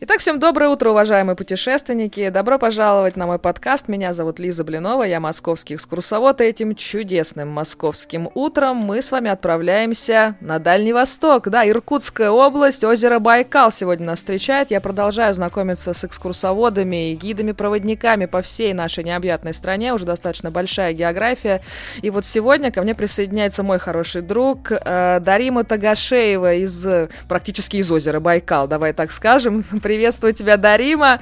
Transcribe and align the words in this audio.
Итак, 0.00 0.20
всем 0.20 0.38
доброе 0.38 0.70
утро, 0.70 0.90
уважаемые 0.90 1.34
путешественники. 1.34 2.28
Добро 2.28 2.56
пожаловать 2.56 3.16
на 3.16 3.26
мой 3.26 3.40
подкаст. 3.40 3.88
Меня 3.88 4.14
зовут 4.14 4.38
Лиза 4.38 4.62
Блинова, 4.62 5.02
я 5.02 5.18
московский 5.18 5.74
экскурсовод. 5.74 6.40
И 6.40 6.44
этим 6.44 6.76
чудесным 6.76 7.48
московским 7.48 8.30
утром 8.34 8.76
мы 8.76 9.02
с 9.02 9.10
вами 9.10 9.28
отправляемся 9.28 10.36
на 10.40 10.60
Дальний 10.60 10.92
Восток. 10.92 11.48
Да, 11.48 11.68
Иркутская 11.68 12.30
область, 12.30 12.84
озеро 12.84 13.18
Байкал 13.18 13.72
сегодня 13.72 14.06
нас 14.06 14.20
встречает. 14.20 14.70
Я 14.70 14.80
продолжаю 14.80 15.34
знакомиться 15.34 15.92
с 15.92 16.04
экскурсоводами 16.04 17.10
и 17.10 17.16
гидами-проводниками 17.16 18.26
по 18.26 18.40
всей 18.40 18.74
нашей 18.74 19.02
необъятной 19.02 19.52
стране. 19.52 19.92
Уже 19.92 20.04
достаточно 20.04 20.52
большая 20.52 20.92
география. 20.92 21.60
И 22.02 22.10
вот 22.10 22.24
сегодня 22.24 22.70
ко 22.70 22.82
мне 22.82 22.94
присоединяется 22.94 23.64
мой 23.64 23.80
хороший 23.80 24.22
друг 24.22 24.70
э, 24.70 25.18
Дарима 25.18 25.64
Тагашеева 25.64 26.54
из 26.54 26.86
практически 27.28 27.78
из 27.78 27.90
озера 27.90 28.20
Байкал, 28.20 28.68
давай 28.68 28.92
так 28.92 29.10
скажем 29.10 29.64
Приветствую 29.88 30.34
тебя, 30.34 30.58
Дарима. 30.58 31.18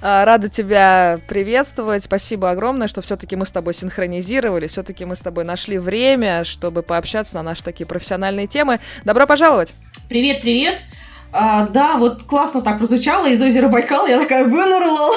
А, 0.00 0.24
рада 0.24 0.48
тебя 0.48 1.20
приветствовать. 1.28 2.02
Спасибо 2.02 2.50
огромное, 2.50 2.88
что 2.88 3.00
все-таки 3.00 3.36
мы 3.36 3.46
с 3.46 3.52
тобой 3.52 3.74
синхронизировали, 3.74 4.66
все-таки 4.66 5.04
мы 5.04 5.14
с 5.14 5.20
тобой 5.20 5.44
нашли 5.44 5.78
время, 5.78 6.42
чтобы 6.42 6.82
пообщаться 6.82 7.36
на 7.36 7.44
наши 7.44 7.62
такие 7.62 7.86
профессиональные 7.86 8.48
темы. 8.48 8.80
Добро 9.04 9.24
пожаловать! 9.24 9.72
Привет, 10.08 10.40
привет! 10.40 10.80
А, 11.30 11.68
да, 11.68 11.96
вот 11.96 12.24
классно 12.24 12.60
так 12.60 12.78
прозвучало 12.78 13.28
из 13.28 13.40
озера 13.40 13.68
Байкал. 13.68 14.08
Я 14.08 14.18
такая 14.18 14.42
вынырла. 14.46 15.14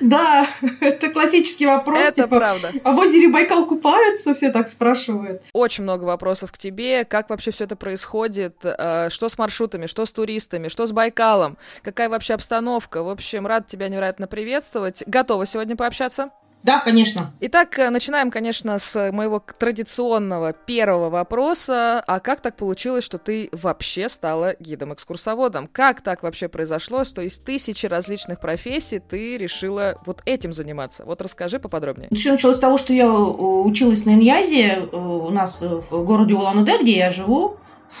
Да, 0.00 0.48
это 0.80 1.10
классический 1.10 1.66
вопрос. 1.66 1.98
Это 1.98 2.24
типа, 2.24 2.36
правда. 2.36 2.72
А 2.82 2.92
в 2.92 2.98
озере 2.98 3.28
Байкал 3.28 3.66
купаются? 3.66 4.34
Все 4.34 4.50
так 4.50 4.68
спрашивают. 4.68 5.42
Очень 5.52 5.84
много 5.84 6.04
вопросов 6.04 6.52
к 6.52 6.58
тебе. 6.58 7.04
Как 7.04 7.30
вообще 7.30 7.50
все 7.50 7.64
это 7.64 7.76
происходит? 7.76 8.56
Э, 8.62 9.08
что 9.10 9.28
с 9.28 9.38
маршрутами? 9.38 9.86
Что 9.86 10.04
с 10.06 10.12
туристами? 10.12 10.68
Что 10.68 10.86
с 10.86 10.92
Байкалом? 10.92 11.58
Какая 11.82 12.08
вообще 12.08 12.34
обстановка? 12.34 13.02
В 13.02 13.08
общем, 13.08 13.46
рад 13.46 13.66
тебя 13.66 13.88
невероятно 13.88 14.26
приветствовать. 14.26 15.02
Готова 15.06 15.46
сегодня 15.46 15.76
пообщаться? 15.76 16.30
Да, 16.64 16.80
конечно. 16.80 17.30
Итак, 17.40 17.78
э, 17.78 17.90
начинаем, 17.90 18.30
конечно, 18.30 18.78
с 18.78 19.12
моего 19.12 19.38
традиционного 19.38 20.54
первого 20.54 21.10
вопроса. 21.10 22.02
А 22.06 22.20
как 22.20 22.40
так 22.40 22.56
получилось, 22.56 23.04
что 23.04 23.18
ты 23.18 23.50
вообще 23.52 24.08
стала 24.08 24.56
гидом-экскурсоводом? 24.58 25.68
Как 25.70 26.00
так 26.00 26.22
вообще 26.22 26.48
произошло, 26.48 27.04
что 27.04 27.20
из 27.20 27.38
тысячи 27.38 27.84
различных 27.84 28.40
профессий 28.40 28.98
ты 28.98 29.36
решила 29.36 30.00
вот 30.06 30.22
этим 30.24 30.54
заниматься? 30.54 31.04
Вот 31.04 31.20
расскажи 31.20 31.58
поподробнее. 31.58 32.08
Все 32.14 32.32
началось 32.32 32.56
с 32.56 32.60
того, 32.60 32.78
что 32.78 32.94
я 32.94 33.04
э, 33.04 33.08
училась 33.08 34.06
на 34.06 34.14
Иньязе 34.14 34.88
э, 34.90 34.96
у 34.96 35.28
нас 35.28 35.60
в 35.60 36.02
городе 36.04 36.32
Улан-Удэ, 36.32 36.78
где 36.80 36.96
я 36.96 37.10
живу. 37.10 37.58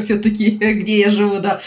Все-таки, 0.00 0.50
где 0.50 1.00
я 1.00 1.10
живу, 1.10 1.40
да. 1.40 1.60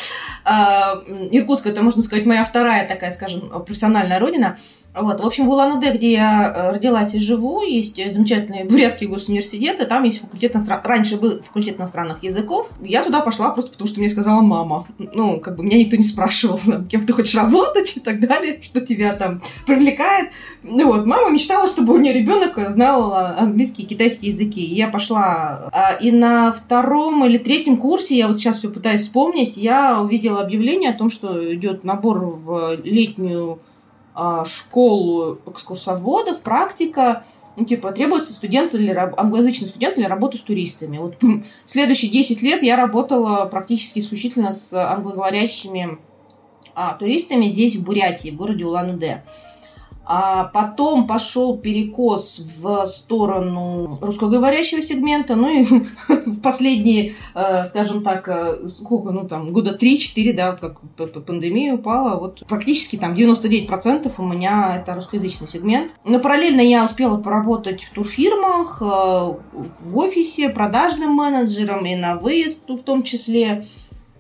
А, 0.46 1.04
Иркутск, 1.32 1.68
это, 1.68 1.84
можно 1.84 2.02
сказать, 2.02 2.26
моя 2.26 2.46
вторая 2.46 2.88
такая, 2.88 3.12
скажем, 3.12 3.50
профессиональная 3.66 4.20
родина. 4.20 4.58
Вот. 4.94 5.20
В 5.20 5.26
общем, 5.26 5.48
в 5.48 5.50
Улан-Удэ, 5.50 5.98
где 5.98 6.12
я 6.12 6.54
э, 6.56 6.72
родилась 6.72 7.14
и 7.16 7.20
живу, 7.20 7.64
есть 7.64 7.96
замечательный 7.96 8.64
Бурятский 8.64 9.08
госуниверситет, 9.08 9.80
и 9.80 9.86
там 9.86 10.04
есть 10.04 10.22
факультет 10.22 10.56
иностран... 10.56 10.82
раньше 10.84 11.18
был 11.18 11.42
факультет 11.42 11.78
иностранных 11.78 12.24
языков. 12.24 12.70
Я 12.82 13.04
туда 13.04 13.22
пошла 13.22 13.52
просто 13.52 13.72
потому, 13.72 13.88
что 13.88 14.00
мне 14.00 14.10
сказала 14.10 14.42
мама. 14.42 14.86
Ну, 14.98 15.40
как 15.40 15.56
бы 15.56 15.64
меня 15.64 15.78
никто 15.78 15.98
не 15.98 16.04
спрашивал, 16.04 16.60
кем 16.90 17.06
ты 17.06 17.14
хочешь 17.14 17.36
работать 17.36 17.98
и 17.98 18.00
так 18.00 18.20
далее, 18.20 18.60
что 18.62 18.82
тебя 18.82 19.14
там 19.14 19.42
привлекает. 19.66 20.30
Ну 20.62 20.86
вот, 20.86 21.06
мама 21.06 21.30
мечтала, 21.30 21.68
чтобы 21.68 21.94
у 21.94 21.98
нее 21.98 22.14
ребенок 22.14 22.58
знал 22.70 23.14
английский 23.14 23.84
и 23.84 23.88
китайский 23.88 24.28
языки. 24.28 24.64
И 24.64 24.76
я 24.76 24.88
пошла. 24.90 25.70
А, 25.72 25.94
и 25.94 26.12
на 26.12 26.54
втором 26.54 27.26
или 27.26 27.38
третьем 27.38 27.78
курсе, 27.78 28.16
я 28.16 28.28
вот 28.28 28.38
сейчас 28.38 28.60
все 28.60 28.70
пытаюсь 28.70 29.02
вспомнить, 29.02 29.58
я 29.58 30.02
увидела 30.02 30.42
объявление 30.42 30.92
о 30.92 30.98
том, 30.98 31.10
что 31.10 31.54
идет 31.54 31.84
набор 31.84 32.20
в 32.20 32.78
летнюю 32.84 33.60
школу 34.46 35.40
экскурсоводов, 35.48 36.42
практика, 36.42 37.24
ну, 37.56 37.66
типа, 37.66 37.92
требуется 37.92 38.34
студент 38.34 38.74
или 38.74 38.90
англоязычный 38.92 39.68
студент 39.68 39.96
для 39.96 40.08
работы 40.08 40.38
с 40.38 40.42
туристами. 40.42 40.98
Вот 40.98 41.16
следующие 41.66 42.12
10 42.12 42.42
лет 42.42 42.64
я 42.64 42.76
работала 42.76 43.46
практически 43.46 44.00
исключительно 44.00 44.54
с 44.54 44.74
англоговорящими 44.74 46.00
а, 46.76 46.96
туристами 46.96 47.46
здесь, 47.46 47.76
в 47.76 47.84
Бурятии, 47.84 48.30
в 48.30 48.36
городе 48.36 48.66
Улан-Удэ. 48.66 49.24
А 50.06 50.46
потом 50.46 51.08
пошел 51.08 51.58
перекос 51.58 52.42
в 52.58 52.86
сторону 52.88 53.98
русскоговорящего 54.02 54.82
сегмента. 54.82 55.36
Ну 55.36 55.62
и 55.62 55.64
в 56.26 56.40
последние, 56.42 57.14
э, 57.34 57.66
скажем 57.68 58.04
так, 58.04 58.28
э, 58.28 58.68
сколько, 58.68 59.12
ну 59.12 59.28
там, 59.28 59.54
года 59.54 59.78
3-4, 59.80 60.34
да, 60.34 60.52
как 60.54 60.82
пандемия 61.26 61.76
упала, 61.76 62.20
вот 62.20 62.46
практически 62.48 62.98
там 62.98 63.14
99% 63.14 64.12
у 64.18 64.24
меня 64.24 64.78
это 64.78 64.96
русскоязычный 64.96 65.48
сегмент. 65.48 65.94
Но 66.04 66.20
параллельно 66.20 66.62
я 66.62 66.84
успела 66.84 67.18
поработать 67.18 67.84
в 67.84 67.94
турфирмах, 67.94 68.82
э, 68.82 68.86
в 68.86 69.98
офисе, 69.98 70.50
продажным 70.50 71.12
менеджером 71.12 71.86
и 71.86 71.96
на 71.96 72.16
выезд 72.16 72.70
в 72.70 72.84
том 72.84 73.04
числе. 73.04 73.68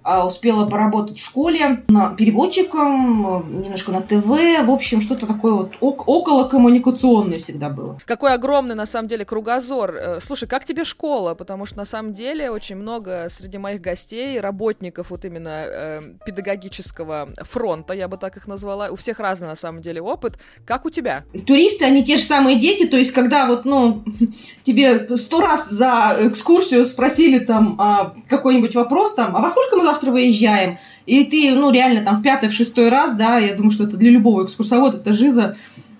А, 0.03 0.27
успела 0.27 0.65
поработать 0.65 1.17
в 1.17 1.25
школе 1.25 1.83
на 1.87 2.13
переводчиком, 2.13 3.61
немножко 3.61 3.91
на 3.91 4.01
ТВ, 4.01 4.25
в 4.65 4.69
общем, 4.69 5.01
что-то 5.01 5.25
такое 5.25 5.53
вот 5.53 5.73
около 5.79 6.43
коммуникационное 6.43 7.39
всегда 7.39 7.69
было. 7.69 7.97
Какой 8.05 8.33
огромный, 8.33 8.75
на 8.75 8.85
самом 8.85 9.07
деле, 9.07 9.23
кругозор. 9.23 9.95
Э, 9.95 10.19
слушай, 10.21 10.45
как 10.45 10.65
тебе 10.65 10.83
школа? 10.83 11.35
Потому 11.35 11.65
что, 11.65 11.77
на 11.77 11.85
самом 11.85 12.13
деле, 12.13 12.51
очень 12.51 12.75
много 12.75 13.27
среди 13.29 13.57
моих 13.57 13.79
гостей, 13.79 14.41
работников 14.41 15.09
вот 15.09 15.23
именно 15.23 15.63
э, 15.65 16.01
педагогического 16.25 17.29
фронта, 17.43 17.93
я 17.93 18.09
бы 18.09 18.17
так 18.17 18.35
их 18.35 18.45
назвала, 18.45 18.89
у 18.89 18.97
всех 18.97 19.19
разный, 19.19 19.47
на 19.47 19.55
самом 19.55 19.81
деле, 19.81 20.01
опыт. 20.01 20.37
Как 20.65 20.85
у 20.85 20.89
тебя? 20.89 21.23
Туристы, 21.47 21.85
они 21.85 22.03
те 22.03 22.17
же 22.17 22.23
самые 22.23 22.59
дети, 22.59 22.85
то 22.85 22.97
есть, 22.97 23.11
когда 23.11 23.45
вот, 23.45 23.63
ну, 23.63 24.03
тебе 24.63 25.15
сто 25.17 25.39
раз 25.39 25.69
за 25.69 26.17
экскурсию 26.19 26.85
спросили 26.85 27.39
там 27.39 27.77
а, 27.79 28.13
какой-нибудь 28.27 28.75
вопрос, 28.75 29.13
там, 29.13 29.35
а 29.37 29.39
во 29.39 29.49
сколько 29.49 29.77
мы 29.77 29.92
завтра 29.93 30.11
выезжаем, 30.11 30.77
и 31.05 31.23
ты, 31.25 31.53
ну, 31.53 31.71
реально 31.71 32.01
там 32.01 32.17
в 32.17 32.23
пятый, 32.23 32.49
в 32.49 32.53
шестой 32.53 32.89
раз, 32.89 33.15
да, 33.15 33.37
я 33.37 33.53
думаю, 33.53 33.71
что 33.71 33.83
это 33.83 33.97
для 33.97 34.09
любого 34.09 34.43
экскурсовода, 34.43 34.97
это 34.97 35.13
жиза, 35.13 35.55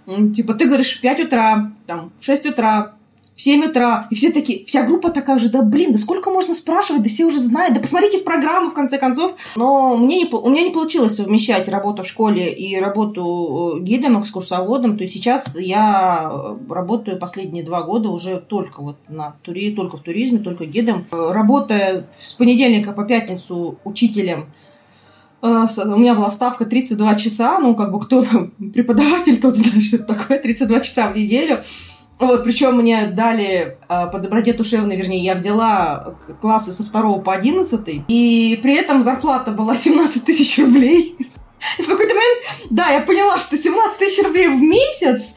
типа, 0.08 0.56
ты 0.56 0.66
говоришь 0.66 0.98
в 0.98 1.02
5 1.02 1.20
утра, 1.26 1.72
там, 1.86 2.12
в 2.20 2.26
6 2.26 2.48
утра, 2.48 2.94
в 3.36 3.42
7 3.42 3.66
утра, 3.66 4.08
и 4.12 4.16
все 4.16 4.32
такие, 4.32 4.66
вся 4.66 4.84
группа 4.84 5.10
такая 5.10 5.38
уже, 5.38 5.50
да 5.50 5.64
блин, 5.64 5.92
да 5.92 5.98
сколько 5.98 6.30
можно 6.30 6.54
спрашивать, 6.54 7.02
да 7.04 7.10
все 7.10 7.26
уже 7.26 7.40
знают, 7.40 7.74
да 7.74 7.82
посмотрите 7.82 8.20
в 8.20 8.24
программу, 8.24 8.70
в 8.70 8.74
конце 8.74 8.98
концов. 8.98 9.36
Но 9.56 9.98
мне 9.98 10.24
не, 10.24 10.26
у 10.26 10.50
меня 10.50 10.64
не 10.64 10.72
получилось 10.72 11.16
совмещать 11.16 11.68
работу 11.68 12.04
в 12.04 12.08
школе 12.08 12.54
и 12.54 12.80
работу 12.80 13.78
э, 13.78 13.80
гидом, 13.82 14.22
экскурсоводом, 14.22 14.98
то 14.98 15.04
есть 15.04 15.16
сейчас 15.16 15.58
я 15.58 16.30
э, 16.32 16.72
работаю 16.72 17.18
последние 17.18 17.64
два 17.64 17.82
года 17.82 18.10
уже 18.10 18.40
только 18.40 18.82
вот 18.82 18.98
на 19.08 19.36
тури, 19.42 19.74
только 19.74 19.98
в 19.98 20.02
туризме, 20.02 20.40
только 20.40 20.66
гидом. 20.66 21.06
Э, 21.12 21.32
работая 21.32 22.08
с 22.20 22.34
понедельника 22.34 22.92
по 22.92 23.04
пятницу 23.04 23.80
учителем 23.84 24.48
у 25.44 25.98
меня 25.98 26.16
была 26.16 26.32
ставка 26.32 26.64
32 26.64 27.16
часа, 27.16 27.60
ну, 27.60 27.76
как 27.76 27.92
бы 27.92 28.00
кто 28.00 28.26
преподаватель, 28.74 29.42
тот 29.42 29.56
знает, 29.56 29.84
что 29.84 29.98
это 29.98 30.06
такое, 30.06 30.40
32 30.40 30.80
часа 30.80 31.10
в 31.10 31.18
неделю. 31.18 31.64
Вот, 32.20 32.44
причем 32.44 32.78
мне 32.78 33.08
дали 33.08 33.78
э, 33.90 34.08
по 34.12 34.20
доброте 34.20 34.54
душевной, 34.54 34.96
вернее, 34.96 35.24
я 35.24 35.36
взяла 35.36 36.16
классы 36.42 36.72
со 36.72 36.84
2 36.84 37.20
по 37.20 37.34
11, 37.34 38.04
и 38.08 38.60
при 38.62 38.76
этом 38.76 39.04
зарплата 39.04 39.52
была 39.52 39.76
17 39.78 40.24
тысяч 40.24 40.60
рублей. 40.60 41.18
И 41.78 41.82
в 41.82 41.88
какой-то 41.88 42.14
момент, 42.14 42.44
да, 42.70 42.90
я 42.90 43.02
поняла, 43.02 43.38
что 43.38 43.58
17 43.58 43.98
тысяч 43.98 44.24
рублей 44.24 44.48
в 44.48 44.62
месяц, 44.62 45.34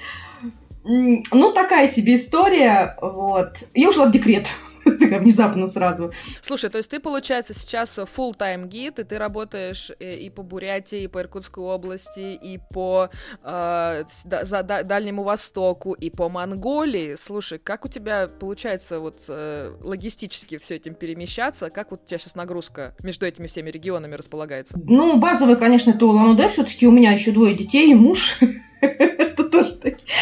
ну, 0.84 1.52
такая 1.52 1.88
себе 1.88 2.16
история, 2.16 2.96
вот. 3.00 3.56
Я 3.74 3.88
ушла 3.88 4.06
в 4.06 4.12
декрет. 4.12 4.48
внезапно 5.20 5.68
сразу. 5.68 6.12
Слушай, 6.40 6.70
то 6.70 6.78
есть 6.78 6.90
ты, 6.90 7.00
получается, 7.00 7.54
сейчас 7.54 7.98
full-time 7.98 8.66
гид, 8.68 8.98
и 8.98 9.04
ты 9.04 9.18
работаешь 9.18 9.90
э, 9.98 10.16
и 10.16 10.30
по 10.30 10.42
Бурятии, 10.42 11.02
и 11.02 11.06
по 11.08 11.20
Иркутской 11.20 11.62
области, 11.64 12.34
и 12.34 12.58
по 12.72 13.10
э, 13.42 14.04
за, 14.24 14.62
да, 14.62 14.82
Дальнему 14.82 15.22
Востоку, 15.22 15.92
и 15.92 16.10
по 16.10 16.28
Монголии. 16.28 17.16
Слушай, 17.18 17.58
как 17.58 17.84
у 17.84 17.88
тебя 17.88 18.28
получается 18.28 19.00
вот 19.00 19.24
э, 19.28 19.72
логистически 19.82 20.58
все 20.58 20.76
этим 20.76 20.94
перемещаться? 20.94 21.70
Как 21.70 21.90
вот 21.90 22.02
у 22.04 22.08
тебя 22.08 22.18
сейчас 22.18 22.34
нагрузка 22.34 22.94
между 23.02 23.26
этими 23.26 23.46
всеми 23.46 23.70
регионами 23.70 24.14
располагается? 24.14 24.78
Ну, 24.82 25.16
базовый, 25.18 25.56
конечно, 25.56 25.90
это 25.90 26.06
Улан-Удэ, 26.06 26.50
все-таки 26.50 26.86
у 26.86 26.92
меня 26.92 27.12
еще 27.12 27.32
двое 27.32 27.54
детей 27.54 27.90
и 27.90 27.94
муж. 27.94 28.38
это 28.80 29.44
тоже 29.44 29.76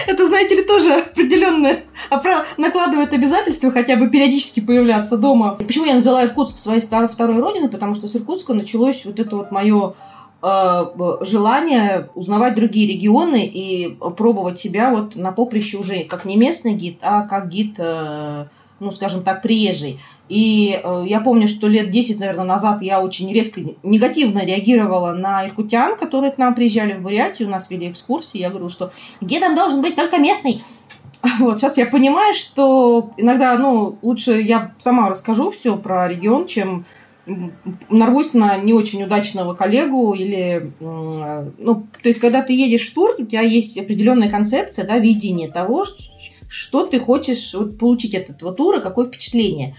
это, 0.06 0.26
знаете 0.26 0.56
ли, 0.56 0.64
тоже 0.64 0.92
определенное 0.94 1.84
накладывает 2.56 3.12
обязательства 3.12 3.70
хотя 3.70 3.96
бы 3.96 4.08
периодически 4.08 4.60
появляться 4.60 5.16
дома. 5.16 5.56
Почему 5.56 5.84
я 5.84 5.94
назвала 5.94 6.24
Иркутск 6.24 6.58
своей 6.58 6.80
старой 6.80 7.08
второй 7.08 7.40
родиной? 7.40 7.68
Потому 7.68 7.94
что 7.94 8.06
с 8.06 8.14
Иркутска 8.14 8.54
началось 8.54 9.04
вот 9.04 9.18
это 9.18 9.36
вот 9.36 9.50
мое 9.50 9.94
э, 10.42 10.84
желание 11.22 12.10
узнавать 12.14 12.54
другие 12.54 12.92
регионы 12.92 13.46
и 13.46 13.96
пробовать 14.16 14.58
себя 14.58 14.90
вот 14.90 15.16
на 15.16 15.32
поприще 15.32 15.76
уже 15.76 16.04
как 16.04 16.24
не 16.24 16.36
местный 16.36 16.74
гид, 16.74 16.98
а 17.02 17.22
как 17.22 17.48
гид 17.48 17.76
э, 17.78 18.46
ну, 18.84 18.92
скажем 18.92 19.22
так, 19.22 19.42
приезжий. 19.42 20.00
И 20.28 20.80
э, 20.82 21.04
я 21.06 21.20
помню, 21.20 21.48
что 21.48 21.66
лет 21.66 21.90
10, 21.90 22.18
наверное, 22.18 22.44
назад 22.44 22.82
я 22.82 23.00
очень 23.00 23.32
резко 23.32 23.60
негативно 23.82 24.44
реагировала 24.44 25.12
на 25.12 25.46
иркутян, 25.46 25.96
которые 25.96 26.32
к 26.32 26.38
нам 26.38 26.54
приезжали 26.54 26.92
в 26.92 27.02
Бурятию, 27.02 27.48
у 27.48 27.50
нас 27.50 27.70
вели 27.70 27.90
экскурсии. 27.90 28.38
Я 28.38 28.50
говорила, 28.50 28.70
что 28.70 28.92
гидом 29.20 29.54
должен 29.54 29.82
быть 29.82 29.96
только 29.96 30.18
местный. 30.18 30.62
Вот, 31.38 31.58
сейчас 31.58 31.78
я 31.78 31.86
понимаю, 31.86 32.34
что 32.34 33.12
иногда, 33.16 33.56
ну, 33.56 33.98
лучше 34.02 34.32
я 34.32 34.74
сама 34.78 35.08
расскажу 35.08 35.50
все 35.50 35.76
про 35.76 36.06
регион, 36.06 36.46
чем 36.46 36.84
нарвусь 37.88 38.34
на 38.34 38.58
не 38.58 38.74
очень 38.74 39.02
удачного 39.02 39.54
коллегу 39.54 40.12
или, 40.12 40.72
ну, 40.80 41.86
то 42.02 42.08
есть, 42.08 42.20
когда 42.20 42.42
ты 42.42 42.52
едешь 42.52 42.90
в 42.90 42.94
тур, 42.94 43.14
у 43.16 43.24
тебя 43.24 43.40
есть 43.40 43.78
определенная 43.78 44.28
концепция, 44.28 44.86
да, 44.86 44.98
видение 44.98 45.50
того, 45.50 45.86
что 46.54 46.86
ты 46.86 47.00
хочешь 47.00 47.52
вот, 47.52 47.78
получить 47.78 48.14
от 48.14 48.30
этого 48.30 48.52
тура, 48.52 48.78
какое 48.78 49.06
впечатление. 49.06 49.74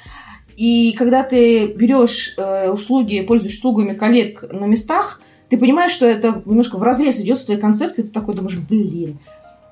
И 0.58 0.94
когда 0.98 1.24
ты 1.24 1.68
берешь 1.68 2.34
э, 2.38 2.70
услуги, 2.70 3.22
пользуешься 3.22 3.60
услугами 3.60 3.94
коллег 3.94 4.44
на 4.52 4.66
местах, 4.66 5.22
ты 5.50 5.58
понимаешь, 5.58 5.94
что 5.94 6.06
это 6.06 6.42
немножко 6.46 6.78
в 6.78 6.84
разрез 6.84 7.20
идет 7.20 7.40
с 7.40 7.46
твоей 7.46 7.62
концепцией, 7.62 8.08
ты 8.08 8.14
такой 8.14 8.34
думаешь, 8.34 8.58
блин, 8.58 9.20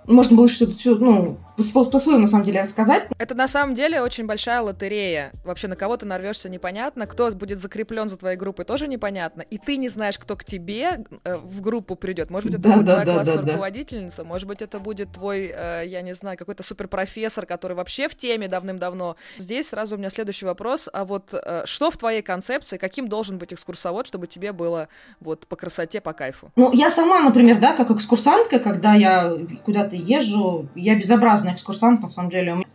можно 0.07 0.38
было 0.38 0.47
что-то 0.47 0.77
все, 0.77 0.95
ну, 0.95 1.38
по-своему, 1.55 2.21
на 2.21 2.27
самом 2.27 2.45
деле, 2.45 2.61
рассказать. 2.61 3.07
Это 3.17 3.35
на 3.35 3.47
самом 3.47 3.75
деле 3.75 4.01
очень 4.01 4.25
большая 4.25 4.61
лотерея. 4.61 5.31
Вообще 5.44 5.67
на 5.67 5.75
кого 5.75 5.97
ты 5.97 6.05
нарвешься 6.05 6.50
непонятно, 6.50 7.05
кто 7.07 7.31
будет 7.31 7.59
закреплен 7.59 8.09
за 8.09 8.17
твоей 8.17 8.38
группой 8.38 8.65
тоже 8.65 8.88
непонятно, 8.88 9.41
и 9.41 9.57
ты 9.57 9.77
не 9.77 9.89
знаешь, 9.89 10.17
кто 10.17 10.35
к 10.35 10.44
тебе 10.44 11.05
э, 11.23 11.38
в 11.38 11.61
группу 11.61 11.95
придет. 11.95 12.29
Может 12.29 12.51
быть, 12.51 12.59
это 12.59 12.69
да, 12.69 12.75
будет 12.75 12.85
да, 12.85 12.94
твоя 12.94 13.05
да, 13.05 13.13
классная 13.13 13.38
да, 13.38 13.51
руководительница, 13.51 14.17
да. 14.17 14.23
может 14.23 14.47
быть, 14.47 14.61
это 14.61 14.79
будет 14.79 15.11
твой, 15.11 15.51
э, 15.53 15.83
я 15.85 16.01
не 16.01 16.13
знаю, 16.13 16.38
какой-то 16.38 16.63
суперпрофессор, 16.63 17.45
который 17.45 17.73
вообще 17.73 18.07
в 18.07 18.15
теме 18.15 18.47
давным-давно. 18.47 19.15
Здесь 19.38 19.69
сразу 19.69 19.95
у 19.95 19.97
меня 19.97 20.09
следующий 20.09 20.45
вопрос. 20.45 20.89
А 20.91 21.06
вот 21.06 21.33
э, 21.33 21.63
что 21.65 21.91
в 21.91 21.97
твоей 21.97 22.21
концепции, 22.21 22.77
каким 22.77 23.07
должен 23.07 23.38
быть 23.38 23.53
экскурсовод, 23.53 24.07
чтобы 24.07 24.27
тебе 24.27 24.53
было 24.53 24.88
вот 25.19 25.47
по 25.47 25.56
красоте, 25.56 26.01
по 26.01 26.13
кайфу? 26.13 26.51
Ну, 26.56 26.71
я 26.73 26.89
сама, 26.89 27.21
например, 27.21 27.59
да, 27.59 27.73
как 27.73 27.91
экскурсантка, 27.91 28.59
когда 28.59 28.94
я 28.94 29.38
куда-то 29.63 29.95
езжу, 29.95 30.67
я 30.75 30.95
безобразно 30.95 31.43
прекрасный 31.44 31.54
экскурсант, 31.54 32.01
на 32.01 32.10
самом 32.10 32.30
деле. 32.30 32.66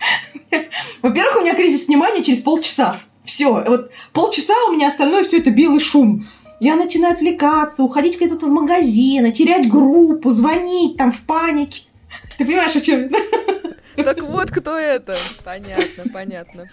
Во-первых, 1.02 1.36
у 1.36 1.40
меня 1.40 1.54
кризис 1.54 1.88
внимания 1.88 2.22
через 2.22 2.40
полчаса. 2.40 3.00
Все, 3.24 3.50
вот 3.66 3.90
полчаса 4.12 4.54
у 4.68 4.72
меня 4.72 4.88
остальное 4.88 5.24
все 5.24 5.38
это 5.38 5.50
белый 5.50 5.80
шум. 5.80 6.26
Я 6.60 6.76
начинаю 6.76 7.12
отвлекаться, 7.12 7.82
уходить 7.82 8.16
где-то 8.16 8.46
в 8.46 8.50
магазин, 8.50 9.30
терять 9.32 9.68
группу, 9.68 10.30
звонить 10.30 10.96
там 10.96 11.12
в 11.12 11.20
панике. 11.22 11.82
Ты 12.36 12.44
понимаешь, 12.44 12.74
о 12.74 12.80
чем? 12.80 13.10
Так 14.04 14.22
вот, 14.22 14.50
кто 14.50 14.76
это? 14.78 15.16
Понятно, 15.44 16.04
понятно. 16.12 16.68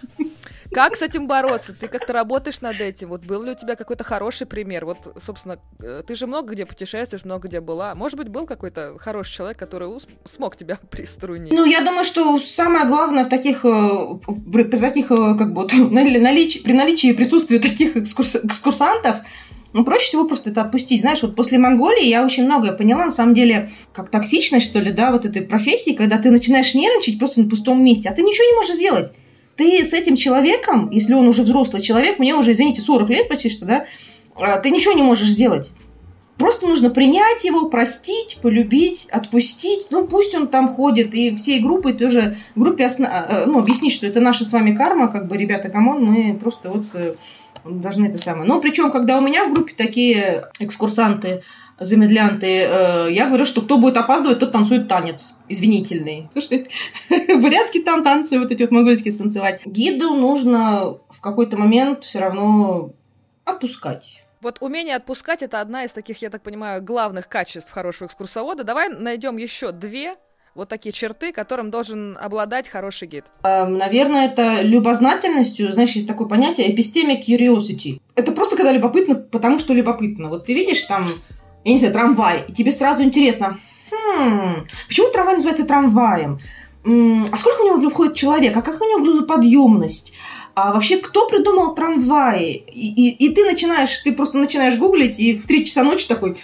Как 0.72 0.96
с 0.96 1.02
этим 1.02 1.28
бороться? 1.28 1.74
Ты 1.74 1.88
как-то 1.88 2.12
работаешь 2.12 2.60
над 2.62 2.82
этим? 2.82 3.10
Вот 3.10 3.24
был 3.24 3.44
ли 3.44 3.52
у 3.52 3.56
тебя 3.56 3.76
какой-то 3.76 4.04
хороший 4.04 4.46
пример? 4.46 4.86
Вот, 4.86 5.16
собственно, 5.24 5.60
э, 5.80 6.04
ты 6.06 6.16
же 6.16 6.28
много 6.28 6.54
где 6.54 6.66
путешествуешь, 6.66 7.24
много 7.24 7.48
где 7.48 7.62
была. 7.62 7.96
Может 7.96 8.18
быть, 8.18 8.28
был 8.28 8.46
какой-то 8.46 8.98
хороший 8.98 9.34
человек, 9.34 9.58
который 9.58 9.90
смог 10.26 10.58
тебя 10.58 10.78
приструнить? 10.92 11.54
Ну, 11.54 11.66
я 11.66 11.82
думаю, 11.82 12.04
что 12.04 12.38
самое 12.40 12.86
главное 12.88 13.24
в 13.24 13.30
таких, 13.30 13.64
э, 13.64 14.20
при, 14.52 14.64
при 14.64 14.80
таких, 14.80 15.12
э, 15.12 15.38
как 15.38 15.54
бы, 15.54 15.66
наличии, 15.74 16.60
при 16.60 16.74
наличии 16.74 17.14
присутствии 17.14 17.58
таких 17.58 17.96
экскурс, 17.96 18.36
экскурсантов, 18.36 19.18
ну, 19.76 19.84
проще 19.84 20.08
всего 20.08 20.26
просто 20.26 20.52
это 20.52 20.62
отпустить. 20.62 21.02
Знаешь, 21.02 21.22
вот 21.22 21.36
после 21.36 21.58
Монголии 21.58 22.06
я 22.06 22.24
очень 22.24 22.46
многое 22.46 22.72
поняла, 22.72 23.06
на 23.06 23.12
самом 23.12 23.34
деле, 23.34 23.72
как 23.94 24.10
токсичность, 24.10 24.66
что 24.66 24.80
ли, 24.80 24.92
да, 24.92 25.12
вот 25.12 25.26
этой 25.26 25.42
профессии, 25.42 25.92
когда 25.92 26.18
ты 26.18 26.32
начинаешь 26.32 26.74
нервничать 26.74 27.20
просто 27.20 27.42
на 27.42 27.50
пустом 27.50 27.84
месте, 27.84 28.10
а 28.10 28.14
ты 28.14 28.22
ничего 28.22 28.46
не 28.46 28.56
можешь 28.56 28.76
сделать 28.76 29.12
ты 29.58 29.86
с 29.86 29.94
этим 29.94 30.16
человеком, 30.16 30.90
если 30.92 31.14
он 31.14 31.28
уже 31.28 31.44
взрослый 31.44 31.82
человек, 31.82 32.20
мне 32.20 32.36
уже, 32.36 32.52
извините, 32.52 32.82
40 32.82 33.10
лет 33.10 33.30
почти 33.30 33.50
что, 33.50 33.66
да, 33.66 33.86
а, 34.36 34.58
ты 34.58 34.70
ничего 34.70 34.94
не 34.94 35.04
можешь 35.04 35.30
сделать. 35.30 35.72
Просто 36.38 36.68
нужно 36.68 36.90
принять 36.90 37.46
его, 37.46 37.70
простить, 37.70 38.40
полюбить, 38.42 39.08
отпустить. 39.10 39.88
Ну, 39.90 40.06
пусть 40.06 40.36
он 40.36 40.50
там 40.50 40.68
ходит, 40.68 41.16
и 41.16 41.34
всей 41.38 41.62
группой 41.62 41.94
тоже, 41.94 42.36
группе 42.56 42.86
а, 42.88 43.46
ну, 43.46 43.60
объяснить, 43.60 43.94
что 43.94 44.06
это 44.06 44.20
наша 44.20 44.44
с 44.44 44.52
вами 44.52 44.76
карма, 44.76 45.08
как 45.08 45.30
бы, 45.30 45.38
ребята, 45.38 45.70
come 45.70 45.89
on, 45.89 46.04
мы 46.04 46.34
просто 46.34 46.70
вот 46.70 46.84
э, 46.94 47.16
должны 47.66 48.06
это 48.06 48.18
самое. 48.18 48.48
Но 48.48 48.60
причем, 48.60 48.92
когда 48.92 49.18
у 49.18 49.22
меня 49.22 49.48
в 49.48 49.54
группе 49.54 49.74
такие 49.76 50.50
экскурсанты, 50.60 51.44
замедлянты, 51.80 52.48
э, 52.48 53.08
я 53.12 53.28
говорю, 53.28 53.46
что 53.46 53.62
кто 53.62 53.78
будет 53.78 53.98
опаздывать, 53.98 54.40
тот 54.40 54.52
танцует 54.52 54.88
танец 54.88 55.36
извинительный. 55.50 56.30
Бурятский 57.10 57.84
там 57.84 58.04
танцы, 58.04 58.40
вот 58.40 58.52
эти 58.52 58.62
вот 58.64 58.72
монгольские 58.72 59.14
станцевать. 59.14 59.66
Гиду 59.66 60.14
нужно 60.14 60.98
в 61.10 61.20
какой-то 61.22 61.58
момент 61.58 62.04
все 62.04 62.20
равно 62.20 62.92
отпускать. 63.44 64.22
Вот 64.42 64.58
умение 64.62 64.96
отпускать 64.96 65.42
это 65.42 65.60
одна 65.60 65.86
из 65.86 65.92
таких, 65.92 66.22
я 66.22 66.30
так 66.30 66.44
понимаю, 66.44 66.82
главных 66.82 67.28
качеств 67.28 67.72
хорошего 67.72 68.08
экскурсовода. 68.08 68.64
Давай 68.64 68.90
найдем 68.90 69.38
еще 69.38 69.72
две 69.72 70.16
вот 70.56 70.70
такие 70.70 70.94
черты, 70.94 71.32
которым 71.32 71.70
должен 71.70 72.18
обладать 72.20 72.68
хороший 72.70 73.08
гид? 73.08 73.26
Эм, 73.44 73.78
наверное, 73.78 74.26
это 74.26 74.62
любознательностью. 74.62 75.72
Знаешь, 75.74 75.92
есть 75.92 76.08
такое 76.08 76.28
понятие 76.28 76.74
epistemic 76.74 77.26
curiosity. 77.28 78.02
Это 78.16 78.32
просто 78.32 78.56
когда 78.56 78.72
любопытно, 78.72 79.16
потому 79.16 79.60
что 79.60 79.74
любопытно. 79.74 80.30
Вот 80.30 80.46
ты 80.46 80.54
видишь 80.54 80.82
там 80.84 81.10
я 81.66 81.74
не 81.74 81.80
знаю, 81.80 81.94
трамвай, 81.94 82.46
и 82.48 82.54
тебе 82.54 82.72
сразу 82.72 83.04
интересно, 83.04 83.60
хм, 83.92 84.68
почему 84.88 85.12
трамвай 85.12 85.36
называется 85.36 85.66
трамваем? 85.66 86.40
А 86.84 87.38
сколько 87.38 87.62
у 87.62 87.66
него 87.66 87.90
входит 87.90 88.16
человек? 88.16 88.56
А 88.56 88.62
как 88.62 88.80
у 88.80 88.86
него 88.86 89.02
грузоподъемность? 89.02 90.14
А 90.54 90.72
вообще, 90.72 90.98
кто 90.98 91.28
придумал 91.28 91.74
трамваи? 91.74 92.54
И, 92.54 93.10
и, 93.10 93.26
и 93.26 93.34
ты 93.34 93.44
начинаешь, 93.44 93.98
ты 94.04 94.14
просто 94.14 94.38
начинаешь 94.38 94.78
гуглить, 94.78 95.20
и 95.20 95.36
в 95.36 95.48
3 95.48 95.66
часа 95.66 95.84
ночи 95.84 96.08
такой, 96.08 96.38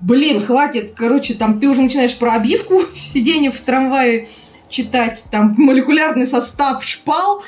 блин, 0.00 0.40
хватит, 0.40 0.92
короче, 0.96 1.34
там 1.34 1.60
ты 1.60 1.68
уже 1.68 1.82
начинаешь 1.82 2.16
про 2.16 2.34
обивку 2.34 2.82
сиденья 2.94 3.50
в 3.50 3.60
трамвае 3.60 4.28
читать, 4.68 5.24
там 5.30 5.54
молекулярный 5.58 6.26
состав 6.26 6.84
шпал, 6.84 7.42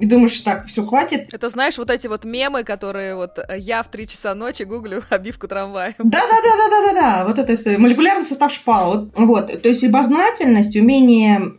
и 0.00 0.06
думаешь, 0.06 0.40
так, 0.40 0.66
все, 0.66 0.84
хватит. 0.84 1.28
Это 1.30 1.50
знаешь, 1.50 1.76
вот 1.76 1.90
эти 1.90 2.06
вот 2.06 2.24
мемы, 2.24 2.64
которые 2.64 3.14
вот 3.14 3.38
э, 3.38 3.58
я 3.58 3.82
в 3.82 3.90
три 3.90 4.08
часа 4.08 4.34
ночи 4.34 4.62
гуглю 4.62 5.02
обивку 5.10 5.46
трамвая. 5.46 5.94
Да-да-да-да-да-да, 5.98 7.26
вот 7.26 7.38
это 7.38 7.78
молекулярный 7.78 8.24
состав 8.24 8.50
шпал. 8.50 8.92
Вот, 8.94 9.10
вот. 9.14 9.62
то 9.62 9.68
есть 9.68 9.82
любознательность, 9.82 10.74
умение 10.74 11.58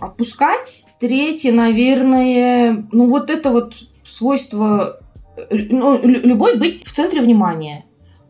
отпускать. 0.00 0.84
Третье, 0.98 1.52
наверное, 1.52 2.88
ну 2.90 3.06
вот 3.06 3.30
это 3.30 3.50
вот 3.50 3.74
свойство, 4.04 4.98
э, 5.36 5.44
ну, 5.70 6.00
любовь 6.02 6.56
быть 6.56 6.84
в 6.84 6.92
центре 6.92 7.20
внимания. 7.20 7.85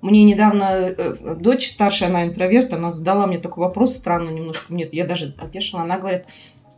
Мне 0.06 0.22
недавно 0.22 0.62
э, 0.62 1.34
дочь 1.34 1.68
старшая, 1.68 2.08
она 2.08 2.26
интроверт, 2.26 2.72
она 2.72 2.92
задала 2.92 3.26
мне 3.26 3.38
такой 3.38 3.64
вопрос 3.64 3.96
странный 3.96 4.32
немножко. 4.32 4.72
Мне, 4.72 4.88
я 4.92 5.04
даже 5.04 5.34
опешила. 5.36 5.82
Она 5.82 5.98
говорит, 5.98 6.26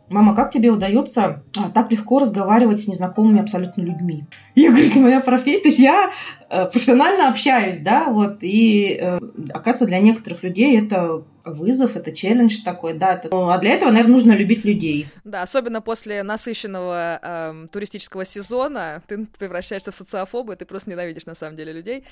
Мама, 0.09 0.35
как 0.35 0.51
тебе 0.51 0.69
удается 0.69 1.43
а, 1.55 1.69
так 1.69 1.91
легко 1.91 2.19
разговаривать 2.19 2.81
с 2.81 2.87
незнакомыми 2.87 3.41
абсолютно 3.41 3.81
людьми? 3.81 4.25
Я 4.55 4.69
говорю, 4.69 4.87
это 4.89 4.99
моя 4.99 5.19
профессия. 5.21 5.61
То 5.61 5.67
есть 5.67 5.79
я 5.79 6.11
э, 6.49 6.65
профессионально 6.65 7.29
общаюсь, 7.29 7.79
да, 7.79 8.09
вот, 8.09 8.39
и 8.41 8.97
э, 8.99 9.19
оказывается, 9.49 9.85
для 9.85 9.99
некоторых 9.99 10.43
людей 10.43 10.79
это 10.79 11.23
вызов, 11.43 11.95
это 11.95 12.11
челлендж 12.11 12.61
такой, 12.63 12.93
да. 12.93 13.13
Это, 13.13 13.29
ну, 13.31 13.49
а 13.49 13.57
для 13.57 13.71
этого, 13.71 13.91
наверное, 13.91 14.13
нужно 14.13 14.31
любить 14.33 14.65
людей. 14.65 15.07
Да, 15.23 15.41
особенно 15.41 15.81
после 15.81 16.23
насыщенного 16.23 17.19
э, 17.21 17.67
туристического 17.71 18.25
сезона 18.25 19.01
ты 19.07 19.25
превращаешься 19.37 19.91
в 19.91 19.95
социофоба, 19.95 20.55
ты 20.55 20.65
просто 20.65 20.89
ненавидишь 20.89 21.25
на 21.25 21.35
самом 21.35 21.55
деле 21.55 21.73
людей. 21.73 22.03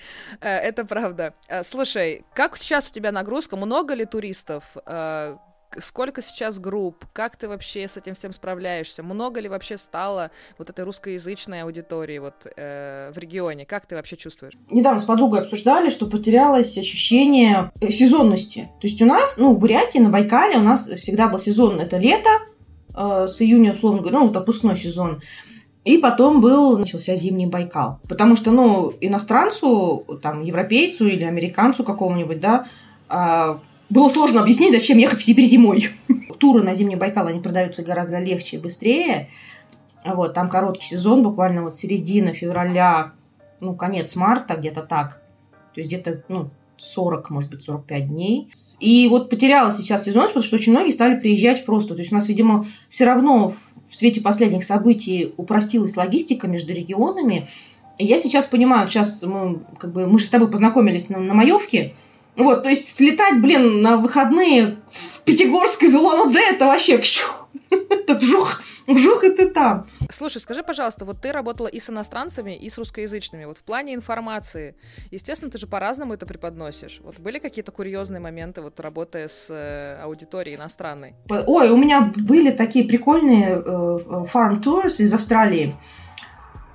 Э, 0.41 0.57
это 0.57 0.85
правда. 0.85 1.33
Э, 1.47 1.63
слушай, 1.63 2.23
как 2.33 2.57
сейчас 2.57 2.89
у 2.89 2.93
тебя 2.93 3.11
нагрузка? 3.11 3.55
Много 3.55 3.93
ли 3.93 4.05
туристов? 4.05 4.63
Э, 4.85 5.37
сколько 5.79 6.21
сейчас 6.21 6.59
групп, 6.59 7.05
как 7.13 7.35
ты 7.35 7.47
вообще 7.47 7.87
с 7.87 7.97
этим 7.97 8.15
всем 8.15 8.33
справляешься, 8.33 9.03
много 9.03 9.39
ли 9.39 9.49
вообще 9.49 9.77
стало 9.77 10.31
вот 10.57 10.69
этой 10.69 10.85
русскоязычной 10.85 11.63
аудитории 11.63 12.19
вот 12.19 12.35
э, 12.55 13.11
в 13.13 13.17
регионе, 13.17 13.65
как 13.65 13.85
ты 13.85 13.95
вообще 13.95 14.15
чувствуешь? 14.17 14.53
Недавно 14.69 14.99
с 14.99 15.05
подругой 15.05 15.41
обсуждали, 15.41 15.89
что 15.89 16.07
потерялось 16.07 16.77
ощущение 16.77 17.71
э, 17.79 17.91
сезонности. 17.91 18.69
То 18.81 18.87
есть 18.87 19.01
у 19.01 19.05
нас, 19.05 19.37
ну, 19.37 19.53
в 19.53 19.59
Бурятии, 19.59 19.99
на 19.99 20.09
Байкале 20.09 20.57
у 20.57 20.61
нас 20.63 20.87
всегда 20.87 21.27
был 21.27 21.39
сезон, 21.39 21.79
это 21.79 21.97
лето, 21.97 22.29
э, 22.95 23.27
с 23.29 23.41
июня, 23.41 23.73
условно 23.73 24.01
говоря, 24.01 24.19
ну, 24.19 24.27
вот 24.27 24.37
отпускной 24.37 24.77
сезон. 24.77 25.21
И 25.85 25.99
потом 25.99 26.41
был, 26.41 26.77
начался 26.77 27.15
зимний 27.15 27.45
Байкал. 27.45 28.01
Потому 28.09 28.35
что, 28.35 28.51
ну, 28.51 28.93
иностранцу, 28.99 30.19
там, 30.21 30.41
европейцу 30.43 31.07
или 31.07 31.23
американцу 31.23 31.85
какому-нибудь, 31.85 32.41
да, 32.41 32.67
а, 33.07 33.61
было 33.89 34.09
сложно 34.09 34.41
объяснить, 34.41 34.71
зачем 34.71 34.97
ехать 34.97 35.19
в 35.19 35.23
Сибирь 35.23 35.45
зимой. 35.45 35.89
Туры 36.39 36.61
на 36.61 36.73
зимний 36.73 36.95
Байкал, 36.95 37.27
они 37.27 37.39
продаются 37.39 37.83
гораздо 37.83 38.19
легче 38.19 38.57
и 38.57 38.59
быстрее. 38.59 39.29
Вот, 40.05 40.33
там 40.33 40.49
короткий 40.49 40.87
сезон, 40.87 41.23
буквально 41.23 41.63
вот 41.63 41.75
середина 41.75 42.33
февраля, 42.33 43.13
ну, 43.59 43.75
конец 43.75 44.15
марта, 44.15 44.55
где-то 44.55 44.81
так. 44.81 45.21
То 45.73 45.81
есть 45.81 45.89
где-то, 45.89 46.23
ну, 46.29 46.49
40, 46.77 47.29
может 47.29 47.49
быть, 47.49 47.63
45 47.63 48.07
дней. 48.07 48.49
И 48.79 49.07
вот 49.09 49.29
потеряла 49.29 49.73
сейчас 49.77 50.05
сезонность, 50.05 50.33
потому 50.33 50.45
что 50.45 50.55
очень 50.55 50.71
многие 50.71 50.91
стали 50.91 51.19
приезжать 51.19 51.65
просто. 51.65 51.95
То 51.95 52.01
есть 52.01 52.11
у 52.11 52.15
нас, 52.15 52.27
видимо, 52.27 52.67
все 52.89 53.05
равно 53.05 53.53
в 53.89 53.95
свете 53.95 54.21
последних 54.21 54.63
событий 54.63 55.33
упростилась 55.37 55.95
логистика 55.97 56.47
между 56.47 56.73
регионами. 56.73 57.47
И 57.97 58.05
я 58.05 58.19
сейчас 58.19 58.45
понимаю, 58.45 58.87
сейчас 58.87 59.23
мы, 59.23 59.61
как 59.79 59.91
бы, 59.91 60.05
мы 60.07 60.19
же 60.19 60.25
с 60.25 60.29
тобой 60.29 60.49
познакомились 60.49 61.09
на, 61.09 61.19
на 61.19 61.33
Маевке, 61.33 61.95
вот, 62.37 62.63
то 62.63 62.69
есть 62.69 62.95
слетать, 62.95 63.41
блин, 63.41 63.81
на 63.81 63.97
выходные 63.97 64.77
в 64.91 65.21
Пятигорск 65.21 65.83
из 65.83 65.95
Улан-Удэ, 65.95 66.39
это 66.39 66.65
вообще 66.65 66.99
это 67.69 68.15
вжух, 68.15 68.61
вжух, 68.87 69.23
и 69.23 69.29
ты 69.29 69.49
там. 69.49 69.87
Слушай, 70.09 70.39
скажи, 70.39 70.63
пожалуйста, 70.63 71.05
вот 71.05 71.21
ты 71.21 71.31
работала 71.31 71.67
и 71.67 71.79
с 71.79 71.89
иностранцами, 71.89 72.55
и 72.55 72.69
с 72.69 72.77
русскоязычными. 72.77 73.45
Вот 73.45 73.57
в 73.57 73.63
плане 73.63 73.93
информации, 73.93 74.75
естественно, 75.11 75.51
ты 75.51 75.57
же 75.57 75.67
по-разному 75.67 76.13
это 76.13 76.25
преподносишь. 76.25 76.99
Вот 77.03 77.19
были 77.19 77.39
какие-то 77.39 77.71
курьезные 77.71 78.19
моменты, 78.19 78.61
вот 78.61 78.79
работая 78.79 79.27
с 79.27 79.47
э, 79.49 79.99
аудиторией 80.01 80.57
иностранной? 80.57 81.15
Ой, 81.29 81.69
у 81.69 81.77
меня 81.77 82.13
были 82.15 82.51
такие 82.51 82.85
прикольные 82.85 83.49
э, 83.49 83.59
farm 84.33 84.61
tours 84.61 84.97
из 84.99 85.13
Австралии. 85.13 85.75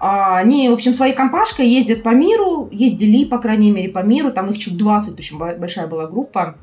Они, 0.05 0.69
в 0.69 0.73
общем, 0.73 0.95
своей 0.95 1.15
компашкой 1.15 1.69
ездят 1.69 2.03
по 2.03 2.09
миру, 2.09 2.69
ездили, 2.73 3.25
по 3.25 3.39
крайней 3.39 3.71
мере, 3.71 3.89
по 3.89 4.01
миру, 4.01 4.33
там 4.33 4.51
их 4.51 4.59
чуть 4.59 4.77
20, 4.77 5.15
причем 5.15 5.39
большая 5.39 5.87
была 5.87 6.09
группа. 6.09 6.57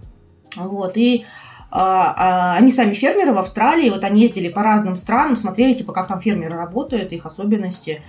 Вот, 0.57 0.97
и 0.97 1.23
а, 1.71 2.15
а, 2.17 2.57
они 2.57 2.71
сами 2.71 2.93
фермеры 2.93 3.31
в 3.31 3.37
Австралии, 3.37 3.89
вот 3.89 4.03
они 4.03 4.23
ездили 4.23 4.49
по 4.49 4.61
разным 4.61 4.97
странам, 4.97 5.37
смотрели, 5.37 5.73
типа, 5.73 5.93
как 5.93 6.07
там 6.07 6.19
фермеры 6.19 6.57
работают, 6.57 7.13
их 7.13 7.25
особенности. 7.25 8.01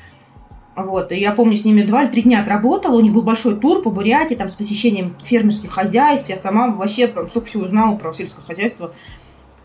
Вот, 0.75 1.13
и 1.13 1.17
я 1.17 1.33
помню, 1.33 1.57
с 1.57 1.65
ними 1.65 1.83
два 1.83 2.03
или 2.03 2.11
три 2.11 2.23
дня 2.23 2.41
отработала, 2.41 2.97
у 2.97 3.01
них 3.01 3.13
был 3.13 3.23
большой 3.23 3.57
тур 3.57 3.83
по 3.83 3.91
Бурятии, 3.91 4.35
там, 4.35 4.49
с 4.49 4.55
посещением 4.55 5.15
фермерских 5.23 5.71
хозяйств, 5.71 6.29
я 6.29 6.37
сама 6.37 6.69
вообще 6.69 7.07
прям 7.07 7.29
столько 7.29 7.49
всего 7.49 7.65
узнала 7.65 7.97
про 7.97 8.13
сельское 8.13 8.43
хозяйство. 8.43 8.95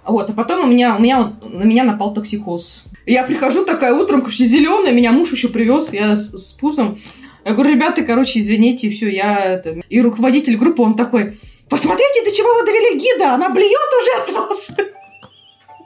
Вот, 0.08 0.30
а 0.30 0.34
потом 0.34 0.66
у 0.66 0.68
меня, 0.68 0.96
у 0.96 1.00
меня 1.00 1.34
на 1.42 1.64
меня 1.64 1.84
напал 1.84 2.14
токсикоз. 2.14 2.84
Я 3.06 3.24
прихожу 3.24 3.66
такая 3.66 3.94
утром, 3.94 4.22
вообще 4.22 4.46
зеленая, 4.46 4.94
меня 4.94 5.12
муж 5.12 5.32
еще 5.32 5.50
привез, 5.50 5.92
я 5.92 6.16
с, 6.16 6.32
с 6.32 6.52
пузом. 6.54 7.00
Я 7.44 7.54
говорю, 7.54 7.72
ребята, 7.74 8.04
короче, 8.04 8.40
извините, 8.40 8.88
и 8.88 8.90
все, 8.90 9.10
я... 9.10 9.38
Это... 9.56 9.82
И 9.90 10.02
руководитель 10.02 10.58
группы, 10.58 10.82
он 10.82 10.96
такой, 10.96 11.40
посмотрите, 11.70 12.24
до 12.24 12.32
чего 12.32 12.54
вы 12.56 12.66
довели 12.66 13.00
гида, 13.00 13.34
она 13.34 13.50
блюет 13.50 13.90
уже 14.02 14.22
от 14.22 14.32
вас. 14.32 14.68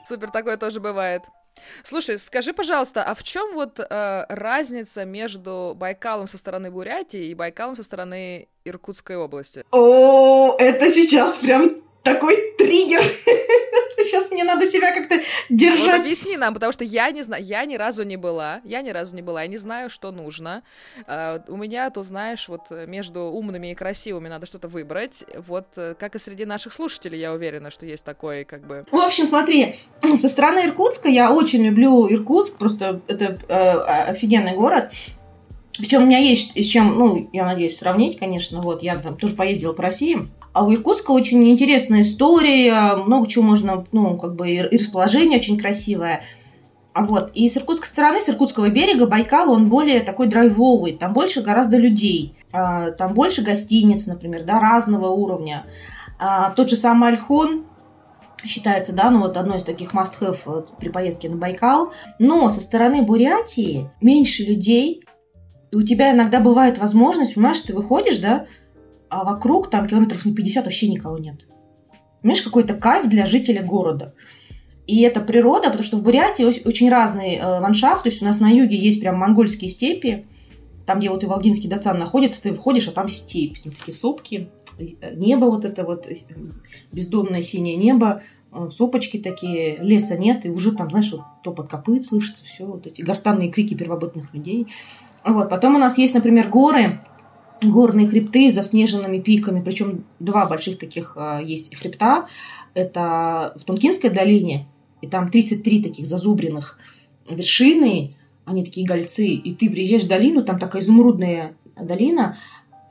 Супер, 0.08 0.32
такое 0.32 0.58
тоже 0.58 0.80
бывает. 0.80 1.24
Слушай, 1.84 2.20
скажи, 2.20 2.54
пожалуйста, 2.54 3.04
а 3.04 3.14
в 3.14 3.24
чем 3.24 3.54
вот 3.54 3.80
э, 3.80 4.26
разница 4.30 5.06
между 5.06 5.74
Байкалом 5.76 6.28
со 6.28 6.38
стороны 6.38 6.72
Бурятии 6.72 7.26
и 7.26 7.34
Байкалом 7.34 7.76
со 7.76 7.84
стороны 7.84 8.48
Иркутской 8.64 9.18
области? 9.18 9.66
О, 9.72 10.56
это 10.58 10.92
сейчас 10.94 11.38
прям 11.38 11.82
такой 12.04 12.54
триггер. 12.58 13.02
Сейчас 13.98 14.32
мне 14.32 14.44
надо 14.44 14.66
себя 14.66 14.94
как-то 14.94 15.20
держать. 15.50 15.86
Вот 15.86 16.00
объясни 16.00 16.38
нам, 16.38 16.54
потому 16.54 16.72
что 16.72 16.84
я 16.84 17.12
не 17.12 17.22
знаю, 17.22 17.44
я 17.44 17.66
ни 17.66 17.76
разу 17.76 18.04
не 18.04 18.18
была, 18.18 18.62
я 18.64 18.82
ни 18.82 18.90
разу 18.90 19.16
не 19.16 19.22
была, 19.22 19.44
я 19.44 19.48
не 19.48 19.58
знаю, 19.58 19.90
что 19.90 20.12
нужно. 20.12 20.64
Uh, 21.06 21.44
у 21.48 21.58
меня, 21.58 21.90
то 21.90 22.04
знаешь, 22.04 22.48
вот 22.48 22.72
между 22.88 23.22
умными 23.22 23.72
и 23.72 23.76
красивыми 23.76 24.30
надо 24.30 24.46
что-то 24.46 24.68
выбрать. 24.68 25.26
Вот 25.48 25.68
э, 25.76 25.96
как 26.00 26.16
и 26.16 26.20
среди 26.20 26.46
наших 26.46 26.74
слушателей, 26.74 27.20
я 27.20 27.34
уверена, 27.34 27.70
что 27.72 27.86
есть 27.86 28.06
такой, 28.06 28.46
как 28.46 28.66
бы. 28.66 28.86
В 28.90 28.96
общем, 28.96 29.28
смотри, 29.28 29.76
со 30.20 30.30
стороны 30.30 30.66
Иркутска 30.66 31.10
я 31.10 31.32
очень 31.32 31.64
люблю 31.66 32.12
Иркутск, 32.12 32.58
просто 32.58 33.02
это 33.08 33.38
э, 33.48 33.54
офигенный 34.12 34.56
город. 34.56 34.92
Причем 35.78 36.04
у 36.04 36.06
меня 36.06 36.20
есть 36.20 36.58
с 36.58 36.66
чем, 36.66 36.98
ну, 36.98 37.30
я 37.32 37.46
надеюсь, 37.46 37.78
сравнить, 37.78 38.20
конечно. 38.20 38.62
Вот, 38.62 38.84
я 38.84 38.98
там 38.98 39.18
тоже 39.18 39.36
поездила 39.36 39.74
по 39.74 39.84
России. 39.84 40.28
А 40.54 40.66
у 40.66 40.74
Иркутска 40.74 41.12
очень 41.12 41.48
интересная 41.50 42.02
история, 42.02 42.96
много 42.96 43.28
чего 43.28 43.44
можно, 43.44 43.86
ну, 43.92 44.18
как 44.18 44.36
бы 44.36 44.50
и 44.50 44.62
расположение 44.62 45.40
очень 45.40 45.60
красивое. 45.60 46.24
А 46.94 47.06
вот, 47.06 47.32
и 47.36 47.50
с 47.50 47.56
иркутской 47.56 47.88
стороны, 47.88 48.20
с 48.20 48.30
иркутского 48.30 48.70
берега 48.70 49.06
Байкал, 49.06 49.52
он 49.52 49.70
более 49.70 50.02
такой 50.02 50.28
драйвовый, 50.28 50.94
там 50.94 51.14
больше 51.14 51.42
гораздо 51.42 51.78
людей, 51.78 52.36
а, 52.52 52.92
там 52.92 53.14
больше 53.14 53.42
гостиниц, 53.44 54.08
например, 54.08 54.44
да, 54.44 54.60
разного 54.60 55.08
уровня. 55.08 55.66
А, 56.18 56.52
тот 56.52 56.70
же 56.70 56.76
самый 56.76 57.12
Альхон, 57.12 57.66
считается, 58.44 58.92
да, 58.94 59.12
ну 59.12 59.20
вот 59.20 59.38
одной 59.38 59.58
из 59.58 59.64
таких 59.64 59.94
must-have 59.94 60.68
при 60.80 60.90
поездке 60.90 61.30
на 61.30 61.38
Байкал. 61.38 61.92
Но 62.18 62.50
со 62.50 62.60
стороны 62.60 63.04
Бурятии 63.04 63.90
меньше 64.02 64.44
людей, 64.44 65.04
и 65.72 65.76
у 65.76 65.84
тебя 65.84 66.12
иногда 66.12 66.40
бывает 66.40 66.80
возможность, 66.80 67.36
понимаешь, 67.36 67.62
ты 67.62 67.74
выходишь, 67.74 68.18
да, 68.18 68.48
а 69.10 69.24
вокруг 69.24 69.70
там 69.70 69.88
километров 69.88 70.26
на 70.26 70.34
50 70.34 70.66
вообще 70.66 70.88
никого 70.88 71.18
нет. 71.18 71.48
Понимаешь, 72.22 72.42
какой-то 72.42 72.74
кайф 72.74 73.08
для 73.08 73.26
жителя 73.26 73.64
города. 73.64 74.14
И 74.88 75.02
это 75.02 75.22
природа, 75.22 75.66
потому 75.66 75.84
что 75.84 75.98
в 75.98 76.04
Бурятии 76.04 76.44
очень 76.44 76.90
разный 76.90 77.36
э, 77.36 77.46
ландшафт. 77.46 78.04
То 78.04 78.10
есть 78.10 78.22
у 78.22 78.26
нас 78.26 78.40
на 78.40 78.50
юге 78.50 78.76
есть 78.76 79.00
прям 79.00 79.18
монгольские 79.18 79.70
степи, 79.70 80.26
там, 80.90 80.98
где 80.98 81.12
вот 81.12 81.24
и 81.24 81.28
Волгинский 81.28 81.70
Дацан 81.70 82.00
находится, 82.00 82.42
ты 82.42 82.52
выходишь, 82.52 82.88
а 82.88 82.92
там 82.92 83.10
степь, 83.10 83.60
там 83.60 83.72
такие 83.74 83.96
сопки, 83.96 84.50
э, 84.80 85.14
небо 85.14 85.46
вот 85.46 85.64
это 85.64 85.84
вот, 85.84 86.08
э, 86.08 86.16
бездонное 86.92 87.44
синее 87.44 87.76
небо, 87.76 88.24
э, 88.52 88.70
сопочки 88.76 89.20
такие, 89.20 89.76
леса 89.76 90.18
нет, 90.18 90.48
и 90.48 90.50
уже 90.50 90.72
там, 90.72 90.90
знаешь, 90.90 91.12
вот 91.12 91.22
топот 91.44 91.70
копыт 91.70 92.04
слышится, 92.04 92.44
все, 92.44 92.66
вот 92.66 92.88
эти 92.88 93.04
гортанные 93.04 93.52
крики 93.52 93.76
первобытных 93.76 94.34
людей. 94.34 94.66
Вот, 95.24 95.52
потом 95.52 95.76
у 95.76 95.78
нас 95.78 96.00
есть, 96.00 96.16
например, 96.16 96.50
горы, 96.50 97.02
горные 97.62 98.08
хребты 98.08 98.52
с 98.52 98.56
заснеженными 98.56 99.20
пиками, 99.20 99.62
причем 99.62 100.04
два 100.20 100.48
больших 100.48 100.78
таких 100.78 101.14
э, 101.16 101.42
есть 101.44 101.76
хребта. 101.76 102.28
Это 102.74 103.54
в 103.60 103.64
Тункинской 103.64 104.10
долине, 104.10 104.68
и 105.02 105.08
там 105.08 105.30
33 105.30 105.84
таких 105.84 106.08
зазубренных 106.08 106.78
вершины, 107.30 108.16
они 108.46 108.64
такие 108.64 108.88
гольцы, 108.88 109.28
и 109.28 109.54
ты 109.54 109.70
приезжаешь 109.70 110.04
в 110.04 110.08
долину, 110.08 110.44
там 110.44 110.60
такая 110.60 110.82
изумрудная 110.82 111.56
долина, 111.80 112.38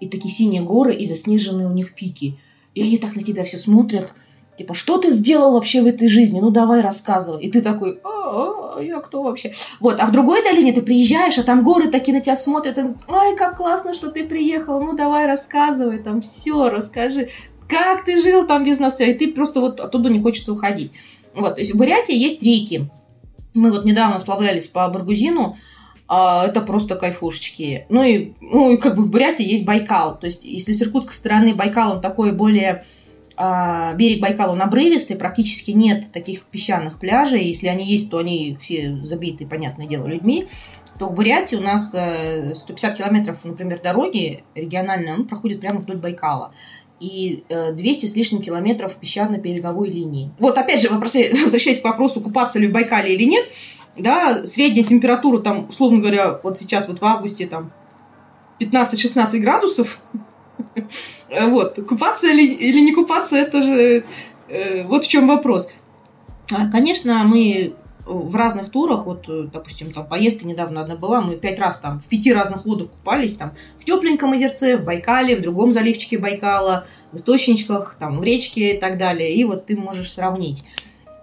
и 0.01 0.09
такие 0.09 0.33
синие 0.33 0.63
горы, 0.63 0.95
и 0.95 1.07
заснеженные 1.07 1.67
у 1.67 1.73
них 1.73 1.95
пики. 1.95 2.39
И 2.75 2.83
они 2.83 2.99
так 2.99 3.17
на 3.17 3.23
тебя 3.23 3.45
все 3.45 3.59
смотрят– 3.59 4.13
Типа, 4.59 4.75
что 4.75 4.99
ты 4.99 5.13
сделал 5.13 5.53
вообще 5.53 5.83
в 5.83 5.87
этой 5.87 6.09
жизни? 6.09 6.41
Ну, 6.41 6.51
давай 6.51 6.81
рассказывай. 6.81 7.45
И 7.45 7.51
ты 7.51 7.63
такой, 7.63 8.01
а, 8.03 8.75
а 8.77 8.83
я 8.83 8.99
кто 8.99 9.23
вообще? 9.23 9.55
Вот, 9.79 10.01
а 10.01 10.07
в 10.07 10.11
другой 10.11 10.43
долине 10.43 10.73
ты 10.73 10.83
приезжаешь, 10.83 11.39
а 11.39 11.45
там 11.45 11.63
горы 11.63 11.89
такие 11.89 12.17
на 12.17 12.21
тебя 12.21 12.35
смотрят, 12.35 12.77
и, 12.77 12.83
ой, 13.07 13.37
как 13.37 13.57
классно, 13.57 13.95
что 13.95 14.11
ты 14.11 14.25
приехал, 14.27 14.81
ну, 14.81 14.97
давай 14.97 15.27
рассказывай, 15.27 16.01
там, 16.01 16.23
все, 16.23 16.69
расскажи, 16.71 17.29
как 17.69 18.05
ты 18.05 18.21
жил 18.21 18.49
там 18.49 18.65
без 18.65 18.81
нас, 18.81 19.01
и 19.01 19.15
ты 19.15 19.33
просто 19.33 19.61
вот 19.61 19.79
оттуда 19.79 20.11
не 20.11 20.21
хочется 20.21 20.53
уходить. 20.53 20.91
Вот, 21.35 21.55
то 21.55 21.61
есть 21.61 21.73
в 21.73 21.79
Бурятии 21.79 22.17
есть 22.17 22.43
реки. 22.43 22.91
Мы 23.55 23.71
вот 23.71 23.85
недавно 23.85 24.19
сплавлялись 24.19 24.67
по 24.67 24.89
Баргузину, 24.89 25.57
а, 26.09 26.47
это 26.47 26.63
просто 26.63 26.97
кайфушечки. 26.97 27.87
Ну 27.91 28.03
и, 28.03 28.33
ну 28.41 28.73
и 28.73 28.77
как 28.79 28.97
бы 28.97 29.03
в 29.03 29.11
Бурятии 29.11 29.47
есть 29.47 29.65
Байкал. 29.65 30.19
То 30.19 30.27
есть 30.27 30.45
если 30.45 30.73
с 30.73 30.83
иркутской 30.83 31.15
стороны 31.15 31.55
Байкал 31.55 31.93
он 31.93 32.01
такой 32.01 32.33
более 32.33 32.73
а, 32.73 32.85
берег 33.39 34.21
Байкала 34.21 34.53
он 34.53 34.63
обрывистый, 34.63 35.17
практически 35.17 35.71
нет 35.71 36.11
таких 36.13 36.45
песчаных 36.45 36.99
пляжей. 36.99 37.45
Если 37.45 37.69
они 37.69 37.87
есть, 37.87 38.11
то 38.11 38.19
они 38.19 38.57
все 38.61 38.99
забиты, 39.05 39.47
понятное 39.47 39.87
дело, 39.87 40.07
людьми. 40.07 40.49
То 40.99 41.07
в 41.07 41.15
Бурятии 41.15 41.55
у 41.55 41.61
нас 41.61 41.91
150 41.91 42.95
э, 42.95 42.97
километров, 42.97 43.45
например, 43.45 43.81
дороги 43.81 44.43
региональной, 44.57 45.13
он 45.13 45.29
проходит 45.29 45.61
прямо 45.61 45.79
вдоль 45.79 45.99
Байкала 45.99 46.53
и 47.01 47.45
200 47.49 48.05
э, 48.05 48.09
с 48.09 48.17
лишним 48.17 48.43
километров 48.43 48.97
песчано-береговой 48.97 49.89
линии. 49.89 50.33
Вот 50.39 50.59
опять 50.59 50.83
же, 50.83 50.89
возвращаясь 50.91 51.81
к 51.81 51.85
вопросу, 51.85 52.21
купаться 52.21 52.59
ли 52.59 52.67
в 52.67 52.73
Байкале 52.73 53.15
или 53.15 53.25
нет, 53.25 53.45
да, 53.97 54.45
средняя 54.47 54.85
температура 54.85 55.41
там, 55.41 55.69
условно 55.69 56.01
говоря, 56.01 56.41
вот 56.43 56.59
сейчас 56.59 56.89
вот 56.89 57.01
в 57.01 57.05
августе 57.05 57.47
там 57.47 57.73
15-16 58.61 59.39
градусов, 59.39 60.01
Вот, 61.31 61.79
купаться 61.87 62.31
или, 62.31 62.53
или 62.53 62.81
не 62.81 62.95
купаться, 62.95 63.37
это 63.37 63.63
же 63.63 64.05
э, 64.49 64.83
вот 64.85 65.05
в 65.05 65.09
чем 65.09 65.29
вопрос. 65.29 65.71
А, 66.53 66.71
конечно, 66.71 67.25
мы 67.25 67.75
в 68.09 68.35
разных 68.35 68.71
турах, 68.71 69.05
вот, 69.05 69.27
допустим, 69.53 69.93
там 69.93 70.07
поездка 70.07 70.47
недавно 70.47 70.81
одна 70.81 70.97
была, 70.97 71.21
мы 71.21 71.37
пять 71.37 71.59
раз 71.59 71.79
там 71.79 72.01
в 72.01 72.09
пяти 72.09 72.33
разных 72.33 72.65
водах 72.65 72.89
купались, 72.91 73.35
там 73.35 73.53
в 73.79 73.85
тепленьком 73.85 74.33
озерце, 74.33 74.79
в 74.79 74.85
Байкале, 74.85 75.37
в 75.37 75.43
другом 75.43 75.73
заливчике 75.73 76.19
Байкала, 76.19 76.87
в 77.13 77.17
источничках, 77.17 77.97
там 77.99 78.19
в 78.21 78.25
речке 78.25 78.77
и 78.77 78.81
так 78.81 78.97
далее, 78.97 79.35
и 79.35 79.45
вот 79.45 79.67
ты 79.67 79.77
можешь 79.77 80.13
сравнить. 80.13 80.65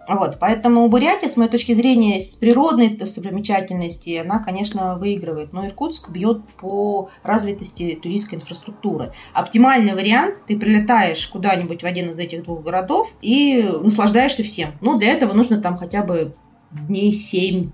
Вот, 0.08 0.38
поэтому 0.40 0.88
Бурятия, 0.88 1.30
с 1.30 1.38
моей 1.38 1.50
точки 1.50 1.74
зрения, 1.74 2.20
с 2.20 2.36
природной 2.36 2.90
достопримечательности, 2.90 4.18
она, 4.18 4.40
конечно, 4.40 4.98
выигрывает. 4.98 5.54
Но 5.54 5.66
Иркутск 5.66 6.10
бьет 6.10 6.42
по 6.60 7.10
развитости 7.24 8.00
туристской 8.02 8.38
инфраструктуры. 8.38 9.14
Оптимальный 9.34 9.94
вариант, 9.94 10.46
ты 10.48 10.58
прилетаешь 10.58 11.28
куда-нибудь 11.28 11.84
в 11.84 11.86
один 11.86 12.12
из 12.12 12.20
этих 12.20 12.44
двух 12.44 12.64
городов 12.64 13.12
и 13.22 13.68
наслаждаешься 13.82 14.44
всем. 14.44 14.72
Ну, 14.82 14.98
для 14.98 15.10
этого 15.10 15.34
нужно 15.34 15.60
там 15.60 15.78
хотя 15.78 16.04
бы 16.04 16.36
дней 16.72 17.12
7-10. 17.12 17.70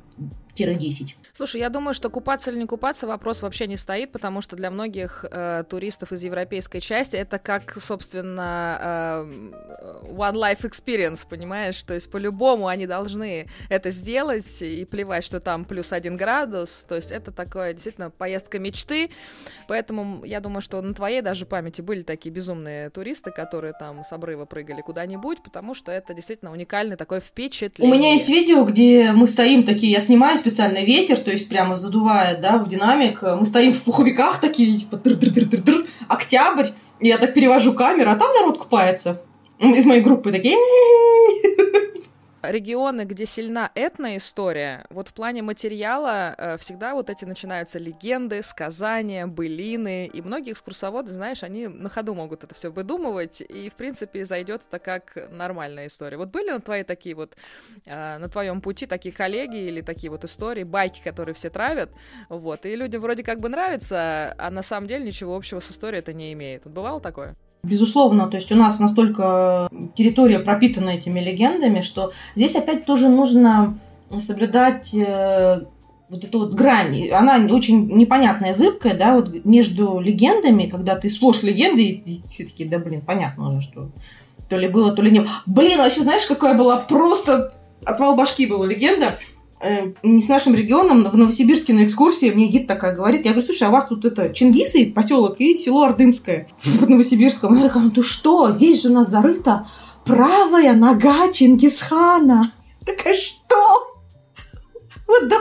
Слушай, 1.41 1.62
я 1.62 1.69
думаю, 1.69 1.95
что 1.95 2.12
купаться 2.12 2.51
или 2.51 2.60
не 2.60 2.67
купаться 2.67 3.07
вопрос 3.07 3.41
вообще 3.41 3.65
не 3.65 3.75
стоит, 3.75 4.12
потому 4.12 4.41
что 4.41 4.55
для 4.55 4.69
многих 4.69 5.25
э, 5.27 5.63
туристов 5.67 6.12
из 6.12 6.21
европейской 6.21 6.81
части 6.81 7.15
это 7.15 7.39
как, 7.39 7.79
собственно, 7.81 8.77
э, 8.79 10.12
one 10.12 10.36
life 10.36 10.62
experience, 10.62 11.21
понимаешь? 11.27 11.81
То 11.81 11.95
есть 11.95 12.12
по-любому 12.12 12.67
они 12.67 12.86
должны 12.86 13.48
это 13.69 13.89
сделать 13.89 14.62
и 14.62 14.86
плевать, 14.86 15.24
что 15.24 15.39
там 15.39 15.65
плюс 15.65 15.91
один 15.91 16.15
градус. 16.15 16.86
То 16.88 16.93
есть 16.93 17.10
это 17.10 17.31
такое 17.31 17.74
действительно 17.74 18.12
поездка 18.12 18.60
мечты. 18.60 19.10
Поэтому 19.67 20.24
я 20.24 20.41
думаю, 20.41 20.62
что 20.62 20.79
на 20.79 20.93
твоей 20.93 21.21
даже 21.21 21.48
памяти 21.48 21.81
были 21.81 22.03
такие 22.03 22.29
безумные 22.29 22.91
туристы, 22.91 23.31
которые 23.31 23.74
там 23.74 24.03
с 24.03 24.12
обрыва 24.12 24.45
прыгали 24.45 24.81
куда-нибудь, 24.81 25.41
потому 25.41 25.74
что 25.74 25.91
это 25.91 26.13
действительно 26.13 26.51
уникальный 26.51 26.98
такой 26.98 27.19
впечатление. 27.19 27.91
У 27.91 27.98
меня 27.98 28.12
есть 28.12 28.29
видео, 28.29 28.63
где 28.63 29.12
мы 29.12 29.25
стоим 29.25 29.63
такие, 29.63 29.91
я 29.91 30.01
снимаю 30.01 30.38
специально 30.38 30.83
ветер, 30.83 31.17
то 31.17 31.30
есть 31.31 31.50
прямо 31.50 31.75
задувает, 31.75 32.41
да, 32.41 32.57
в 32.57 32.67
динамик. 32.67 33.21
Мы 33.21 33.45
стоим 33.45 33.73
в 33.73 33.81
пуховиках 33.81 34.39
такие, 34.39 34.77
типа, 34.77 34.97
дыр-дыр-дыр-дыр-дыр, 34.97 35.88
октябрь, 36.07 36.69
и 37.00 37.07
я 37.07 37.17
так 37.17 37.33
перевожу 37.33 37.73
камеру, 37.73 38.11
а 38.11 38.15
там 38.15 38.33
народ 38.33 38.57
купается. 38.57 39.21
Из 39.59 39.85
моей 39.85 40.01
группы 40.01 40.31
такие 40.31 40.57
регионы, 42.43 43.03
где 43.03 43.25
сильна 43.25 43.71
этная 43.75 44.17
история, 44.17 44.86
вот 44.89 45.10
в 45.10 45.13
плане 45.13 45.41
материала 45.41 46.36
э, 46.38 46.57
всегда 46.57 46.93
вот 46.93 47.10
эти 47.10 47.25
начинаются 47.25 47.79
легенды, 47.79 48.43
сказания, 48.43 49.27
былины, 49.27 50.07
и 50.07 50.21
многие 50.21 50.53
экскурсоводы, 50.53 51.12
знаешь, 51.12 51.43
они 51.43 51.67
на 51.67 51.89
ходу 51.89 52.13
могут 52.13 52.43
это 52.43 52.55
все 52.55 52.71
выдумывать, 52.71 53.41
и, 53.41 53.69
в 53.69 53.74
принципе, 53.74 54.25
зайдет 54.25 54.63
это 54.67 54.79
как 54.79 55.17
нормальная 55.31 55.88
история. 55.88 56.17
Вот 56.17 56.29
были 56.29 56.51
на 56.51 56.62
твои 56.62 56.83
такие 56.83 57.15
вот, 57.15 57.36
э, 57.86 58.17
на 58.17 58.29
твоем 58.29 58.62
пути 58.62 58.86
такие 58.88 59.13
коллеги 59.13 59.57
или 59.57 59.81
такие 59.81 60.10
вот 60.10 60.24
истории, 60.24 60.63
байки, 60.63 61.01
которые 61.03 61.36
все 61.36 61.50
травят, 61.50 61.91
вот, 62.29 62.65
и 62.65 62.75
людям 62.75 63.01
вроде 63.01 63.24
как 63.24 63.39
бы 63.39 63.50
нравится, 63.50 64.33
а 64.38 64.50
на 64.50 64.63
самом 64.63 64.88
деле 64.88 65.05
ничего 65.05 65.36
общего 65.36 65.60
с 65.60 65.71
историей 65.71 66.00
это 66.00 66.13
не 66.13 66.33
имеет. 66.33 66.65
Вот 66.65 66.74
бывало 66.74 67.01
такое? 67.01 67.36
Безусловно, 67.63 68.27
то 68.27 68.38
есть 68.38 68.51
у 68.51 68.56
нас 68.56 68.80
настолько 68.80 69.70
территория 69.96 70.39
пропитана 70.39 70.89
этими 70.89 71.20
легендами, 71.20 71.82
что 71.82 72.12
здесь 72.36 72.56
опять 72.56 72.86
тоже 72.86 73.08
нужно 73.08 73.77
соблюдать 74.20 74.94
э, 74.96 75.62
вот 76.10 76.24
эту 76.24 76.39
вот 76.39 76.53
грань. 76.53 77.10
Она 77.12 77.38
очень 77.53 77.88
непонятная, 77.96 78.53
зыбкая, 78.56 78.96
да, 78.96 79.15
вот 79.15 79.46
между 79.46 80.00
легендами, 80.00 80.65
когда 80.65 80.96
ты 80.96 81.10
сплошь 81.10 81.44
легенды, 81.44 81.84
и, 81.84 82.22
все 82.27 82.46
таки 82.46 82.65
да, 82.65 82.80
блин, 82.80 83.01
понятно 83.01 83.50
уже, 83.50 83.62
что 83.62 83.89
то 84.50 84.58
ли 84.58 84.68
было, 84.68 84.91
то 84.91 85.01
ли 85.01 85.12
не 85.12 85.25
Блин, 85.46 85.77
вообще, 85.77 86.01
знаешь, 86.01 86.25
какая 86.25 86.58
была 86.58 86.77
просто 86.77 87.53
отвал 87.86 88.15
башки 88.15 88.46
была 88.46 88.65
легенда 88.65 89.20
не 90.03 90.22
с 90.22 90.27
нашим 90.27 90.56
регионом, 90.56 91.03
в 91.03 91.18
Новосибирске 91.18 91.74
на 91.74 91.86
экскурсии 91.86 92.32
мне 92.32 92.48
гид 92.48 92.68
такая 92.68 92.96
говорит, 92.96 93.25
я 93.25 93.32
говорю, 93.32 93.46
слушай, 93.46 93.63
а 93.63 93.70
у 93.70 93.74
вас 93.74 93.88
тут 93.88 94.06
это 94.06 94.34
Чингисы, 94.34 94.91
поселок 94.94 95.36
и 95.39 95.56
село 95.56 95.84
Ордынское 95.84 96.48
под 96.80 96.89
Новосибирском. 96.89 97.53
Она 97.53 97.68
такая, 97.68 97.84
ну 97.84 97.91
ты 97.91 98.03
что, 98.03 98.51
здесь 98.51 98.82
же 98.82 98.89
у 98.89 98.94
нас 98.94 99.10
зарыта 99.10 99.68
правая 100.06 100.74
нога 100.74 101.32
Чингисхана. 101.32 102.53
Такая, 102.86 103.15
что? 103.15 103.58
Вот 105.08 105.27
да. 105.27 105.38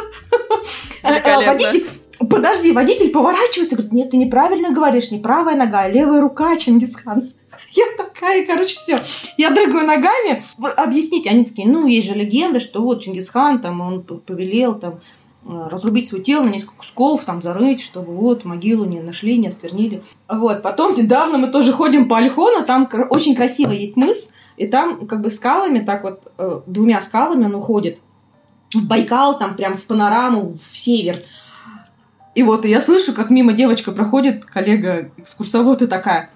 Э, 1.03 1.15
э, 1.15 1.47
водитель, 1.47 1.89
подожди, 2.29 2.73
водитель 2.73 3.11
поворачивается, 3.11 3.77
говорит, 3.77 3.93
нет, 3.93 4.11
ты 4.11 4.17
неправильно 4.17 4.71
говоришь, 4.71 5.11
не 5.11 5.19
правая 5.19 5.57
нога, 5.57 5.81
а 5.81 5.89
левая 5.89 6.21
рука 6.21 6.57
Чингисхана. 6.57 7.29
Я 7.71 7.85
такая, 7.97 8.47
короче, 8.47 8.75
все. 8.75 9.01
Я 9.37 9.51
дрыгаю 9.51 9.87
ногами. 9.87 10.43
Объясните. 10.77 11.31
Они 11.31 11.45
такие, 11.45 11.69
ну, 11.69 11.87
есть 11.87 12.09
же 12.09 12.15
легенда, 12.15 12.61
что 12.61 12.83
вот 12.83 13.03
Чингисхан, 13.03 13.61
там, 13.61 13.81
он 13.81 14.03
повелел, 14.03 14.75
там, 14.75 15.01
э, 15.45 15.69
разрубить 15.71 16.09
свое 16.09 16.25
тело 16.25 16.45
на 16.45 16.49
несколько 16.51 16.77
кусков, 16.77 17.25
там, 17.25 17.43
зарыть, 17.43 17.83
чтобы 17.83 18.15
вот 18.15 18.45
могилу 18.45 18.85
не 18.85 19.01
нашли, 19.01 19.39
не 19.39 19.49
осквернили. 19.49 20.03
Вот, 20.29 20.63
потом 20.63 20.95
недавно 20.95 21.39
мы 21.39 21.49
тоже 21.49 21.73
ходим 21.73 22.09
по 22.09 22.19
Альхону, 22.19 22.65
там 22.65 22.89
очень 23.11 23.35
красиво 23.35 23.73
есть 23.73 23.97
мыс, 23.97 24.33
и 24.57 24.67
там 24.67 25.07
как 25.07 25.23
бы 25.23 25.31
скалами, 25.31 25.79
так 25.79 26.03
вот, 26.03 26.33
э, 26.37 26.61
двумя 26.67 27.01
скалами 27.01 27.45
он 27.45 27.55
уходит 27.55 27.99
в 28.75 28.87
Байкал, 28.87 29.39
там 29.39 29.57
прям 29.57 29.77
в 29.77 29.85
панораму, 29.85 30.57
в 30.71 30.77
север. 30.77 31.25
И 32.35 32.43
вот 32.43 32.65
я 32.65 32.81
слышу, 32.81 33.13
как 33.13 33.31
мимо 33.31 33.53
девочка 33.53 33.91
проходит, 33.93 34.45
коллега 34.45 35.11
экскурсовод, 35.17 35.83
и 35.83 35.87
такая, 35.87 36.31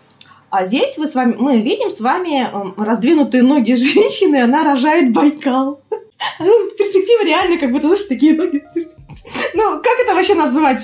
а 0.54 0.66
здесь 0.66 0.96
вы 0.99 1.08
с 1.08 1.14
вами, 1.16 1.34
мы 1.37 1.61
видим 1.62 1.90
с 1.90 1.99
вами 1.99 2.49
эм, 2.49 2.75
раздвинутые 2.76 3.42
ноги 3.42 3.73
женщины, 3.75 4.37
она 4.37 4.62
рожает 4.62 5.12
Байкал. 5.12 5.80
Ну, 6.38 6.71
перспектива 6.78 7.23
реально, 7.25 7.58
как 7.58 7.71
будто, 7.71 7.88
знаешь, 7.88 8.04
такие 8.04 8.34
ноги. 8.34 8.64
Ну, 9.54 9.82
как 9.82 9.99
это 10.00 10.14
вообще 10.14 10.34
назвать? 10.34 10.82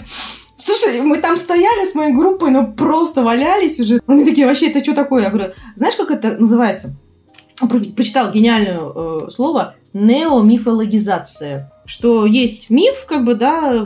Слушай, 0.59 1.01
мы 1.01 1.19
там 1.19 1.37
стояли 1.37 1.89
с 1.89 1.95
моей 1.95 2.13
группой, 2.13 2.51
но 2.51 2.67
просто 2.67 3.23
валялись 3.23 3.79
уже. 3.79 4.01
Они 4.07 4.25
такие, 4.25 4.47
вообще, 4.47 4.71
это 4.71 4.83
что 4.83 4.95
такое? 4.95 5.23
Я 5.23 5.31
говорю, 5.31 5.53
знаешь, 5.77 5.95
как 5.95 6.11
это 6.11 6.37
называется? 6.37 6.97
Прочитал 7.97 8.33
гениальное 8.33 8.81
э, 8.81 9.31
слово 9.31 9.77
неомифологизация 9.93 11.73
что 11.91 12.25
есть 12.25 12.71
миф, 12.71 13.05
как 13.07 13.25
бы, 13.25 13.35
да, 13.35 13.85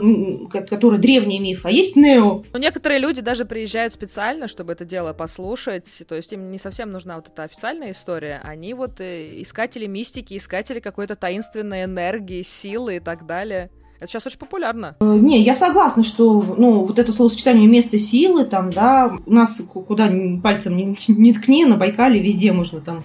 который 0.69 0.99
древний 0.99 1.39
миф, 1.39 1.65
а 1.65 1.71
есть 1.71 1.95
нео. 1.95 2.43
Ну, 2.53 2.59
некоторые 2.59 2.99
люди 2.99 3.21
даже 3.21 3.45
приезжают 3.45 3.93
специально, 3.93 4.47
чтобы 4.47 4.73
это 4.73 4.85
дело 4.85 5.13
послушать, 5.13 6.03
то 6.07 6.13
есть 6.13 6.31
им 6.31 6.51
не 6.51 6.59
совсем 6.59 6.91
нужна 6.91 7.15
вот 7.15 7.29
эта 7.29 7.43
официальная 7.43 7.91
история, 7.91 8.39
они 8.43 8.75
вот 8.75 9.01
э, 9.01 9.41
искатели 9.41 9.87
мистики, 9.87 10.37
искатели 10.37 10.79
какой-то 10.79 11.15
таинственной 11.15 11.85
энергии, 11.85 12.43
силы 12.43 12.97
и 12.97 12.99
так 12.99 13.25
далее. 13.25 13.71
Это 13.97 14.07
сейчас 14.07 14.27
очень 14.27 14.37
популярно. 14.37 14.95
Э, 14.99 15.05
не, 15.05 15.41
я 15.41 15.55
согласна, 15.55 16.03
что, 16.03 16.41
ну, 16.41 16.85
вот 16.85 16.99
это 16.99 17.11
словосочетание 17.11 17.67
место 17.67 17.97
силы, 17.97 18.45
там, 18.45 18.69
да, 18.69 19.17
у 19.25 19.33
нас 19.33 19.59
куда 19.73 20.11
пальцем 20.43 20.77
не, 20.77 20.95
не 21.07 21.33
ткни, 21.33 21.65
на 21.65 21.75
Байкале 21.75 22.19
везде 22.19 22.51
можно 22.51 22.81
там, 22.81 23.03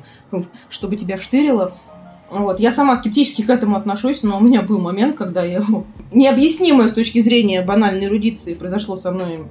чтобы 0.68 0.96
тебя 0.96 1.16
вштырило. 1.16 1.74
Вот. 2.30 2.60
Я 2.60 2.70
сама 2.72 2.96
скептически 2.96 3.42
к 3.42 3.50
этому 3.50 3.76
отношусь, 3.76 4.22
но 4.22 4.38
у 4.38 4.40
меня 4.40 4.62
был 4.62 4.78
момент, 4.78 5.16
когда 5.16 5.42
я 5.42 5.62
необъяснимое 6.12 6.88
с 6.88 6.92
точки 6.92 7.20
зрения 7.20 7.62
банальной 7.62 8.06
эрудиции 8.06 8.54
произошло 8.54 8.96
со 8.96 9.10
мной 9.10 9.44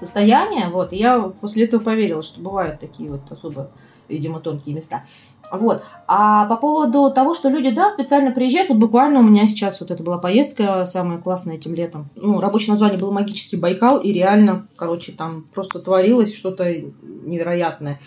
состояние, 0.00 0.68
вот, 0.68 0.92
и 0.92 0.96
я 0.96 1.20
после 1.20 1.64
этого 1.64 1.80
поверила, 1.80 2.22
что 2.22 2.40
бывают 2.40 2.80
такие 2.80 3.10
вот 3.10 3.20
особо, 3.30 3.70
видимо, 4.08 4.40
тонкие 4.40 4.74
места. 4.74 5.04
Вот. 5.52 5.82
А 6.08 6.46
по 6.46 6.56
поводу 6.56 7.12
того, 7.14 7.34
что 7.34 7.48
люди, 7.48 7.70
да, 7.70 7.90
специально 7.90 8.32
приезжают, 8.32 8.70
вот 8.70 8.78
буквально 8.78 9.20
у 9.20 9.22
меня 9.22 9.46
сейчас 9.46 9.80
вот 9.80 9.90
это 9.90 10.02
была 10.02 10.18
поездка 10.18 10.86
самая 10.86 11.18
классная 11.18 11.56
этим 11.56 11.74
летом. 11.74 12.08
Ну, 12.16 12.40
рабочее 12.40 12.70
название 12.70 12.98
было 12.98 13.12
«Магический 13.12 13.56
Байкал», 13.56 13.98
и 13.98 14.12
реально, 14.12 14.66
короче, 14.76 15.12
там 15.12 15.44
просто 15.54 15.78
творилось 15.78 16.34
что-то 16.34 16.64
невероятное. 16.72 18.00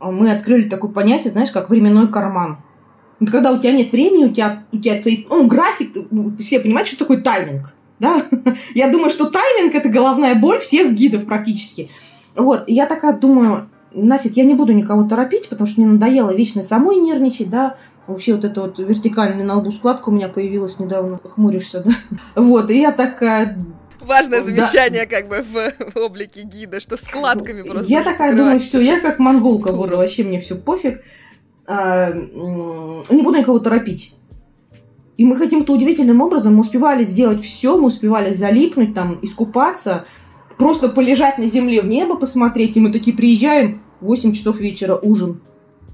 Мы 0.00 0.30
открыли 0.32 0.68
такое 0.68 0.90
понятие, 0.90 1.30
знаешь, 1.30 1.50
как 1.50 1.70
временной 1.70 2.08
карман. 2.08 2.58
Вот 3.20 3.30
когда 3.30 3.52
у 3.52 3.58
тебя 3.58 3.72
нет 3.72 3.92
времени, 3.92 4.26
у 4.26 4.32
тебя, 4.32 4.64
у 4.72 4.78
тебя 4.78 5.00
ну, 5.28 5.46
график, 5.46 5.96
все 6.38 6.60
понимают, 6.60 6.88
что 6.88 6.98
такое 6.98 7.20
тайминг. 7.20 7.74
Да? 7.98 8.26
Я 8.74 8.88
думаю, 8.90 9.10
что 9.10 9.28
тайминг– 9.28 9.74
это 9.74 9.88
головная 9.88 10.34
боль 10.34 10.60
всех 10.60 10.92
гидов 10.92 11.26
практически. 11.26 11.90
Вот, 12.36 12.68
и 12.68 12.74
я 12.74 12.86
такая 12.86 13.14
думаю, 13.14 13.68
нафиг, 13.92 14.36
я 14.36 14.44
не 14.44 14.54
буду 14.54 14.72
никого 14.72 15.02
торопить, 15.02 15.48
потому 15.48 15.66
что 15.66 15.80
мне 15.80 15.90
надоело 15.90 16.32
вечно 16.32 16.62
самой 16.62 16.94
нервничать, 16.94 17.50
да, 17.50 17.74
Вообще 18.08 18.34
вот 18.34 18.44
эта 18.46 18.62
вот 18.62 18.78
вертикальная 18.78 19.44
на 19.44 19.58
лбу 19.58 19.70
складка 19.70 20.08
у 20.08 20.12
меня 20.12 20.28
появилась 20.28 20.78
недавно. 20.78 21.20
Хмуришься, 21.22 21.80
да? 21.80 21.90
Вот, 22.42 22.70
и 22.70 22.80
я 22.80 22.90
такая... 22.90 23.58
Важное 24.00 24.40
замечание 24.40 25.06
да. 25.06 25.16
как 25.16 25.28
бы 25.28 25.42
в, 25.42 25.92
в 25.92 25.96
облике 25.98 26.40
гида, 26.42 26.80
что 26.80 26.96
складками 26.96 27.60
просто... 27.60 27.92
Я 27.92 28.02
такая 28.02 28.34
думаю, 28.34 28.60
все, 28.60 28.80
я 28.80 28.98
как 28.98 29.18
монголка 29.18 29.74
буду, 29.74 29.98
вообще 29.98 30.24
мне 30.24 30.40
все 30.40 30.54
пофиг. 30.54 31.02
А, 31.70 32.10
не 32.10 33.22
буду 33.22 33.38
никого 33.38 33.58
торопить. 33.58 34.14
И 35.18 35.24
мы 35.24 35.36
каким-то 35.36 35.74
удивительным 35.74 36.22
образом 36.22 36.54
мы 36.54 36.60
успевали 36.60 37.04
сделать 37.04 37.42
все, 37.42 37.76
мы 37.76 37.88
успевали 37.88 38.32
залипнуть 38.32 38.94
там, 38.94 39.18
искупаться, 39.20 40.06
просто 40.56 40.88
полежать 40.88 41.36
на 41.38 41.46
земле 41.46 41.82
в 41.82 41.86
небо 41.86 42.16
посмотреть, 42.16 42.76
и 42.76 42.80
мы 42.80 42.90
такие 42.90 43.14
приезжаем, 43.14 43.82
8 44.00 44.32
часов 44.32 44.60
вечера, 44.60 44.96
ужин. 44.96 45.42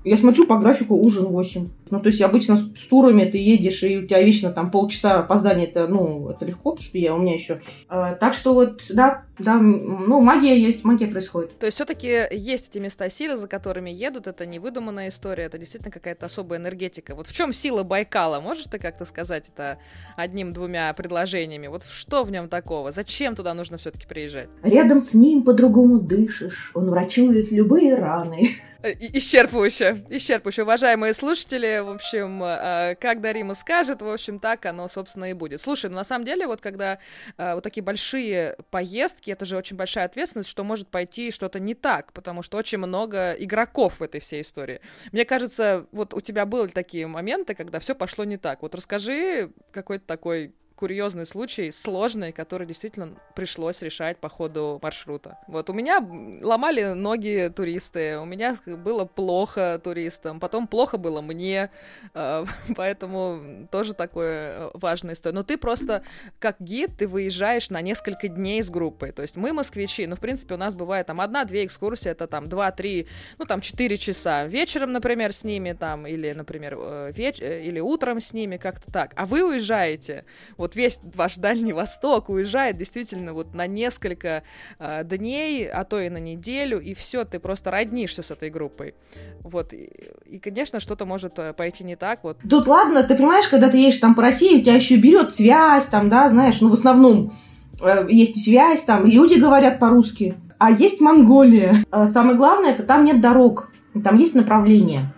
Я 0.05 0.17
смотрю 0.17 0.47
по 0.47 0.59
графику 0.59 0.95
ужин 0.95 1.25
8. 1.27 1.69
Ну, 1.95 2.01
то 2.01 2.09
есть 2.09 2.21
обычно 2.21 2.57
с 2.57 2.89
турами 2.91 3.25
ты 3.25 3.39
едешь, 3.39 3.85
и 3.85 3.99
у 3.99 4.07
тебя 4.07 4.21
вечно 4.21 4.51
там 4.51 4.73
полчаса 4.73 5.21
опоздания, 5.21 5.67
это, 5.67 5.87
ну, 5.87 6.29
это 6.29 6.45
легко, 6.45 6.73
потому 6.73 6.85
что 6.85 6.99
я, 6.99 7.15
у 7.15 7.19
меня 7.19 7.35
еще. 7.35 7.61
Э, 7.89 8.17
так 8.19 8.35
что 8.35 8.53
вот, 8.53 8.83
да, 8.91 9.23
да, 9.39 9.61
ну, 9.61 10.21
магия 10.21 10.61
есть, 10.61 10.83
магия 10.83 11.07
происходит. 11.07 11.57
То 11.57 11.67
есть 11.67 11.77
все-таки 11.77 12.27
есть 12.33 12.71
эти 12.71 12.79
места 12.79 13.09
силы, 13.09 13.37
за 13.37 13.47
которыми 13.47 13.91
едут, 13.91 14.27
это 14.27 14.45
не 14.45 14.59
выдуманная 14.59 15.11
история, 15.11 15.45
это 15.45 15.57
действительно 15.57 15.93
какая-то 15.93 16.27
особая 16.27 16.59
энергетика. 16.59 17.15
Вот 17.15 17.29
в 17.29 17.33
чем 17.33 17.53
сила 17.53 17.85
Байкала? 17.85 18.41
Можешь 18.41 18.65
ты 18.65 18.81
как-то 18.81 19.05
сказать 19.05 19.45
это 19.55 19.79
одним-двумя 20.17 20.93
предложениями? 20.95 21.69
Вот 21.69 21.85
что 21.85 22.25
в 22.25 22.33
нем 22.33 22.49
такого? 22.49 22.91
Зачем 22.91 23.37
туда 23.37 23.55
нужно 23.55 23.79
все-таки 23.79 24.07
приезжать? 24.09 24.49
Рядом 24.65 25.01
с 25.01 25.15
ним 25.15 25.45
по-другому 25.45 26.01
дышишь, 26.01 26.73
он 26.75 26.91
врачует 26.91 27.53
любые 27.53 27.95
раны. 27.95 28.51
Исчерпывающе, 28.85 30.05
исчерпывающе. 30.11 30.63
Уважаемые 30.63 31.15
слушатели, 31.15 31.81
в 31.85 31.91
общем, 31.91 32.43
э, 32.43 32.97
как 33.01 33.21
Дарима 33.21 33.55
скажет, 33.55 34.03
в 34.03 34.09
общем, 34.09 34.39
так 34.39 34.67
оно, 34.67 34.89
собственно, 34.89 35.31
и 35.31 35.33
будет. 35.33 35.61
Слушай, 35.61 35.91
ну 35.91 35.97
на 35.97 36.05
самом 36.05 36.25
деле, 36.25 36.47
вот 36.47 36.61
когда 36.61 36.99
э, 37.37 37.55
вот 37.55 37.63
такие 37.63 37.83
большие 37.83 38.57
поездки, 38.71 39.31
это 39.31 39.45
же 39.45 39.57
очень 39.57 39.77
большая 39.77 40.07
ответственность, 40.07 40.49
что 40.49 40.65
может 40.65 40.89
пойти 40.89 41.31
что-то 41.31 41.61
не 41.61 41.75
так, 41.75 42.13
потому 42.13 42.43
что 42.43 42.57
очень 42.57 42.79
много 42.79 43.33
игроков 43.33 44.01
в 44.01 44.03
этой 44.03 44.21
всей 44.21 44.43
истории. 44.43 44.81
Мне 45.13 45.25
кажется, 45.25 45.87
вот 45.93 46.15
у 46.15 46.21
тебя 46.21 46.47
были 46.47 46.69
такие 46.69 47.07
моменты, 47.07 47.55
когда 47.55 47.79
все 47.79 47.95
пошло 47.95 48.25
не 48.25 48.37
так. 48.37 48.63
Вот 48.63 48.75
расскажи 48.75 49.53
какой-то 49.73 50.07
такой 50.07 50.55
курьезный 50.85 51.25
случай, 51.25 51.71
сложный, 51.71 52.31
который 52.31 52.67
действительно 52.67 53.15
пришлось 53.35 53.81
решать 53.81 54.19
по 54.19 54.29
ходу 54.29 54.79
маршрута. 54.83 55.39
Вот 55.49 55.71
у 55.71 55.73
меня 55.73 56.07
ломали 56.43 56.93
ноги 56.93 57.51
туристы, 57.57 58.19
у 58.19 58.27
меня 58.27 58.59
было 58.67 59.07
плохо 59.07 59.81
туристам, 59.83 60.41
потом 60.41 60.67
плохо 60.67 60.99
было 60.99 61.23
мне, 61.23 61.71
э, 62.13 62.45
поэтому 62.77 63.67
тоже 63.71 63.95
такое 63.95 64.69
важная 64.75 65.15
история. 65.15 65.37
Но 65.37 65.43
ты 65.43 65.57
просто 65.57 66.03
как 66.39 66.57
гид, 66.61 66.99
ты 66.99 67.09
выезжаешь 67.09 67.71
на 67.71 67.81
несколько 67.81 68.29
дней 68.29 68.63
с 68.63 68.69
группой, 68.69 69.13
то 69.13 69.23
есть 69.23 69.37
мы 69.37 69.55
москвичи, 69.55 70.07
ну, 70.07 70.17
в 70.17 70.21
принципе, 70.21 70.53
у 70.57 70.59
нас 70.59 70.75
бывает 70.75 71.07
там 71.07 71.23
одна-две 71.23 71.65
экскурсии, 71.65 72.11
это 72.11 72.27
там 72.27 72.51
два-три, 72.51 73.09
ну, 73.39 73.47
там 73.47 73.63
четыре 73.63 73.97
часа 73.97 74.45
вечером, 74.45 74.93
например, 74.93 75.33
с 75.33 75.45
ними 75.45 75.73
там, 75.73 76.07
или, 76.07 76.31
например, 76.33 76.77
э, 76.79 77.13
веч... 77.17 77.41
Э, 77.41 77.65
или 77.65 77.81
утром 77.81 78.21
с 78.21 78.35
ними, 78.35 78.59
как-то 78.59 78.93
так. 78.93 79.15
А 79.17 79.25
вы 79.25 79.43
уезжаете, 79.49 80.27
вот 80.59 80.74
весь 80.75 81.01
ваш 81.15 81.37
Дальний 81.37 81.73
Восток 81.73 82.29
уезжает 82.29 82.77
действительно 82.77 83.33
вот 83.33 83.55
на 83.55 83.67
несколько 83.67 84.43
э, 84.79 85.05
дней, 85.05 85.69
а 85.69 85.85
то 85.85 86.01
и 86.01 86.09
на 86.09 86.19
неделю, 86.19 86.81
и 86.81 86.95
все, 86.95 87.25
ты 87.25 87.39
просто 87.39 87.71
роднишься 87.71 88.23
с 88.23 88.31
этой 88.31 88.51
группой. 88.51 88.95
Вот, 89.43 89.73
и, 89.73 89.91
и 90.27 90.39
конечно, 90.39 90.81
что-то 90.81 91.07
может 91.07 91.39
э, 91.39 91.53
пойти 91.53 91.85
не 91.85 91.97
так. 91.97 92.25
Вот. 92.25 92.39
Тут 92.49 92.67
ладно, 92.67 93.03
ты 93.03 93.15
понимаешь, 93.15 93.49
когда 93.49 93.69
ты 93.69 93.79
едешь 93.79 93.99
там 93.99 94.15
по 94.15 94.23
России, 94.23 94.59
у 94.59 94.63
тебя 94.63 94.75
еще 94.75 94.97
берет 94.97 95.35
связь, 95.35 95.87
там, 95.87 96.09
да, 96.09 96.29
знаешь, 96.29 96.61
ну, 96.61 96.69
в 96.69 96.75
основном 96.75 97.37
э, 97.81 98.07
есть 98.09 98.43
связь, 98.43 98.83
там, 98.83 99.05
люди 99.05 99.35
говорят 99.35 99.79
по-русски, 99.79 100.37
а 100.59 100.71
есть 100.71 101.01
Монголия. 101.01 101.85
А 101.91 102.07
самое 102.07 102.37
главное, 102.37 102.71
это 102.71 102.83
там 102.83 103.05
нет 103.05 103.21
дорог, 103.21 103.71
там 104.03 104.17
есть 104.17 104.35
направление. 104.35 105.13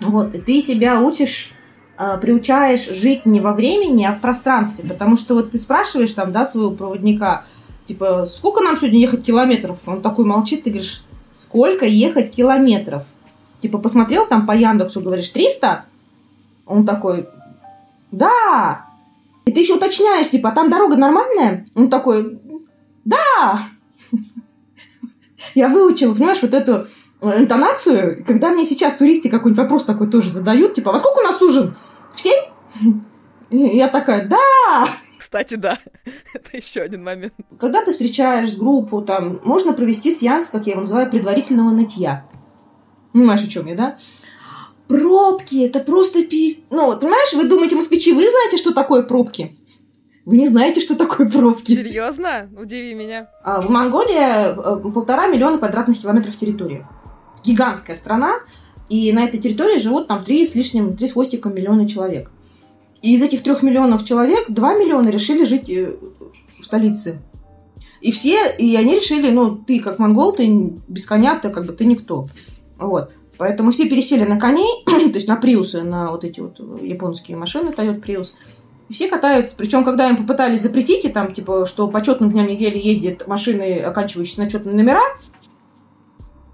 Вот, 0.00 0.34
и 0.34 0.40
ты 0.40 0.60
себя 0.60 1.00
учишь 1.00 1.52
приучаешь 1.96 2.88
жить 2.88 3.26
не 3.26 3.40
во 3.40 3.52
времени, 3.52 4.04
а 4.04 4.14
в 4.14 4.20
пространстве. 4.20 4.88
Потому 4.88 5.16
что 5.16 5.34
вот 5.34 5.52
ты 5.52 5.58
спрашиваешь 5.58 6.12
там, 6.12 6.32
да, 6.32 6.46
своего 6.46 6.70
проводника, 6.70 7.44
типа, 7.84 8.26
сколько 8.26 8.62
нам 8.62 8.76
сегодня 8.76 9.00
ехать 9.00 9.24
километров? 9.24 9.78
Он 9.86 10.02
такой 10.02 10.24
молчит, 10.24 10.64
ты 10.64 10.70
говоришь, 10.70 11.04
сколько 11.34 11.84
ехать 11.84 12.30
километров? 12.30 13.04
Типа, 13.60 13.78
посмотрел 13.78 14.26
там 14.26 14.46
по 14.46 14.52
Яндексу, 14.52 15.00
говоришь, 15.00 15.30
300? 15.30 15.84
Он 16.66 16.84
такой, 16.84 17.28
да. 18.10 18.86
И 19.44 19.52
ты 19.52 19.60
еще 19.60 19.74
уточняешь, 19.74 20.30
типа, 20.30 20.50
а 20.50 20.52
там 20.52 20.68
дорога 20.68 20.96
нормальная? 20.96 21.66
Он 21.74 21.90
такой, 21.90 22.38
да. 23.04 23.68
Я 25.54 25.68
выучил, 25.68 26.14
понимаешь, 26.14 26.42
вот 26.42 26.54
эту 26.54 26.88
интонацию, 27.32 28.24
когда 28.26 28.50
мне 28.50 28.66
сейчас 28.66 28.94
туристы 28.94 29.28
какой-нибудь 29.28 29.62
вопрос 29.62 29.84
такой 29.84 30.08
тоже 30.08 30.30
задают, 30.30 30.74
типа, 30.74 30.92
во 30.92 30.98
сколько 30.98 31.18
у 31.18 31.22
нас 31.22 31.40
ужин? 31.40 31.76
В 32.14 32.20
семь? 32.20 32.44
Я 33.50 33.88
такая, 33.88 34.28
да! 34.28 34.88
Кстати, 35.18 35.54
да, 35.54 35.78
это 36.34 36.56
еще 36.56 36.80
один 36.82 37.02
момент. 37.02 37.34
Когда 37.58 37.84
ты 37.84 37.92
встречаешь 37.92 38.56
группу, 38.56 39.02
там, 39.02 39.40
можно 39.44 39.72
провести 39.72 40.12
сеанс, 40.12 40.46
как 40.46 40.66
я 40.66 40.72
его 40.72 40.82
называю, 40.82 41.10
предварительного 41.10 41.70
нытья. 41.70 42.26
Понимаешь, 43.12 43.42
о 43.42 43.48
чем 43.48 43.66
я, 43.66 43.74
да? 43.74 43.98
Пробки, 44.86 45.64
это 45.64 45.80
просто 45.80 46.24
пи... 46.24 46.64
Ну, 46.70 46.96
понимаешь, 46.98 47.32
вы 47.32 47.48
думаете, 47.48 47.74
москвичи, 47.74 48.12
вы 48.12 48.28
знаете, 48.28 48.58
что 48.58 48.72
такое 48.72 49.02
пробки? 49.02 49.58
Вы 50.24 50.36
не 50.36 50.48
знаете, 50.48 50.80
что 50.80 50.94
такое 50.94 51.28
пробки. 51.28 51.72
Серьезно? 51.72 52.48
Удиви 52.56 52.94
меня. 52.94 53.28
А, 53.42 53.60
в 53.60 53.70
Монголии 53.70 54.16
э, 54.16 54.90
полтора 54.92 55.26
миллиона 55.26 55.58
квадратных 55.58 56.00
километров 56.00 56.36
территории 56.36 56.86
гигантская 57.44 57.96
страна, 57.96 58.34
и 58.88 59.12
на 59.12 59.24
этой 59.24 59.40
территории 59.40 59.78
живут 59.78 60.08
там 60.08 60.24
три 60.24 60.46
с 60.46 60.54
лишним, 60.54 60.96
три 60.96 61.08
с 61.08 61.12
хвостиком 61.12 61.54
миллиона 61.54 61.88
человек. 61.88 62.30
И 63.02 63.14
из 63.14 63.22
этих 63.22 63.42
трех 63.42 63.62
миллионов 63.62 64.04
человек 64.04 64.46
два 64.48 64.74
миллиона 64.74 65.08
решили 65.08 65.44
жить 65.44 65.68
э, 65.68 65.96
в 66.60 66.64
столице. 66.64 67.18
И 68.00 68.12
все, 68.12 68.50
и 68.56 68.76
они 68.76 68.96
решили, 68.96 69.30
ну, 69.30 69.56
ты 69.56 69.80
как 69.80 69.98
монгол, 69.98 70.32
ты 70.32 70.46
без 70.88 71.06
коня, 71.06 71.38
ты 71.38 71.50
как 71.50 71.66
бы 71.66 71.72
ты 71.72 71.86
никто. 71.86 72.28
Вот. 72.78 73.12
Поэтому 73.38 73.72
все 73.72 73.88
пересели 73.88 74.24
на 74.24 74.38
коней, 74.38 74.84
то 74.86 75.16
есть 75.16 75.28
на 75.28 75.36
приусы, 75.36 75.82
на 75.82 76.10
вот 76.10 76.24
эти 76.24 76.40
вот 76.40 76.58
японские 76.82 77.36
машины 77.36 77.70
Toyota 77.70 78.02
Prius. 78.02 78.28
Все 78.90 79.08
катаются, 79.08 79.54
причем 79.56 79.82
когда 79.84 80.08
им 80.08 80.16
попытались 80.16 80.60
запретить, 80.60 81.04
и 81.04 81.08
там, 81.08 81.32
типа, 81.32 81.66
что 81.66 81.88
по 81.88 82.02
четным 82.02 82.30
дням 82.30 82.46
недели 82.46 82.78
ездят 82.78 83.26
машины, 83.26 83.80
оканчивающиеся 83.80 84.42
на 84.42 84.50
четные 84.50 84.76
номера, 84.76 85.02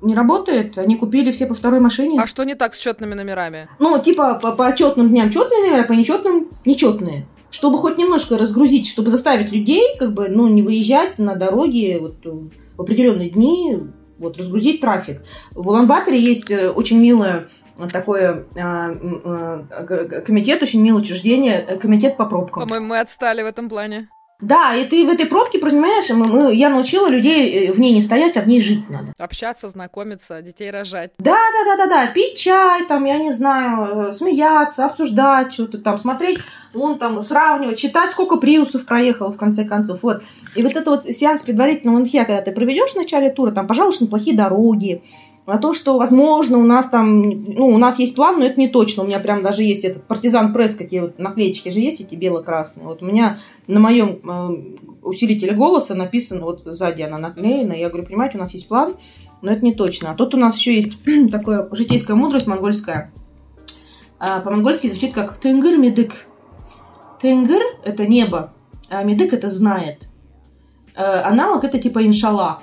не 0.03 0.15
работает. 0.15 0.79
Они 0.79 0.97
купили 0.97 1.33
все 1.33 1.47
по 1.47 1.55
второй 1.55 1.81
машине. 1.81 2.21
А 2.21 2.27
что 2.27 2.45
не 2.45 2.55
так 2.55 2.75
с 2.75 2.79
четными 2.79 3.15
номерами? 3.15 3.69
Ну, 3.79 3.99
типа 4.01 4.35
по, 4.35 4.53
по 4.53 4.75
четным 4.77 5.09
дням 5.09 5.31
четные 5.31 5.61
номера, 5.61 5.85
по 5.85 5.93
нечетным 5.93 6.49
нечетные. 6.65 7.27
Чтобы 7.51 7.79
хоть 7.79 7.99
немножко 7.99 8.39
разгрузить, 8.39 8.89
чтобы 8.89 9.11
заставить 9.11 9.51
людей, 9.51 9.83
как 9.99 10.15
бы, 10.15 10.29
ну, 10.29 10.47
не 10.49 10.63
выезжать 10.63 11.19
на 11.19 11.35
дороге 11.35 11.99
вот, 11.99 12.25
в 12.25 12.81
определенные 12.81 13.31
дни, 13.31 13.79
вот, 14.19 14.39
разгрузить 14.39 14.81
трафик. 14.81 15.25
В 15.51 15.67
Улан-Баторе 15.67 16.21
есть 16.21 16.51
э, 16.51 16.71
очень 16.71 16.99
милое 16.99 17.49
такое 17.93 18.45
а, 18.57 18.91
а, 19.25 20.21
комитет, 20.25 20.63
очень 20.63 20.83
милое 20.83 21.01
учреждение, 21.01 21.65
э, 21.67 21.77
комитет 21.79 22.17
по 22.17 22.27
пробкам. 22.27 22.65
По-моему, 22.65 22.89
мы 22.89 23.01
отстали 23.01 23.43
в 23.43 23.47
этом 23.47 23.69
плане. 23.69 24.09
Да, 24.41 24.75
и 24.75 24.85
ты 24.87 25.07
в 25.07 25.11
этой 25.11 25.27
пробке, 25.27 25.59
понимаешь, 25.59 26.09
мы, 26.11 26.27
мы, 26.27 26.55
я 26.55 26.71
научила 26.71 27.09
людей 27.09 27.69
э, 27.69 27.73
в 27.73 27.81
ней 27.81 27.93
не 27.93 28.01
стоять, 28.01 28.37
а 28.37 28.41
в 28.41 28.49
ней 28.49 28.61
жить 28.61 28.89
надо. 28.89 29.13
Общаться, 29.19 29.69
знакомиться, 29.69 30.41
детей 30.41 30.71
рожать. 30.71 31.13
Да, 31.19 31.37
да, 31.37 31.65
да, 31.65 31.77
да, 31.77 31.87
да, 31.87 32.07
пить 32.07 32.39
чай, 32.39 32.87
там, 32.87 33.05
я 33.05 33.19
не 33.19 33.33
знаю, 33.33 34.11
э, 34.11 34.15
смеяться, 34.15 34.87
обсуждать 34.87 35.53
что-то 35.53 35.79
там, 35.79 35.99
смотреть, 35.99 36.39
вон 36.73 36.99
там, 36.99 37.23
сравнивать, 37.23 37.79
читать, 37.79 38.13
сколько 38.13 38.37
приусов 38.37 38.87
проехал, 38.87 39.33
в 39.33 39.37
конце 39.37 39.65
концов, 39.65 40.03
вот. 40.03 40.23
И 40.57 40.63
вот 40.63 40.75
это 40.75 40.91
вот 40.91 41.05
сеанс 41.05 41.43
предварительного 41.43 42.01
инфия, 42.01 42.25
когда 42.25 42.43
ты 42.43 42.53
проведешь 42.53 42.93
в 42.93 42.97
начале 42.97 43.31
тура, 43.31 43.53
там, 43.53 43.67
пожалуйста, 43.67 44.05
на 44.05 44.11
плохие 44.11 44.37
дороги, 44.37 45.03
а 45.51 45.59
то, 45.59 45.75
что, 45.75 45.99
возможно, 45.99 46.59
у 46.59 46.65
нас 46.65 46.89
там, 46.89 47.23
ну, 47.23 47.67
у 47.69 47.79
нас 47.79 47.99
есть 47.99 48.15
план, 48.15 48.39
но 48.39 48.45
это 48.45 48.61
не 48.61 48.69
точно. 48.69 49.03
У 49.03 49.07
меня 49.07 49.21
прям 49.21 49.43
даже 49.43 49.63
есть 49.63 49.85
этот 49.85 50.05
партизан 50.05 50.53
пресс, 50.53 50.75
какие 50.75 51.01
вот 51.01 51.19
наклеечки 51.19 51.69
же 51.71 51.81
есть, 51.81 52.01
эти 52.01 52.15
бело-красные. 52.15 52.87
Вот 52.87 53.03
у 53.03 53.07
меня 53.07 53.39
на 53.67 53.81
моем 53.81 54.21
э, 54.23 54.77
усилителе 55.03 55.53
голоса 55.53 55.95
написано, 55.95 56.43
вот 56.43 56.63
сзади 56.65 57.03
она 57.03 57.19
наклеена. 57.19 57.73
Я 57.73 57.89
говорю, 57.89 58.07
понимаете, 58.07 58.39
у 58.39 58.41
нас 58.41 58.53
есть 58.53 58.69
план, 58.69 58.97
но 59.43 59.51
это 59.51 59.65
не 59.65 59.75
точно. 59.75 60.11
А 60.11 60.15
тут 60.15 60.35
у 60.35 60.39
нас 60.39 60.57
еще 60.57 60.75
есть 60.75 60.99
такая 61.31 61.69
житейская 61.73 62.17
мудрость 62.17 62.47
монгольская. 62.47 63.13
А, 64.19 64.41
по-монгольски 64.41 64.89
звучит 64.89 65.15
как 65.15 65.39
«тенгыр 65.39 65.79
медык». 65.79 66.13
Тенгыр– 67.21 67.63
это 67.85 68.07
небо, 68.07 68.53
а 68.89 69.03
медык– 69.03 69.33
это 69.35 69.49
знает. 69.49 70.09
Э, 70.95 71.23
аналог– 71.23 71.65
это 71.65 71.79
типа 71.79 72.07
иншалла. 72.07 72.63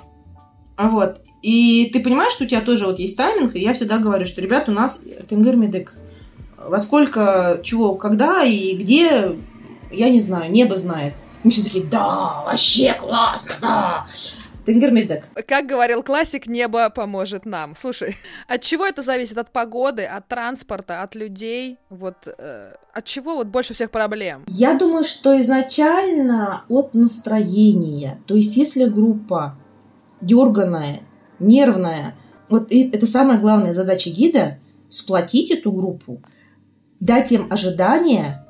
Вот. 0.76 1.20
И 1.42 1.90
ты 1.92 2.00
понимаешь, 2.00 2.32
что 2.32 2.44
у 2.44 2.46
тебя 2.46 2.60
тоже 2.60 2.86
вот 2.86 2.98
есть 2.98 3.16
тайминг, 3.16 3.54
и 3.54 3.60
я 3.60 3.72
всегда 3.72 3.98
говорю, 3.98 4.26
что, 4.26 4.40
ребят, 4.40 4.68
у 4.68 4.72
нас 4.72 5.02
тенгер 5.28 5.56
медик. 5.56 5.94
Во 6.56 6.80
сколько, 6.80 7.60
чего, 7.62 7.94
когда 7.94 8.42
и 8.42 8.76
где, 8.76 9.36
я 9.90 10.10
не 10.10 10.20
знаю, 10.20 10.50
небо 10.50 10.76
знает. 10.76 11.14
Мы 11.44 11.50
все 11.50 11.62
такие, 11.62 11.84
да, 11.84 12.42
вообще 12.44 12.94
классно, 12.94 13.52
да. 13.60 14.06
Тенгер 14.68 14.92
Как 15.46 15.64
говорил 15.64 16.02
классик, 16.02 16.46
небо 16.46 16.90
поможет 16.90 17.46
нам. 17.46 17.74
Слушай, 17.74 18.18
от 18.48 18.60
чего 18.60 18.84
это 18.84 19.00
зависит? 19.00 19.38
От 19.38 19.50
погоды, 19.50 20.04
от 20.04 20.28
транспорта, 20.28 21.00
от 21.02 21.14
людей? 21.14 21.78
Вот 21.88 22.16
э, 22.26 22.74
от 22.92 23.04
чего 23.06 23.36
вот 23.36 23.46
больше 23.46 23.72
всех 23.72 23.90
проблем? 23.90 24.44
Я 24.46 24.74
думаю, 24.74 25.04
что 25.04 25.40
изначально 25.40 26.64
от 26.68 26.92
настроения. 26.92 28.18
То 28.26 28.34
есть, 28.34 28.58
если 28.58 28.84
группа 28.84 29.56
дерганая, 30.20 31.00
нервная. 31.38 32.14
Вот 32.48 32.68
это 32.70 33.06
самая 33.06 33.38
главная 33.38 33.74
задача 33.74 34.10
гида– 34.10 34.58
сплотить 34.88 35.50
эту 35.50 35.70
группу, 35.72 36.22
дать 37.00 37.32
им 37.32 37.46
ожидания, 37.50 38.46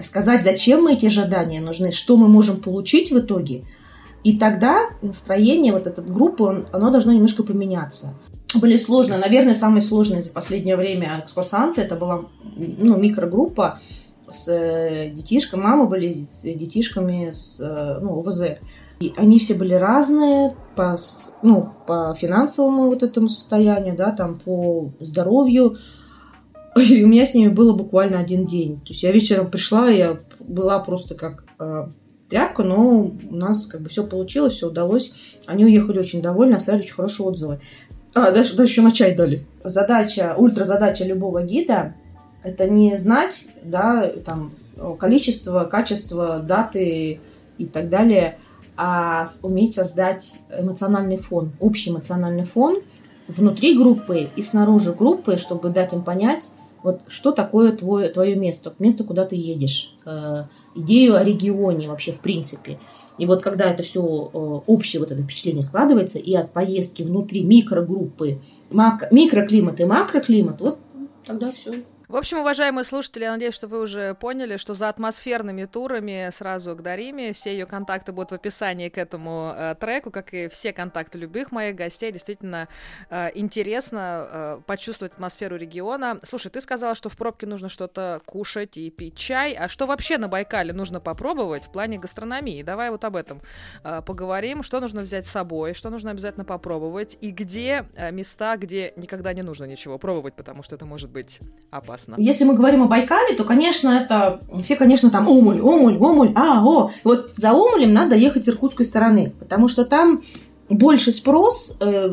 сказать, 0.00 0.44
зачем 0.44 0.82
мы 0.82 0.94
эти 0.94 1.06
ожидания 1.06 1.60
нужны, 1.60 1.92
что 1.92 2.16
мы 2.16 2.28
можем 2.28 2.60
получить 2.60 3.10
в 3.10 3.18
итоге. 3.18 3.64
И 4.24 4.36
тогда 4.36 4.90
настроение 5.00 5.72
вот 5.72 5.86
этой 5.86 6.04
группы, 6.04 6.66
оно 6.72 6.90
должно 6.90 7.12
немножко 7.12 7.42
поменяться. 7.42 8.14
Были 8.54 8.76
сложные, 8.76 9.18
наверное, 9.18 9.54
самые 9.54 9.82
сложные 9.82 10.22
за 10.22 10.32
последнее 10.32 10.76
время 10.76 11.22
экскурсанты. 11.24 11.82
Это 11.82 11.96
была 11.96 12.24
ну, 12.56 12.96
микрогруппа 12.96 13.80
с 14.28 14.48
э, 14.48 15.10
детишками, 15.10 15.62
мамы 15.62 15.86
были 15.86 16.12
с 16.12 16.42
детишками 16.42 17.30
с 17.30 17.58
э, 17.60 17.98
ну, 18.00 18.18
ОВЗ. 18.18 18.58
И 19.00 19.12
они 19.16 19.38
все 19.38 19.54
были 19.54 19.74
разные 19.74 20.56
по, 20.74 20.96
ну, 21.42 21.72
по 21.86 22.14
финансовому 22.18 22.86
вот 22.86 23.02
этому 23.02 23.28
состоянию, 23.28 23.96
да, 23.96 24.10
там, 24.10 24.40
по 24.40 24.92
здоровью. 25.00 25.76
И 26.76 27.04
у 27.04 27.08
меня 27.08 27.26
с 27.26 27.34
ними 27.34 27.48
было 27.48 27.72
буквально 27.74 28.18
один 28.18 28.46
день. 28.46 28.80
То 28.80 28.88
есть 28.88 29.02
я 29.02 29.12
вечером 29.12 29.50
пришла, 29.50 29.88
я 29.88 30.18
была 30.40 30.80
просто 30.80 31.14
как 31.14 31.44
э, 31.60 31.88
тряпка, 32.28 32.62
но 32.62 33.12
у 33.30 33.34
нас 33.34 33.66
как 33.66 33.82
бы 33.82 33.88
все 33.88 34.04
получилось, 34.04 34.54
все 34.54 34.68
удалось. 34.68 35.12
Они 35.46 35.64
уехали 35.64 35.98
очень 35.98 36.22
довольны, 36.22 36.54
оставили 36.54 36.82
очень 36.82 36.94
хорошие 36.94 37.26
отзывы. 37.26 37.60
А, 38.14 38.32
дальше, 38.32 38.56
дальше 38.56 38.72
еще 38.72 38.82
на 38.82 38.92
чай 38.92 39.14
дали. 39.14 39.46
Задача, 39.62 40.34
ультразадача 40.36 41.04
любого 41.04 41.42
гида– 41.42 41.94
это 42.42 42.68
не 42.68 42.96
знать, 42.96 43.44
да, 43.62 44.10
там, 44.24 44.52
количество, 44.98 45.64
качество, 45.64 46.38
даты 46.38 47.20
и 47.58 47.66
так 47.66 47.90
далее, 47.90 48.38
а 48.80 49.26
уметь 49.42 49.74
создать 49.74 50.38
эмоциональный 50.56 51.16
фон, 51.16 51.50
общий 51.58 51.90
эмоциональный 51.90 52.44
фон 52.44 52.76
внутри 53.26 53.76
группы 53.76 54.30
и 54.36 54.40
снаружи 54.40 54.94
группы, 54.94 55.36
чтобы 55.36 55.70
дать 55.70 55.92
им 55.92 56.02
понять, 56.02 56.50
вот 56.84 57.00
что 57.08 57.32
такое 57.32 57.72
твое, 57.72 58.08
твое 58.08 58.36
место, 58.36 58.72
место, 58.78 59.02
куда 59.02 59.24
ты 59.24 59.34
едешь, 59.34 59.96
э, 60.06 60.44
идею 60.76 61.16
о 61.16 61.24
регионе 61.24 61.88
вообще 61.88 62.12
в 62.12 62.20
принципе. 62.20 62.78
И 63.18 63.26
вот 63.26 63.42
когда 63.42 63.64
это 63.64 63.82
все 63.82 64.00
э, 64.00 64.38
общее 64.38 65.00
вот 65.00 65.10
это 65.10 65.20
впечатление 65.20 65.62
складывается, 65.62 66.20
и 66.20 66.32
от 66.34 66.52
поездки 66.52 67.02
внутри 67.02 67.42
микрогруппы, 67.42 68.38
мак, 68.70 69.10
микроклимат 69.10 69.80
и 69.80 69.84
макроклимат, 69.86 70.60
вот 70.60 70.78
тогда 71.26 71.50
все 71.50 71.72
в 72.08 72.16
общем, 72.16 72.38
уважаемые 72.38 72.86
слушатели, 72.86 73.24
я 73.24 73.32
надеюсь, 73.32 73.54
что 73.54 73.68
вы 73.68 73.82
уже 73.82 74.14
поняли, 74.14 74.56
что 74.56 74.72
за 74.72 74.88
атмосферными 74.88 75.66
турами 75.66 76.30
сразу 76.32 76.74
к 76.74 76.80
Дариме. 76.80 77.34
Все 77.34 77.52
ее 77.52 77.66
контакты 77.66 78.12
будут 78.12 78.30
в 78.30 78.34
описании 78.34 78.88
к 78.88 78.96
этому 78.96 79.52
э, 79.54 79.74
треку, 79.78 80.10
как 80.10 80.32
и 80.32 80.48
все 80.48 80.72
контакты 80.72 81.18
любых 81.18 81.52
моих 81.52 81.76
гостей. 81.76 82.10
Действительно 82.10 82.68
э, 83.10 83.28
интересно 83.34 84.26
э, 84.30 84.60
почувствовать 84.64 85.12
атмосферу 85.12 85.56
региона. 85.56 86.18
Слушай, 86.24 86.50
ты 86.50 86.62
сказала, 86.62 86.94
что 86.94 87.10
в 87.10 87.16
пробке 87.18 87.46
нужно 87.46 87.68
что-то 87.68 88.22
кушать 88.24 88.78
и 88.78 88.88
пить 88.88 89.14
чай. 89.14 89.52
А 89.52 89.68
что 89.68 89.86
вообще 89.86 90.16
на 90.16 90.28
Байкале 90.28 90.72
нужно 90.72 91.00
попробовать 91.00 91.64
в 91.64 91.70
плане 91.70 91.98
гастрономии? 91.98 92.62
Давай 92.62 92.88
вот 92.90 93.04
об 93.04 93.16
этом 93.16 93.42
э, 93.84 94.00
поговорим. 94.00 94.62
Что 94.62 94.80
нужно 94.80 95.02
взять 95.02 95.26
с 95.26 95.30
собой, 95.30 95.74
что 95.74 95.90
нужно 95.90 96.12
обязательно 96.12 96.46
попробовать, 96.46 97.18
и 97.20 97.32
где 97.32 97.86
э, 97.96 98.10
места, 98.12 98.56
где 98.56 98.94
никогда 98.96 99.34
не 99.34 99.42
нужно 99.42 99.66
ничего 99.66 99.98
пробовать, 99.98 100.36
потому 100.36 100.62
что 100.62 100.74
это 100.74 100.86
может 100.86 101.10
быть 101.10 101.40
опасно 101.70 101.97
прекрасно. 101.98 102.14
Если 102.22 102.44
мы 102.44 102.54
говорим 102.54 102.82
о 102.82 102.86
Байкале, 102.86 103.34
то, 103.34 103.44
конечно, 103.44 103.90
это 103.90 104.40
все, 104.62 104.76
конечно, 104.76 105.10
там 105.10 105.28
Омуль, 105.28 105.60
Омуль, 105.60 105.96
Омуль, 105.98 106.32
а, 106.34 106.64
о. 106.64 106.90
Вот 107.04 107.32
за 107.36 107.52
Омулем 107.52 107.92
надо 107.92 108.16
ехать 108.16 108.48
иркутской 108.48 108.86
стороны, 108.86 109.32
потому 109.38 109.68
что 109.68 109.84
там 109.84 110.22
больше 110.68 111.12
спрос, 111.12 111.78
э, 111.80 112.08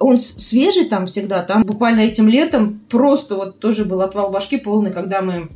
он 0.00 0.18
свежий 0.18 0.84
там 0.84 1.06
всегда, 1.06 1.42
там 1.42 1.64
буквально 1.64 2.00
этим 2.00 2.28
летом 2.28 2.80
просто 2.88 3.34
вот 3.34 3.58
тоже 3.58 3.84
был 3.84 4.00
отвал 4.00 4.30
башки 4.30 4.58
полный, 4.58 4.92
когда 4.92 5.22
мы 5.22 5.48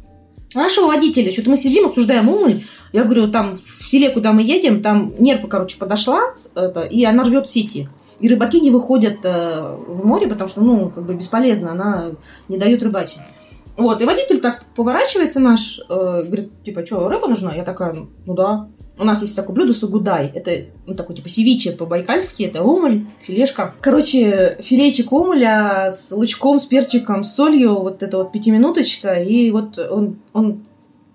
нашего 0.52 0.88
водителя, 0.88 1.32
что-то 1.32 1.50
мы 1.50 1.56
сидим, 1.56 1.86
обсуждаем 1.86 2.28
Омуль, 2.28 2.64
я 2.92 3.04
говорю, 3.04 3.28
там 3.28 3.54
в 3.54 3.86
селе, 3.86 4.10
куда 4.10 4.32
мы 4.32 4.42
едем, 4.42 4.82
там 4.82 5.12
нерпа, 5.18 5.46
короче, 5.46 5.78
подошла, 5.78 6.34
это, 6.56 6.80
и 6.80 7.04
она 7.04 7.22
рвет 7.22 7.48
сети. 7.48 7.88
И 8.18 8.28
рыбаки 8.28 8.60
не 8.60 8.70
выходят 8.70 9.20
э, 9.22 9.76
в 9.86 10.04
море, 10.04 10.26
потому 10.26 10.48
что, 10.50 10.60
ну, 10.60 10.90
как 10.90 11.06
бы 11.06 11.14
бесполезно, 11.14 11.70
она 11.70 12.10
не 12.48 12.58
дает 12.58 12.82
рыбачить. 12.82 13.20
Вот, 13.80 14.02
и 14.02 14.04
водитель 14.04 14.40
так 14.40 14.62
поворачивается 14.76 15.40
наш, 15.40 15.80
э, 15.88 16.22
говорит, 16.26 16.50
типа, 16.62 16.84
что, 16.84 17.08
рыба 17.08 17.28
нужна? 17.28 17.54
Я 17.54 17.64
такая, 17.64 18.06
ну 18.26 18.34
да. 18.34 18.68
У 18.98 19.04
нас 19.04 19.22
есть 19.22 19.34
такое 19.34 19.54
блюдо 19.54 19.72
сугудай. 19.72 20.30
Это 20.34 20.66
ну, 20.86 20.94
такой 20.94 21.16
типа 21.16 21.30
севиче 21.30 21.72
по-байкальски. 21.72 22.42
Это 22.42 22.62
омуль, 22.62 23.06
филешка. 23.22 23.74
Короче, 23.80 24.58
филейчик 24.60 25.10
омуля 25.10 25.90
с 25.96 26.10
лучком, 26.12 26.60
с 26.60 26.66
перчиком, 26.66 27.24
с 27.24 27.34
солью. 27.34 27.76
Вот 27.76 28.02
это 28.02 28.18
вот 28.18 28.32
пятиминуточка. 28.32 29.14
И 29.14 29.50
вот 29.50 29.78
он, 29.78 30.18
он 30.34 30.66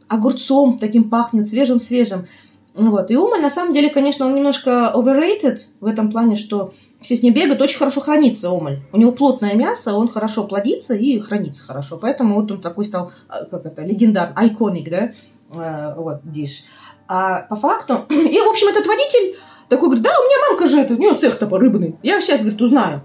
огурцом 0.08 0.80
таким 0.80 1.12
пахнет, 1.12 1.48
свежим-свежим. 1.48 2.26
Вот. 2.74 3.12
И 3.12 3.16
омуль, 3.16 3.42
на 3.42 3.52
самом 3.52 3.74
деле, 3.74 3.92
конечно, 3.92 4.26
он 4.26 4.34
немножко 4.34 4.92
overrated 4.96 5.60
в 5.80 5.86
этом 5.86 6.12
плане, 6.12 6.38
что 6.38 6.74
все 7.02 7.16
с 7.16 7.24
ним 7.24 7.34
бегают, 7.34 7.62
очень 7.62 7.78
хорошо 7.78 8.02
хранится 8.02 8.50
омоль. 8.50 8.80
У 8.92 8.98
него 8.98 9.12
плотное 9.12 9.54
мясо, 9.54 9.94
он 9.94 10.08
хорошо 10.08 10.48
плодится 10.48 10.96
и 10.96 11.20
хранится 11.20 11.64
хорошо. 11.64 11.98
Поэтому 12.02 12.36
вот 12.36 12.52
он 12.52 12.62
такой 12.62 12.86
стал, 12.86 13.12
а, 13.28 13.46
как 13.46 13.66
это, 13.66 13.84
легендар, 13.84 14.32
айконик, 14.36 14.90
да, 14.90 15.12
э, 15.52 15.94
вот, 15.98 16.22
диш. 16.24 16.64
А 17.08 17.42
по 17.44 17.56
факту, 17.56 18.06
и, 18.10 18.40
в 18.40 18.50
общем, 18.50 18.68
этот 18.70 18.86
водитель 18.88 19.38
такой 19.70 19.88
говорит, 19.88 20.04
да, 20.04 20.12
у 20.12 20.24
меня 20.26 20.50
мамка 20.50 20.68
же 20.68 20.80
это, 20.80 20.94
у 20.94 20.98
нее 20.98 21.16
цех-то 21.16 21.48
рыбный. 21.58 21.96
Я 22.04 22.22
сейчас, 22.22 22.42
говорит, 22.42 22.62
узнаю. 22.62 23.02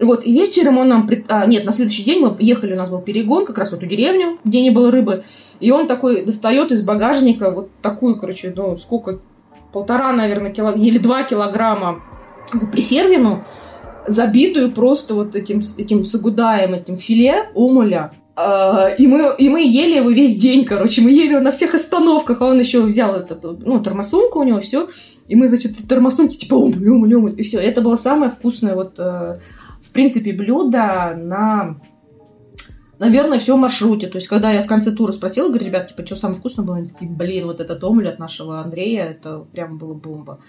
Вот, 0.00 0.24
и 0.24 0.32
вечером 0.32 0.78
он 0.78 0.88
нам... 0.88 1.10
А, 1.28 1.46
нет, 1.46 1.64
на 1.64 1.72
следующий 1.72 2.02
день 2.02 2.20
мы 2.20 2.36
ехали, 2.40 2.74
у 2.74 2.76
нас 2.76 2.90
был 2.90 3.00
перегон, 3.00 3.46
как 3.46 3.58
раз 3.58 3.70
в 3.70 3.74
эту 3.74 3.86
деревню, 3.86 4.38
где 4.44 4.60
не 4.60 4.70
было 4.70 4.90
рыбы. 4.90 5.24
И 5.60 5.70
он 5.70 5.86
такой 5.86 6.24
достает 6.24 6.72
из 6.72 6.82
багажника 6.82 7.50
вот 7.50 7.70
такую, 7.80 8.18
короче, 8.18 8.52
ну, 8.56 8.76
сколько, 8.76 9.20
полтора, 9.72 10.12
наверное, 10.12 10.50
килограмма, 10.50 10.84
или 10.84 10.98
два 10.98 11.22
килограмма 11.22 12.02
пресервину, 12.72 13.44
забитую 14.06 14.72
просто 14.72 15.14
вот 15.14 15.34
этим, 15.36 15.62
этим 15.76 16.04
сагудаем, 16.04 16.74
этим 16.74 16.96
филе 16.96 17.50
омуля. 17.54 18.12
А, 18.36 18.88
и 18.88 19.06
мы, 19.06 19.34
и 19.38 19.48
мы 19.48 19.62
ели 19.62 19.96
его 19.96 20.10
весь 20.10 20.36
день, 20.36 20.64
короче, 20.64 21.02
мы 21.02 21.10
ели 21.10 21.32
его 21.32 21.40
на 21.40 21.52
всех 21.52 21.74
остановках, 21.74 22.40
а 22.40 22.46
он 22.46 22.58
еще 22.58 22.82
взял 22.82 23.14
эту, 23.14 23.58
ну, 23.64 23.80
термосумку 23.80 24.40
у 24.40 24.42
него, 24.42 24.60
все, 24.60 24.88
и 25.28 25.36
мы, 25.36 25.46
значит, 25.46 25.88
термосумки 25.88 26.36
типа 26.36 26.54
омуль, 26.54 26.88
омуль, 26.88 27.14
омуль, 27.14 27.40
и 27.40 27.42
все. 27.44 27.60
Это 27.60 27.80
было 27.80 27.96
самое 27.96 28.30
вкусное 28.30 28.74
вот, 28.74 28.98
э, 28.98 29.38
в 29.82 29.92
принципе, 29.92 30.32
блюдо 30.32 31.14
на, 31.16 31.76
наверное, 32.98 33.38
все 33.38 33.56
маршруте. 33.56 34.08
То 34.08 34.18
есть, 34.18 34.28
когда 34.28 34.50
я 34.50 34.62
в 34.62 34.66
конце 34.66 34.90
тура 34.90 35.12
спросила, 35.12 35.48
говорю, 35.48 35.66
ребят, 35.66 35.88
типа, 35.88 36.04
что 36.04 36.16
самое 36.16 36.38
вкусное 36.38 36.64
было? 36.64 36.76
Они 36.76 36.88
такие, 36.88 37.10
блин, 37.10 37.46
вот 37.46 37.60
этот 37.60 37.82
омуль 37.84 38.08
от 38.08 38.18
нашего 38.18 38.60
Андрея, 38.60 39.04
это 39.04 39.46
прям 39.52 39.78
было 39.78 39.94
бомба. 39.94 40.40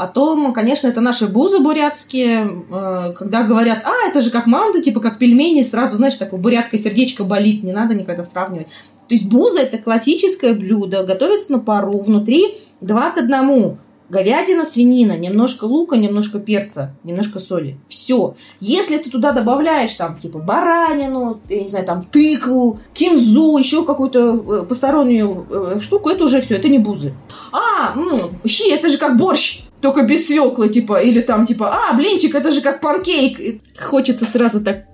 Потом, 0.00 0.54
конечно, 0.54 0.86
это 0.86 1.02
наши 1.02 1.26
бузы 1.26 1.58
бурятские, 1.58 2.64
э, 2.70 3.12
когда 3.18 3.42
говорят, 3.42 3.82
а, 3.84 4.08
это 4.08 4.22
же 4.22 4.30
как 4.30 4.46
манта, 4.46 4.80
типа 4.80 4.98
как 4.98 5.18
пельмени, 5.18 5.60
сразу, 5.62 5.96
знаешь, 5.96 6.14
такое 6.14 6.40
бурятское 6.40 6.80
сердечко 6.80 7.22
болит, 7.22 7.62
не 7.62 7.72
надо 7.72 7.94
никогда 7.94 8.24
сравнивать. 8.24 8.68
То 9.08 9.14
есть 9.14 9.26
буза– 9.26 9.58
это 9.60 9.76
классическое 9.76 10.54
блюдо, 10.54 11.02
готовится 11.04 11.52
на 11.52 11.58
пару, 11.58 12.00
внутри 12.00 12.56
два 12.80 13.10
к 13.10 13.18
одному– 13.18 13.76
говядина, 14.08 14.64
свинина, 14.64 15.18
немножко 15.18 15.64
лука, 15.64 15.96
немножко 15.96 16.38
перца, 16.38 16.96
немножко 17.04 17.38
соли. 17.38 17.78
Все. 17.86 18.36
Если 18.58 18.98
ты 18.98 19.10
туда 19.10 19.32
добавляешь 19.32 19.94
там 19.94 20.18
типа 20.18 20.38
баранину, 20.38 21.40
я 21.48 21.60
не 21.60 21.68
знаю, 21.68 21.86
там 21.86 22.04
тыкву, 22.04 22.80
кинзу, 22.92 23.56
еще 23.56 23.84
какую-то 23.84 24.34
э, 24.34 24.62
постороннюю 24.64 25.46
э, 25.48 25.80
штуку, 25.80 26.08
это 26.08 26.24
уже 26.24 26.40
все, 26.40 26.56
это 26.56 26.68
не 26.68 26.78
бузы. 26.78 27.14
А, 27.52 27.94
ну, 27.94 28.30
щи, 28.46 28.72
это 28.72 28.88
же 28.88 28.98
как 28.98 29.16
борщ 29.16 29.62
только 29.80 30.02
без 30.02 30.26
свеклы, 30.26 30.68
типа, 30.68 31.00
или 31.00 31.20
там, 31.20 31.46
типа, 31.46 31.70
а, 31.72 31.94
блинчик, 31.94 32.34
это 32.34 32.50
же 32.50 32.60
как 32.60 32.80
панкейк. 32.80 33.62
Хочется 33.80 34.24
сразу 34.24 34.60
так 34.60 34.86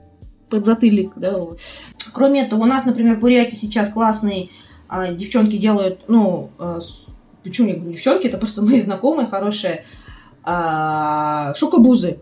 под 0.49 0.64
затыльник, 0.64 1.12
да. 1.16 1.35
Кроме 2.12 2.42
этого, 2.42 2.62
у 2.62 2.66
нас, 2.66 2.85
например, 2.85 3.16
в 3.16 3.20
Бурятии 3.20 3.57
сейчас 3.57 3.90
классные 3.90 4.51
а, 4.88 5.09
девчонки 5.09 5.57
делают, 5.57 6.03
ну, 6.09 6.51
а, 6.59 6.81
почему 7.42 7.68
я 7.68 7.75
говорю 7.75 7.92
девчонки, 7.92 8.27
это 8.27 8.38
просто 8.38 8.62
мои 8.64 8.81
знакомые 8.81 9.27
хорошие, 9.27 9.85
а, 10.44 11.55
шокобузы. 11.57 12.18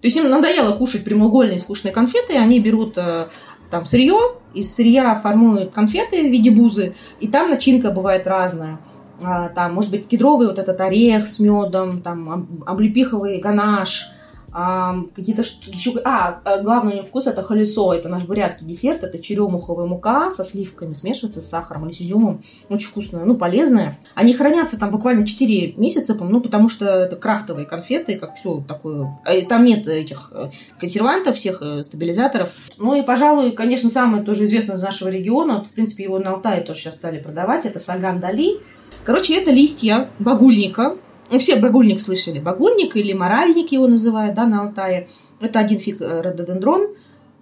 То 0.00 0.08
есть 0.08 0.16
им 0.16 0.28
надоело 0.28 0.76
кушать 0.76 1.04
прямоугольные 1.04 1.58
скучные 1.58 1.92
конфеты, 1.92 2.36
они 2.36 2.60
берут 2.60 2.98
а, 2.98 3.28
там 3.70 3.86
сырье, 3.86 4.18
из 4.52 4.74
сырья 4.74 5.14
формуют 5.14 5.72
конфеты 5.72 6.28
в 6.28 6.30
виде 6.30 6.50
бузы, 6.50 6.94
и 7.20 7.28
там 7.28 7.48
начинка 7.48 7.90
бывает 7.90 8.26
разная. 8.26 8.78
А, 9.24 9.48
там, 9.48 9.74
может 9.74 9.90
быть, 9.90 10.08
кедровый 10.08 10.46
вот 10.46 10.58
этот 10.58 10.80
орех 10.80 11.26
с 11.26 11.38
медом, 11.38 12.02
там, 12.02 12.62
облепиховый 12.66 13.38
ганаш, 13.38 14.10
какие-то 14.52 15.42
еще... 15.42 15.98
А, 16.04 16.40
э, 16.44 16.62
главный 16.62 16.92
у 16.92 16.96
него 16.96 17.06
вкус 17.06 17.26
это 17.26 17.42
холесо, 17.42 17.92
это 17.92 18.08
наш 18.08 18.24
бурятский 18.24 18.66
десерт, 18.66 19.02
это 19.02 19.18
черемуховая 19.18 19.86
мука 19.86 20.30
со 20.30 20.44
сливками, 20.44 20.94
смешивается 20.94 21.40
с 21.40 21.48
сахаром 21.48 21.86
или 21.86 21.94
с 21.94 22.02
изюмом, 22.02 22.42
очень 22.68 22.88
вкусная, 22.88 23.24
ну, 23.24 23.36
полезная. 23.36 23.98
Они 24.14 24.34
хранятся 24.34 24.78
там 24.78 24.90
буквально 24.90 25.26
4 25.26 25.74
месяца, 25.76 26.14
ну, 26.14 26.40
потому 26.40 26.68
что 26.68 26.84
это 26.86 27.16
крафтовые 27.16 27.66
конфеты, 27.66 28.18
как 28.18 28.36
все 28.36 28.62
такое, 28.66 29.18
э, 29.24 29.42
там 29.42 29.64
нет 29.64 29.88
этих 29.88 30.30
э, 30.34 30.50
консервантов, 30.78 31.36
всех 31.36 31.62
стабилизаторов. 31.82 32.50
Ну, 32.76 32.94
и, 32.94 33.02
пожалуй, 33.02 33.52
конечно, 33.52 33.88
самое 33.88 34.22
тоже 34.22 34.44
известное 34.44 34.76
из 34.76 34.82
нашего 34.82 35.08
региона, 35.08 35.58
вот, 35.58 35.66
в 35.66 35.70
принципе, 35.70 36.04
его 36.04 36.18
на 36.18 36.32
Алтае 36.32 36.60
тоже 36.60 36.80
сейчас 36.80 36.96
стали 36.96 37.18
продавать, 37.20 37.64
это 37.64 37.80
саган 37.80 38.20
дали, 38.20 38.60
Короче, 39.04 39.36
это 39.36 39.50
листья 39.50 40.10
багульника, 40.20 40.96
все 41.38 41.56
багульник 41.56 42.00
слышали. 42.00 42.38
Багульник 42.38 42.96
или 42.96 43.12
моральник 43.12 43.72
его 43.72 43.86
называют, 43.86 44.34
да, 44.34 44.46
на 44.46 44.62
Алтае. 44.62 45.08
Это 45.40 45.58
один 45.58 45.78
фиг 45.78 46.00
э, 46.00 46.20
рододендрон. 46.20 46.88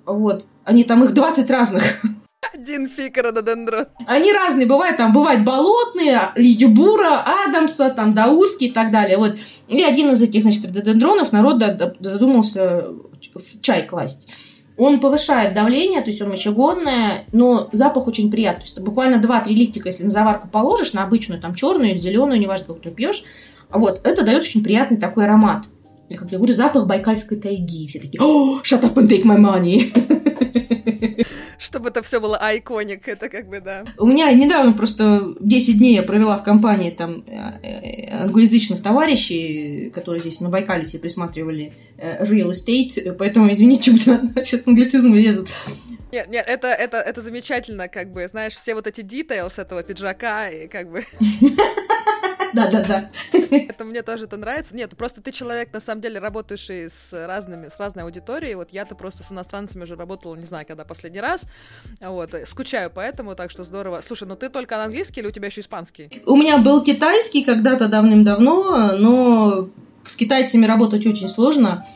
Вот. 0.06 0.44
Они 0.64 0.84
там, 0.84 1.04
их 1.04 1.12
20 1.12 1.50
разных. 1.50 1.82
Один 2.54 2.88
фиг 2.88 3.16
рододендрон. 3.16 3.86
Они 4.06 4.32
разные 4.32 4.66
бывают. 4.66 4.96
Там 4.96 5.12
бывают 5.12 5.44
болотные, 5.44 6.30
лидюбура, 6.36 7.24
адамса, 7.46 7.90
там 7.90 8.14
даурский 8.14 8.68
и 8.68 8.72
так 8.72 8.90
далее. 8.90 9.18
Вот. 9.18 9.36
И 9.68 9.82
один 9.82 10.10
из 10.10 10.22
этих, 10.22 10.42
значит, 10.42 10.64
рододендронов 10.64 11.32
народ 11.32 11.58
додумался 11.58 12.86
в 13.34 13.60
чай 13.60 13.86
класть. 13.86 14.28
Он 14.76 14.98
повышает 14.98 15.52
давление, 15.52 16.00
то 16.00 16.08
есть 16.08 16.22
он 16.22 16.30
мочегонное, 16.30 17.24
но 17.32 17.68
запах 17.72 18.06
очень 18.06 18.30
приятный. 18.30 18.62
То 18.62 18.66
есть 18.66 18.80
буквально 18.80 19.22
2-3 19.22 19.48
листика, 19.48 19.88
если 19.90 20.04
на 20.04 20.10
заварку 20.10 20.48
положишь, 20.48 20.94
на 20.94 21.04
обычную 21.04 21.38
там 21.38 21.54
черную 21.54 21.90
или 21.90 22.00
зеленую, 22.00 22.40
неважно, 22.40 22.68
какую 22.68 22.82
ты 22.82 22.90
пьешь, 22.90 23.24
вот, 23.72 24.00
это 24.04 24.22
дает 24.24 24.42
очень 24.42 24.62
приятный 24.62 24.98
такой 24.98 25.24
аромат. 25.24 25.66
Или, 26.08 26.18
как 26.18 26.32
я 26.32 26.38
говорю, 26.38 26.54
запах 26.54 26.86
байкальской 26.86 27.38
тайги. 27.38 27.86
Все 27.86 28.00
такие, 28.00 28.20
о, 28.20 28.60
shut 28.62 28.82
up 28.82 28.94
and 28.94 29.08
take 29.08 29.24
my 29.24 29.38
money. 29.38 29.92
Чтобы 31.58 31.90
это 31.90 32.02
все 32.02 32.20
было 32.20 32.36
айконик, 32.38 33.06
это 33.06 33.28
как 33.28 33.48
бы, 33.48 33.60
да. 33.60 33.84
У 33.98 34.06
меня 34.06 34.32
недавно 34.32 34.72
просто 34.72 35.34
10 35.40 35.78
дней 35.78 35.94
я 35.94 36.02
провела 36.02 36.36
в 36.38 36.42
компании 36.42 36.90
там 36.90 37.22
э, 37.28 37.36
э, 37.62 38.22
англоязычных 38.22 38.82
товарищей, 38.82 39.90
которые 39.94 40.20
здесь 40.20 40.40
на 40.40 40.48
Байкале 40.48 40.84
себе 40.84 41.00
присматривали 41.00 41.74
э, 41.98 42.24
real 42.24 42.50
estate, 42.50 43.12
поэтому, 43.12 43.52
извините, 43.52 43.92
сейчас 43.96 44.66
англицизм 44.66 45.14
лезут. 45.14 45.48
Нет, 46.12 46.28
нет, 46.28 46.44
это, 46.48 46.68
это, 46.68 46.96
это 46.96 47.20
замечательно, 47.20 47.88
как 47.88 48.12
бы, 48.12 48.26
знаешь, 48.26 48.56
все 48.56 48.74
вот 48.74 48.86
эти 48.86 49.02
детали 49.02 49.46
этого 49.60 49.82
пиджака, 49.82 50.48
и 50.48 50.66
как 50.66 50.90
бы... 50.90 51.04
Да-да-да. 52.52 53.10
Это 53.32 53.84
мне 53.84 54.02
тоже 54.02 54.24
это 54.24 54.36
нравится. 54.36 54.74
Нет, 54.74 54.96
просто 54.96 55.20
ты 55.22 55.32
человек, 55.32 55.72
на 55.72 55.80
самом 55.80 56.02
деле, 56.02 56.18
работаешь 56.18 56.68
и 56.70 56.88
с 56.88 57.12
разными, 57.12 57.68
с 57.68 57.78
разной 57.78 58.04
аудиторией. 58.04 58.54
Вот 58.54 58.68
я-то 58.72 58.94
просто 58.94 59.22
с 59.24 59.32
иностранцами 59.32 59.84
уже 59.84 59.96
работала, 59.96 60.34
не 60.36 60.46
знаю, 60.46 60.66
когда 60.66 60.84
последний 60.84 61.20
раз. 61.20 61.42
Вот, 62.00 62.34
скучаю 62.46 62.90
поэтому, 62.94 63.34
так 63.34 63.50
что 63.50 63.64
здорово. 63.64 64.02
Слушай, 64.06 64.28
ну 64.28 64.36
ты 64.36 64.48
только 64.48 64.76
на 64.76 64.84
английский 64.84 65.20
или 65.20 65.28
у 65.28 65.32
тебя 65.32 65.46
еще 65.48 65.60
испанский? 65.60 66.10
У 66.26 66.36
меня 66.36 66.58
был 66.58 66.82
китайский 66.82 67.44
когда-то 67.44 67.88
давным-давно, 67.88 68.92
но 68.98 69.68
с 70.06 70.16
китайцами 70.16 70.66
работать 70.66 71.06
очень 71.06 71.28
сложно. 71.28 71.86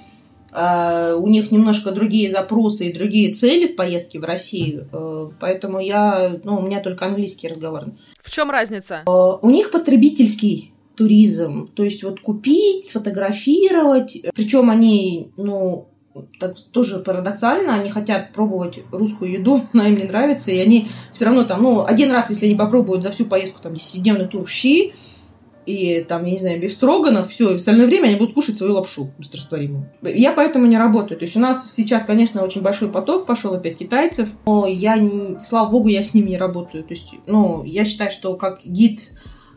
Uh, 0.53 1.15
у 1.17 1.27
них 1.27 1.51
немножко 1.51 1.91
другие 1.91 2.31
запросы 2.31 2.87
и 2.87 2.93
другие 2.93 3.35
цели 3.35 3.67
в 3.67 3.75
поездке 3.75 4.21
в 4.21 4.25
Россию, 4.25 4.89
uh, 4.93 5.33
поэтому 5.41 5.81
я, 5.81 6.39
ну, 6.45 6.59
у 6.59 6.63
меня 6.63 6.79
только 6.79 7.07
английский 7.07 7.49
разговор. 7.49 7.87
В 8.25 8.31
чем 8.31 8.51
разница? 8.51 9.03
Uh, 9.07 9.39
у 9.43 9.51
них 9.51 9.71
потребительский 9.71 10.73
туризм, 10.97 11.69
то 11.69 11.85
есть 11.85 12.03
вот 12.03 12.21
купить, 12.21 12.89
сфотографировать, 12.89 14.17
причем 14.35 14.71
они, 14.71 15.31
ну, 15.37 15.89
так, 16.41 16.57
тоже 16.73 17.01
парадоксально, 17.01 17.75
они 17.75 17.91
хотят 17.91 18.33
пробовать 18.33 18.79
русскую 18.91 19.31
еду, 19.31 19.67
она 19.75 19.89
им 19.89 19.97
не 19.97 20.05
нравится, 20.05 20.51
и 20.51 20.59
они 20.59 20.89
все 21.13 21.27
равно 21.27 21.45
там, 21.45 21.63
ну, 21.63 21.85
один 21.85 22.11
раз, 22.11 22.31
если 22.31 22.47
они 22.47 22.55
попробуют 22.55 23.03
за 23.03 23.11
всю 23.11 23.27
поездку 23.27 23.61
там 23.61 23.75
10-дневный 23.75 24.27
тур 24.27 24.49
щи, 24.49 24.95
и 25.67 26.05
там, 26.07 26.25
я 26.25 26.33
не 26.33 26.39
знаю, 26.39 26.61
бифстроганов, 26.61 27.31
все, 27.31 27.51
и 27.51 27.53
в 27.55 27.57
остальное 27.57 27.87
время 27.87 28.09
они 28.09 28.17
будут 28.17 28.35
кушать 28.35 28.59
свою 28.59 28.75
лапшу 28.75 29.13
быстрорастворимую. 29.19 29.91
Я 30.03 30.33
поэтому 30.33 30.67
не 30.67 30.79
работаю. 30.79 31.19
То 31.19 31.25
есть 31.25 31.37
у 31.37 31.41
нас 31.41 31.73
сейчас, 31.75 32.05
конечно, 32.05 32.43
очень 32.43 32.63
большой 32.63 32.91
поток 32.91 33.27
пошел 33.27 33.55
опять 33.55 33.79
китайцев, 33.79 34.29
но 34.47 34.67
я, 34.67 34.99
слава 35.47 35.71
богу, 35.71 35.89
я 35.89 36.03
с 36.03 36.15
ними 36.15 36.31
не 36.31 36.39
работаю. 36.39 36.85
То 36.85 36.95
есть, 36.95 37.07
ну, 37.27 37.65
я 37.65 37.85
считаю, 37.85 38.11
что 38.11 38.35
как 38.35 38.65
гид 38.65 39.11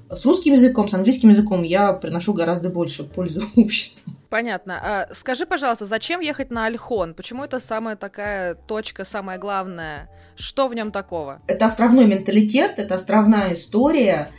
с 0.10 0.26
русским 0.26 0.54
языком, 0.54 0.88
с 0.88 0.93
английским 0.93 1.30
языком 1.30 1.63
я 1.63 1.93
приношу 1.93 2.34
гораздо 2.34 2.70
больше 2.70 3.04
пользы 3.04 3.41
обществу. 3.56 4.13
Понятно. 4.30 4.80
А, 4.82 5.13
скажи, 5.13 5.46
пожалуйста, 5.46 5.86
зачем 5.86 6.20
ехать 6.20 6.52
на 6.52 6.65
Альхон? 6.65 7.13
Почему 7.13 7.43
это 7.43 7.60
самая 7.60 7.96
такая 7.96 8.56
точка, 8.56 9.06
самая 9.06 9.38
главная? 9.38 10.10
Что 10.36 10.67
в 10.67 10.76
нем 10.76 10.91
такого? 10.91 11.41
Это 11.48 11.65
островной 11.65 12.06
менталитет, 12.06 12.78
это 12.78 12.96
островная 12.96 13.54
история. 13.54 14.32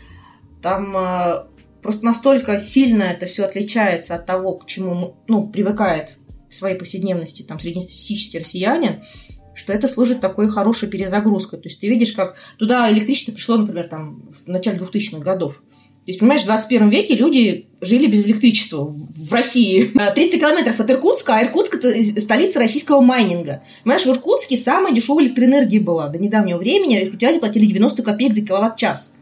Там 0.62 0.96
э, 0.96 1.44
просто 1.82 2.04
настолько 2.04 2.58
сильно 2.58 3.04
это 3.04 3.26
все 3.26 3.44
отличается 3.44 4.14
от 4.14 4.26
того, 4.26 4.54
к 4.54 4.66
чему 4.66 5.16
ну, 5.28 5.48
привыкает 5.48 6.16
в 6.50 6.54
своей 6.54 6.76
повседневности 6.76 7.42
там 7.42 7.58
среднестатистический 7.58 8.38
россиянин, 8.38 9.02
что 9.54 9.72
это 9.72 9.88
служит 9.88 10.20
такой 10.20 10.48
хорошей 10.48 10.88
перезагрузкой. 10.88 11.60
То 11.60 11.68
есть 11.68 11.80
ты 11.80 11.88
видишь, 11.88 12.12
как 12.12 12.36
туда 12.58 12.90
электричество 12.90 13.32
пришло, 13.32 13.56
например, 13.56 13.88
там, 13.88 14.30
в 14.44 14.48
начале 14.48 14.78
2000-х 14.78 15.18
годов. 15.18 15.62
То 16.08 16.10
есть, 16.10 16.20
понимаешь, 16.20 16.42
в 16.42 16.46
21 16.46 16.88
веке 16.88 17.14
люди 17.14 17.68
жили 17.82 18.06
без 18.06 18.24
электричества 18.24 18.84
в 18.84 19.30
России. 19.30 19.92
300 20.14 20.38
километров 20.38 20.80
от 20.80 20.90
Иркутска, 20.90 21.34
а 21.36 21.42
Иркутск– 21.42 21.74
это 21.84 21.92
столица 22.22 22.60
российского 22.60 23.02
майнинга. 23.02 23.62
Понимаешь, 23.84 24.06
в 24.06 24.10
Иркутске 24.10 24.56
самая 24.56 24.94
дешевая 24.94 25.26
электроэнергия 25.26 25.82
была. 25.82 26.08
До 26.08 26.18
недавнего 26.18 26.56
времени 26.56 27.02
иркутяне 27.02 27.40
платили 27.40 27.66
90 27.66 28.02
копеек 28.02 28.32
за 28.32 28.40
киловатт-час. 28.40 29.12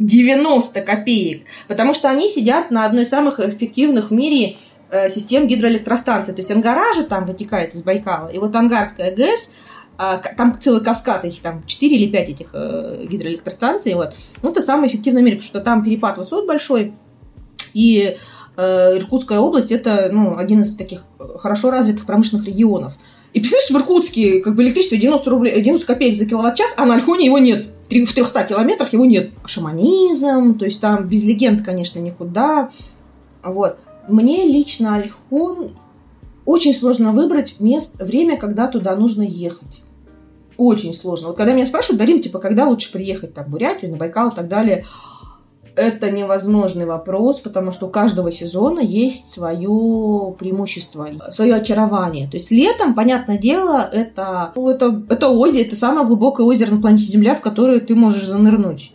90 0.00 0.80
копеек. 0.80 1.44
Потому 1.68 1.94
что 1.94 2.10
они 2.10 2.28
сидят 2.28 2.72
на 2.72 2.84
одной 2.84 3.04
из 3.04 3.08
самых 3.08 3.38
эффективных 3.38 4.10
в 4.10 4.12
мире 4.12 4.56
э, 4.90 5.08
систем 5.08 5.46
гидроэлектростанций. 5.46 6.34
То 6.34 6.40
есть 6.40 6.50
Ангара 6.50 6.94
же 6.94 7.04
там 7.04 7.24
вытекает 7.26 7.76
из 7.76 7.84
Байкала. 7.84 8.28
И 8.28 8.38
вот 8.38 8.56
Ангарская 8.56 9.14
ГЭС– 9.14 9.50
а, 10.02 10.16
там 10.16 10.58
целый 10.58 10.82
каскад, 10.82 11.26
их 11.26 11.42
там 11.42 11.62
4 11.66 11.94
или 11.94 12.10
5 12.10 12.28
этих 12.30 12.46
э, 12.54 13.04
гидроэлектростанций, 13.06 13.92
вот. 13.92 14.14
Ну, 14.42 14.50
это 14.50 14.62
самый 14.62 14.88
эффективный 14.88 15.20
в 15.20 15.24
мире, 15.26 15.36
потому 15.36 15.48
что 15.50 15.60
там 15.60 15.84
перепад 15.84 16.16
высот 16.16 16.46
большой, 16.46 16.94
и 17.74 18.16
э, 18.56 18.96
Иркутская 18.96 19.40
область 19.40 19.70
это, 19.70 20.08
ну, 20.10 20.38
один 20.38 20.62
из 20.62 20.74
таких 20.74 21.04
хорошо 21.36 21.70
развитых 21.70 22.06
промышленных 22.06 22.46
регионов. 22.46 22.94
И 23.34 23.40
представляешь, 23.40 23.70
в 23.70 23.76
Иркутске 23.76 24.40
как 24.40 24.54
бы 24.54 24.62
электричество 24.62 24.96
90, 24.96 25.28
рублей, 25.28 25.60
90 25.60 25.86
копеек 25.86 26.16
за 26.16 26.24
киловатт-час, 26.24 26.70
а 26.78 26.86
на 26.86 26.94
Альхоне 26.94 27.26
его 27.26 27.36
нет. 27.36 27.66
В 27.90 28.14
300 28.14 28.44
километрах 28.44 28.92
его 28.92 29.04
нет. 29.04 29.32
Шаманизм, 29.44 30.58
то 30.58 30.64
есть 30.64 30.80
там 30.80 31.08
без 31.08 31.24
легенд, 31.24 31.64
конечно, 31.64 31.98
никуда. 31.98 32.70
Вот. 33.42 33.78
Мне 34.08 34.46
лично 34.46 34.94
Альхон 34.94 35.72
очень 36.44 36.74
сложно 36.74 37.12
выбрать 37.12 37.60
мест, 37.60 37.96
время, 38.00 38.36
когда 38.36 38.68
туда 38.68 38.94
нужно 38.96 39.22
ехать 39.22 39.82
очень 40.60 40.92
сложно. 40.92 41.28
Вот 41.28 41.38
когда 41.38 41.54
меня 41.54 41.66
спрашивают, 41.66 41.98
Дарим, 41.98 42.20
типа, 42.20 42.38
когда 42.38 42.68
лучше 42.68 42.92
приехать 42.92 43.32
там, 43.32 43.46
Бурятию, 43.48 43.90
на 43.90 43.96
Байкал 43.96 44.28
и 44.28 44.34
так 44.34 44.46
далее, 44.46 44.84
это 45.80 46.10
невозможный 46.10 46.84
вопрос, 46.84 47.40
потому 47.40 47.72
что 47.72 47.86
у 47.86 47.90
каждого 47.90 48.30
сезона 48.30 48.80
есть 48.80 49.32
свое 49.32 50.34
преимущество, 50.38 51.08
свое 51.30 51.54
очарование. 51.54 52.28
То 52.28 52.36
есть 52.36 52.50
летом, 52.50 52.94
понятное 52.94 53.38
дело, 53.38 53.88
это, 53.90 54.52
ну, 54.54 54.68
это, 54.68 55.02
это 55.08 55.28
озеро, 55.28 55.62
это 55.62 55.76
самое 55.76 56.06
глубокое 56.06 56.46
озеро 56.46 56.72
на 56.72 56.82
планете 56.82 57.10
Земля, 57.10 57.34
в 57.34 57.40
которое 57.40 57.80
ты 57.80 57.94
можешь 57.94 58.26
занырнуть. 58.26 58.92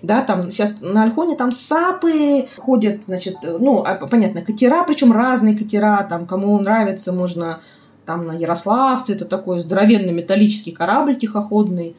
Да, 0.00 0.22
там 0.22 0.52
сейчас 0.52 0.74
на 0.80 1.02
Альхоне 1.02 1.34
там 1.34 1.50
сапы 1.50 2.46
ходят, 2.56 3.02
значит, 3.06 3.38
ну, 3.42 3.82
а, 3.84 3.96
понятно, 3.96 4.42
катера, 4.42 4.84
причем 4.84 5.10
разные 5.10 5.58
катера, 5.58 6.06
там, 6.08 6.26
кому 6.26 6.56
нравится, 6.60 7.12
можно 7.12 7.58
там 8.06 8.26
на 8.26 8.32
Ярославце, 8.32 9.14
это 9.14 9.24
такой 9.24 9.60
здоровенный 9.60 10.12
металлический 10.12 10.70
корабль 10.70 11.16
тихоходный. 11.16 11.96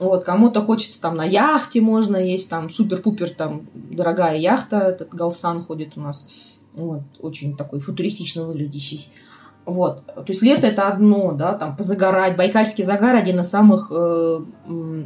Вот, 0.00 0.24
кому-то 0.24 0.62
хочется 0.62 0.98
там 0.98 1.14
на 1.14 1.24
яхте 1.24 1.82
можно, 1.82 2.16
есть 2.16 2.48
там 2.48 2.70
супер-пупер 2.70 3.28
там 3.30 3.66
дорогая 3.74 4.38
яхта, 4.38 4.78
этот 4.78 5.10
Галсан 5.10 5.62
ходит 5.62 5.92
у 5.96 6.00
нас, 6.00 6.26
вот, 6.72 7.02
очень 7.20 7.54
такой 7.54 7.80
футуристично 7.80 8.44
выглядящий. 8.44 9.12
Вот, 9.66 10.06
то 10.06 10.24
есть 10.26 10.40
лето 10.40 10.66
это 10.66 10.88
одно, 10.88 11.32
да, 11.32 11.52
там 11.52 11.76
позагорать. 11.76 12.34
Байкальский 12.34 12.82
загар 12.82 13.14
один 13.14 13.40
из 13.40 13.48
самых 13.48 13.92
э, 13.94 14.40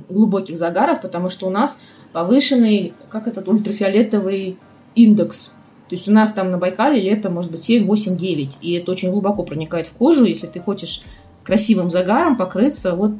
глубоких 0.08 0.56
загаров, 0.56 1.00
потому 1.00 1.28
что 1.28 1.48
у 1.48 1.50
нас 1.50 1.80
повышенный, 2.12 2.94
как 3.10 3.26
этот 3.26 3.48
ультрафиолетовый 3.48 4.58
индекс 4.94 5.50
то 5.88 5.96
есть 5.96 6.08
у 6.08 6.12
нас 6.12 6.32
там 6.32 6.50
на 6.50 6.58
Байкале 6.58 7.00
лето 7.00 7.28
может 7.30 7.52
быть 7.52 7.62
7, 7.62 7.86
8, 7.86 8.16
9. 8.16 8.58
И 8.62 8.72
это 8.72 8.90
очень 8.90 9.10
глубоко 9.10 9.42
проникает 9.42 9.86
в 9.86 9.92
кожу, 9.92 10.24
если 10.24 10.46
ты 10.46 10.58
хочешь 10.58 11.02
красивым 11.44 11.90
загаром 11.90 12.36
покрыться. 12.36 12.94
Вот 12.96 13.12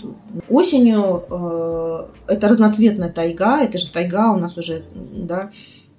осенью 0.48 1.22
э, 1.28 2.06
это 2.26 2.48
разноцветная 2.48 3.12
тайга, 3.12 3.60
это 3.60 3.78
же 3.78 3.90
тайга 3.90 4.32
у 4.32 4.38
нас 4.38 4.56
уже, 4.56 4.82
да, 4.94 5.50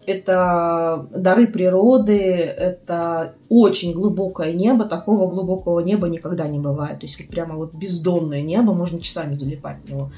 это 0.06 1.08
дары 1.12 1.48
природы, 1.48 2.20
это 2.20 3.34
очень 3.50 3.94
глубокое 3.94 4.54
небо, 4.54 4.86
такого 4.86 5.30
глубокого 5.30 5.80
неба 5.80 6.08
никогда 6.08 6.48
не 6.48 6.60
бывает. 6.60 7.00
То 7.00 7.06
есть 7.06 7.20
вот 7.20 7.30
прямо 7.30 7.56
вот 7.56 7.74
бездонное 7.74 8.42
небо, 8.42 8.74
можно 8.74 9.00
часами 9.00 9.36
залипать 9.36 9.82
в 9.82 9.90
него. 9.90 10.12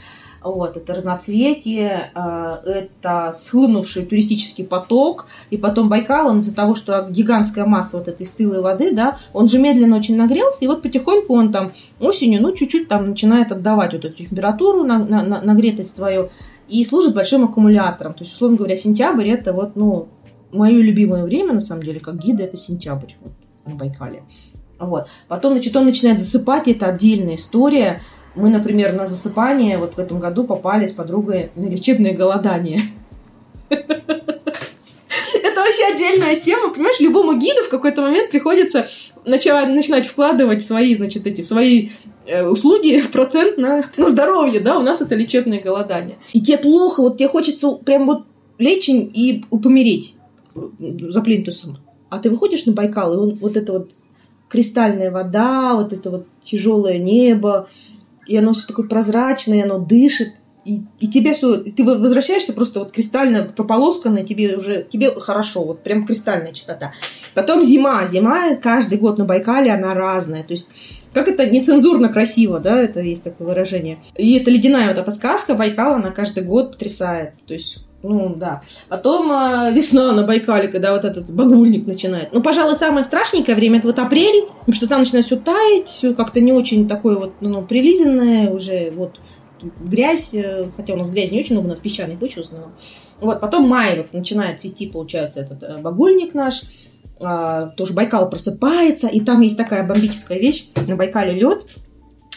Вот, 0.44 0.78
это 0.78 0.94
разноцветие, 0.94 2.12
а, 2.14 2.62
это 2.66 3.34
схлынувший 3.38 4.06
туристический 4.06 4.66
поток, 4.66 5.28
и 5.50 5.58
потом 5.58 5.90
Байкал, 5.90 6.28
он 6.28 6.40
из-за 6.40 6.56
того, 6.56 6.76
что 6.76 7.08
гигантская 7.10 7.66
масса 7.66 7.98
вот 7.98 8.08
этой 8.08 8.26
стылой 8.26 8.62
воды, 8.62 8.96
да, 8.96 9.18
он 9.34 9.48
же 9.48 9.58
медленно 9.60 9.98
очень 9.98 10.16
нагрелся, 10.16 10.64
и 10.64 10.68
вот 10.68 10.82
потихоньку 10.82 11.34
он 11.34 11.52
там 11.52 11.74
осенью, 12.00 12.42
ну, 12.42 12.54
чуть-чуть 12.54 12.88
там 12.88 13.10
начинает 13.10 13.52
отдавать 13.52 13.94
вот 13.94 14.06
эту 14.06 14.24
температуру, 14.24 14.84
на, 14.84 15.00
на, 15.00 15.24
на, 15.24 15.42
нагретость 15.42 15.96
свою, 15.96 16.30
и 16.68 16.84
служит 16.86 17.16
большим 17.16 17.46
аккумулятором. 17.46 18.14
То 18.14 18.24
есть, 18.24 18.34
условно 18.34 18.58
говоря, 18.58 18.76
сентябрь 18.76 19.28
это 19.30 19.54
вот, 19.54 19.76
ну, 19.76 20.10
мое 20.52 20.82
любимое 20.82 21.24
время, 21.24 21.54
на 21.54 21.62
самом 21.62 21.84
деле, 21.84 22.00
как 22.00 22.18
гида, 22.18 22.44
это 22.44 22.58
сентябрь 22.58 23.14
вот, 23.22 23.34
на 23.66 23.76
Байкале. 23.76 24.24
Вот. 24.80 25.08
Потом, 25.28 25.54
значит, 25.54 25.76
он 25.76 25.86
начинает 25.86 26.20
засыпать, 26.20 26.68
это 26.68 26.88
отдельная 26.88 27.36
история. 27.36 28.02
Мы, 28.38 28.50
например, 28.50 28.94
на 28.94 29.08
засыпание 29.08 29.80
вот 29.80 29.96
в 29.96 30.00
этом 30.00 30.20
году 30.20 30.44
попали 30.44 30.86
с 30.86 30.92
подругой 30.92 31.50
на 31.56 31.66
лечебное 31.66 32.14
голодание. 32.14 32.82
Это 33.70 35.62
вообще 35.62 35.86
отдельная 35.92 36.36
тема, 36.40 36.72
понимаешь, 36.72 37.00
любому 37.00 37.36
гиду 37.36 37.64
в 37.64 37.70
какой-то 37.70 38.04
момент 38.04 38.30
приходится 38.30 38.88
начинать 39.26 40.06
вкладывать 40.06 40.64
свои, 40.64 40.94
значит, 40.94 41.26
эти, 41.26 41.42
свои 41.42 41.90
э, 42.28 42.46
услуги 42.46 43.02
процент 43.12 43.58
на, 43.58 43.90
на 43.98 44.08
здоровье, 44.08 44.60
да, 44.60 44.78
у 44.78 44.84
нас 44.84 45.02
это 45.02 45.16
лечебное 45.16 45.60
голодание. 45.60 46.20
И 46.32 46.40
тебе 46.40 46.60
плохо, 46.60 47.02
вот 47.02 47.18
тебе 47.18 47.28
хочется 47.28 47.72
прям 47.72 48.06
вот 48.06 48.26
лечь 48.60 48.88
и 48.88 49.44
помереть 49.50 50.16
за 50.78 51.22
плинтусом. 51.22 51.80
А 52.10 52.20
ты 52.20 52.30
выходишь 52.30 52.66
на 52.68 52.74
Байкал, 52.74 53.16
и 53.16 53.18
он, 53.18 53.36
вот 53.36 53.58
это 53.58 53.74
вот 53.74 53.92
кристальная 54.48 55.10
вода, 55.10 55.74
вот 55.74 55.92
это 55.92 56.12
вот 56.12 56.28
тяжелое 56.44 57.00
небо, 57.00 57.68
и 58.28 58.38
оно 58.38 58.54
все 58.54 58.68
такое 58.68 58.88
прозрачное, 58.88 59.64
оно 59.64 59.80
дышит, 59.80 60.34
и, 60.66 60.82
и 61.00 61.08
тебе 61.08 61.34
все, 61.34 61.58
ты 61.58 61.84
возвращаешься 61.86 62.52
просто 62.52 62.80
вот 62.80 62.92
кристально 62.92 63.44
прополосканный, 63.44 64.26
тебе 64.26 64.58
уже, 64.58 64.84
тебе 64.84 65.12
хорошо, 65.12 65.64
вот 65.64 65.82
прям 65.82 66.06
кристальная 66.06 66.52
чистота. 66.52 66.92
Потом 67.34 67.64
зима, 67.64 68.06
зима 68.06 68.56
каждый 68.56 68.98
год 68.98 69.18
на 69.18 69.24
Байкале, 69.24 69.72
она 69.72 69.94
разная, 69.94 70.44
то 70.44 70.52
есть 70.52 70.68
как 71.14 71.30
это 71.30 71.50
нецензурно 71.50 72.10
красиво, 72.10 72.60
да, 72.60 72.80
это 72.80 73.00
есть 73.00 73.24
такое 73.24 73.48
выражение. 73.48 74.00
И 74.18 74.38
это 74.38 74.52
ледяная 74.52 74.90
вот 74.90 74.98
эта 74.98 75.12
сказка 75.12 75.56
Байкала, 75.56 75.96
она 75.96 76.12
каждый 76.12 76.44
год 76.44 76.74
потрясает, 76.74 77.32
то 77.48 77.54
есть 77.54 77.87
ну, 78.04 78.36
да. 78.36 78.62
Потом 78.90 79.32
э, 79.32 79.72
весна 79.74 80.12
на 80.12 80.24
Байкале, 80.24 80.68
когда 80.68 80.94
вот 80.94 81.04
этот 81.04 81.30
багульник 81.32 81.88
начинает. 81.88 82.30
Ну, 82.32 82.42
пожалуй, 82.42 82.76
самое 82.78 83.04
страшненькое 83.04 83.56
время 83.56 83.80
это 83.80 83.88
вот 83.88 84.00
апрель, 84.00 84.46
потому 84.60 84.76
что 84.76 84.88
там 84.88 85.00
начинает 85.00 85.26
все 85.26 85.36
таять, 85.36 85.88
все 85.88 86.14
как-то 86.14 86.40
не 86.40 86.54
очень 86.54 86.88
такое 86.88 87.18
вот, 87.18 87.34
ну, 87.42 87.64
прилизанное, 87.64 88.52
уже 88.52 88.92
вот 88.92 89.20
грязь, 89.80 90.34
э, 90.34 90.70
хотя 90.78 90.94
у 90.94 90.98
нас 90.98 91.10
грязи 91.10 91.34
не 91.34 91.40
очень 91.40 91.56
много, 91.56 91.68
у 91.68 91.70
нас 91.72 91.80
песчаный 91.80 92.18
почва 92.18 92.42
в 92.42 92.46
основном. 92.46 92.72
Вот, 93.20 93.42
потом 93.42 93.68
май 93.68 93.98
вот 93.98 94.14
начинает 94.14 94.62
цвести, 94.62 94.88
получается, 94.88 95.42
этот 95.42 95.64
э, 95.64 95.78
багульник 95.80 96.36
наш, 96.36 96.62
а, 97.20 97.68
тоже 97.70 97.94
Байкал 97.94 98.30
просыпается, 98.30 99.08
и 99.08 99.22
там 99.22 99.42
есть 99.42 99.58
такая 99.58 99.86
бомбическая 99.86 100.38
вещь, 100.38 100.68
на 100.88 100.96
Байкале 100.96 101.34
лед, 101.34 101.66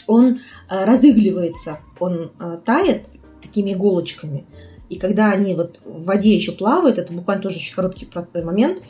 он 0.07 0.39
а, 0.69 0.87
разыгливается, 0.87 1.81
он 1.99 2.33
а, 2.39 2.57
тает 2.57 3.05
такими 3.43 3.73
иголочками, 3.75 4.47
и 4.91 4.99
когда 4.99 5.31
они 5.31 5.55
вот 5.55 5.81
в 5.85 6.05
воде 6.05 6.35
еще 6.35 6.53
плавают, 6.53 6.99
это 6.99 7.13
буквально 7.13 7.43
тоже 7.43 7.57
очень 7.57 7.75
короткий 7.75 8.09
момент, 8.43 8.83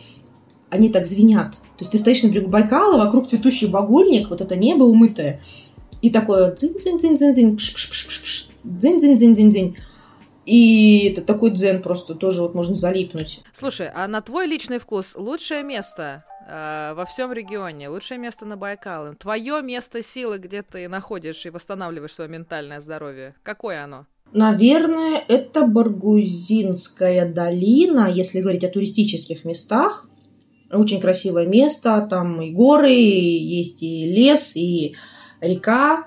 они 0.70 0.88
так 0.88 1.06
звенят. 1.06 1.52
То 1.52 1.80
есть 1.80 1.92
ты 1.92 1.98
стоишь 1.98 2.22
на 2.22 2.28
берегу 2.28 2.48
Байкала, 2.48 2.96
вокруг 2.96 3.28
цветущий 3.28 3.68
багульник, 3.68 4.30
вот 4.30 4.40
это 4.40 4.56
небо 4.56 4.84
умытое, 4.84 5.42
и 6.00 6.08
такое 6.08 6.52
дзинь-дзинь-дзинь-дзинь, 6.54 7.58
дзинь-дзинь-дзинь-дзинь. 8.64 9.76
И 10.46 11.10
это 11.12 11.20
такой 11.20 11.50
дзен 11.50 11.82
просто 11.82 12.14
тоже 12.14 12.40
вот 12.40 12.54
можно 12.54 12.74
залипнуть. 12.74 13.42
Слушай, 13.52 13.90
а 13.94 14.08
на 14.08 14.22
твой 14.22 14.46
личный 14.46 14.78
вкус 14.78 15.14
лучшее 15.14 15.62
место 15.62 16.24
э, 16.48 16.94
во 16.94 17.04
всем 17.04 17.30
регионе, 17.32 17.90
лучшее 17.90 18.16
место 18.16 18.46
на 18.46 18.56
Байкале, 18.56 19.16
твое 19.16 19.60
место 19.60 20.02
силы, 20.02 20.38
где 20.38 20.62
ты 20.62 20.88
находишь 20.88 21.44
и 21.44 21.50
восстанавливаешь 21.50 22.14
свое 22.14 22.30
ментальное 22.30 22.80
здоровье, 22.80 23.34
какое 23.42 23.84
оно? 23.84 24.06
Наверное, 24.32 25.20
это 25.26 25.66
Баргузинская 25.66 27.30
долина, 27.30 28.08
если 28.10 28.40
говорить 28.40 28.64
о 28.64 28.68
туристических 28.68 29.44
местах. 29.44 30.08
Очень 30.70 31.00
красивое 31.00 31.46
место, 31.46 32.06
там 32.08 32.40
и 32.40 32.52
горы, 32.52 32.92
есть 32.92 33.82
и 33.82 34.06
лес, 34.06 34.54
и 34.54 34.94
река, 35.40 36.06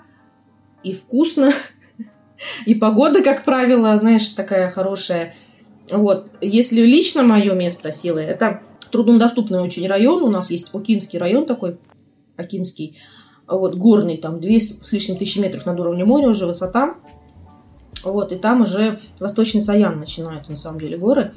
и 0.83 0.93
вкусно, 0.93 1.51
и 2.65 2.73
погода, 2.75 3.21
как 3.21 3.43
правило, 3.43 3.97
знаешь, 3.97 4.29
такая 4.29 4.71
хорошая. 4.71 5.35
Вот, 5.91 6.31
если 6.39 6.81
лично 6.81 7.23
мое 7.23 7.53
место 7.55 7.91
силы, 7.91 8.21
это 8.21 8.61
труднодоступный 8.89 9.59
очень 9.59 9.85
район, 9.85 10.23
у 10.23 10.29
нас 10.29 10.49
есть 10.49 10.69
Окинский 10.73 11.19
район 11.19 11.45
такой, 11.45 11.77
Окинский, 12.37 12.97
вот, 13.47 13.75
горный, 13.75 14.15
там, 14.15 14.39
две 14.39 14.61
с 14.61 14.89
лишним 14.93 15.17
тысячи 15.17 15.39
метров 15.39 15.65
над 15.65 15.77
уровнем 15.77 16.07
моря 16.07 16.29
уже 16.29 16.45
высота, 16.45 16.95
вот, 18.03 18.31
и 18.31 18.37
там 18.37 18.61
уже 18.61 18.99
Восточный 19.19 19.61
Саян 19.61 19.99
начинаются, 19.99 20.51
на 20.51 20.57
самом 20.57 20.79
деле, 20.79 20.97
горы. 20.97 21.33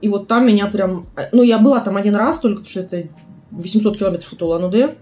И 0.00 0.08
вот 0.08 0.28
там 0.28 0.46
меня 0.46 0.66
прям... 0.66 1.06
Ну, 1.32 1.42
я 1.42 1.58
была 1.58 1.80
там 1.80 1.96
один 1.96 2.14
раз 2.14 2.38
только, 2.38 2.62
потому 2.62 2.70
что 2.70 2.80
это 2.80 3.08
800 3.50 3.98
километров 3.98 4.32
от 4.32 4.42
Улан-Удэ 4.42 4.94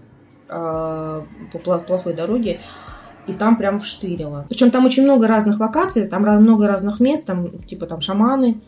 а, 0.47 1.25
по 1.51 1.59
плохой 1.79 2.13
дороге. 2.13 2.59
И 3.27 3.33
там 3.33 3.57
прям 3.57 3.79
вштырило. 3.79 4.45
Причем 4.47 4.71
там 4.71 4.85
очень 4.85 5.03
много 5.03 5.27
разных 5.27 5.59
локаций, 5.59 6.07
там 6.07 6.21
много 6.21 6.67
разных 6.67 6.99
мест, 6.99 7.25
там 7.25 7.59
типа 7.63 7.87
там 7.87 7.99
шаманы, 7.99 8.61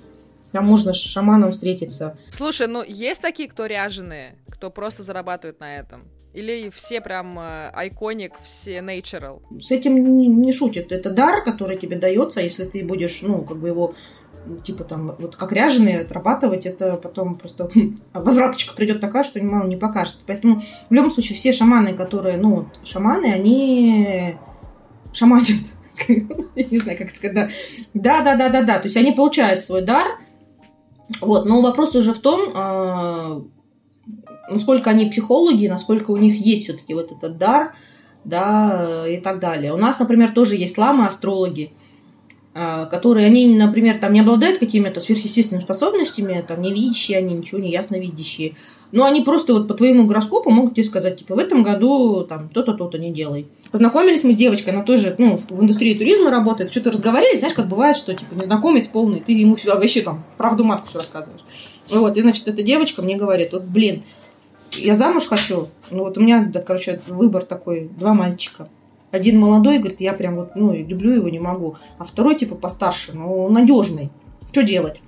там 0.52 0.66
можно 0.66 0.94
с 0.94 0.98
шаманом 0.98 1.52
встретиться. 1.52 2.18
Слушай, 2.32 2.68
ну 2.68 2.84
есть 2.84 3.22
такие, 3.22 3.48
кто 3.48 3.68
ряженые, 3.68 4.36
кто 4.50 4.72
просто 4.72 5.04
зарабатывает 5.04 5.60
на 5.60 5.78
этом? 5.78 6.08
Или 6.34 6.70
все 6.70 7.02
прям 7.02 7.40
айконик, 7.40 8.34
э, 8.34 8.44
все 8.44 8.80
natural? 8.80 9.42
С 9.60 9.72
этим 9.72 10.18
не, 10.18 10.28
не 10.28 10.52
шутят. 10.52 10.92
Это 10.92 11.10
дар, 11.10 11.44
который 11.44 11.78
тебе 11.78 11.98
дается, 11.98 12.42
если 12.42 12.66
ты 12.66 12.86
будешь, 12.86 13.22
ну, 13.22 13.44
как 13.44 13.58
бы 13.58 13.70
его 13.70 13.96
типа 14.64 14.84
там, 14.84 15.16
вот 15.20 15.36
как 15.36 15.52
ряженые 15.52 16.02
отрабатывать, 16.02 16.66
это 16.66 16.96
потом 16.98 17.36
просто 17.36 17.70
возвраточка 18.14 18.76
придет 18.76 19.02
такая, 19.02 19.24
что 19.24 19.42
мало 19.44 19.68
не 19.68 19.76
покажет. 19.76 20.20
Поэтому 20.26 20.62
в 20.90 20.94
любом 20.94 21.12
случае 21.12 21.38
все 21.38 21.54
шаманы, 21.54 21.94
которые, 21.94 22.38
ну, 22.38 22.68
шаманы, 22.84 23.26
они 23.34 24.38
шаманят. 25.14 25.50
не 26.08 26.78
знаю, 26.78 26.98
как 26.98 27.10
это 27.10 27.16
сказать. 27.16 27.52
Да, 27.94 28.22
да, 28.22 28.36
да, 28.36 28.50
да, 28.50 28.62
да. 28.64 28.80
То 28.80 28.86
есть 28.86 28.98
они 28.98 29.12
получают 29.12 29.64
свой 29.64 29.82
дар. 29.82 30.06
Вот, 31.22 31.46
но 31.46 31.62
вопрос 31.62 31.96
уже 31.96 32.14
в 32.14 32.20
том, 32.20 32.52
а, 32.54 33.42
насколько 34.50 34.90
они 34.90 35.06
психологи, 35.06 35.68
насколько 35.68 36.12
у 36.12 36.18
них 36.18 36.36
есть 36.36 36.66
все-таки 36.66 36.94
вот 36.94 37.12
этот 37.12 37.38
дар, 37.38 37.74
да, 38.24 39.06
и 39.08 39.18
так 39.18 39.40
далее. 39.40 39.74
У 39.74 39.78
нас, 39.78 40.00
например, 40.00 40.32
тоже 40.32 40.56
есть 40.56 40.78
ламы-астрологи, 40.78 41.72
а, 42.60 42.86
которые, 42.86 43.28
они, 43.28 43.56
например, 43.56 44.00
там 44.00 44.14
не 44.14 44.22
обладают 44.22 44.58
какими-то 44.58 45.00
сверхъестественными 45.00 45.64
способностями, 45.64 46.44
там 46.46 46.60
не 46.62 46.74
видящие 46.74 47.20
они, 47.20 47.36
ничего 47.36 47.62
не 47.62 47.70
ясно 47.70 47.98
видящие, 47.98 48.56
но 48.92 49.06
они 49.06 49.22
просто 49.22 49.54
вот 49.54 49.68
по 49.68 49.76
твоему 49.76 50.06
гороскопу 50.06 50.50
могут 50.50 50.74
тебе 50.74 50.84
сказать, 50.84 51.20
типа, 51.20 51.36
в 51.36 51.38
этом 51.38 51.62
году 51.62 52.26
там 52.28 52.50
то-то, 52.50 52.74
то-то 52.74 52.98
не 52.98 53.12
делай. 53.12 53.46
Познакомились 53.72 54.24
мы 54.24 54.32
с 54.32 54.36
девочкой, 54.36 54.74
она 54.74 54.82
тоже, 54.82 55.14
ну, 55.20 55.38
в 55.38 55.62
индустрии 55.62 55.94
туризма 55.94 56.32
работает, 56.32 56.72
что-то 56.72 56.90
разговаривали, 56.90 57.38
знаешь, 57.38 57.54
как 57.54 57.68
бывает, 57.68 57.96
что, 57.96 58.16
типа, 58.16 58.34
незнакомец 58.34 58.88
полный, 58.88 59.20
ты 59.20 59.34
ему 59.34 59.56
все, 59.56 59.76
вообще 59.76 60.02
там 60.02 60.26
правду 60.38 60.64
матку 60.64 60.88
все 60.88 60.98
рассказываешь. 60.98 61.44
Вот, 61.92 62.18
и, 62.18 62.22
значит, 62.22 62.48
эта 62.48 62.64
девочка 62.64 63.04
мне 63.04 63.18
говорит, 63.18 63.54
вот, 63.54 63.66
блин, 63.66 64.02
я 64.74 64.96
замуж 64.96 65.28
хочу. 65.28 65.70
Ну 65.92 66.04
вот 66.04 66.18
у 66.18 66.22
меня, 66.22 66.48
да, 66.52 66.62
короче, 66.62 67.02
выбор 67.08 67.44
такой, 67.44 67.90
два 67.98 68.14
мальчика. 68.14 68.70
Один 69.12 69.40
молодой, 69.40 69.80
говорит, 69.80 70.02
я 70.02 70.14
прям 70.14 70.36
вот, 70.36 70.56
ну, 70.56 70.74
люблю 70.74 71.14
его, 71.14 71.30
не 71.30 71.40
могу. 71.40 71.78
А 71.98 72.04
второй, 72.04 72.36
типа, 72.36 72.56
постарше, 72.56 73.14
ну, 73.14 73.48
надежный. 73.50 74.10
Что 74.52 74.64
делать? 74.64 75.02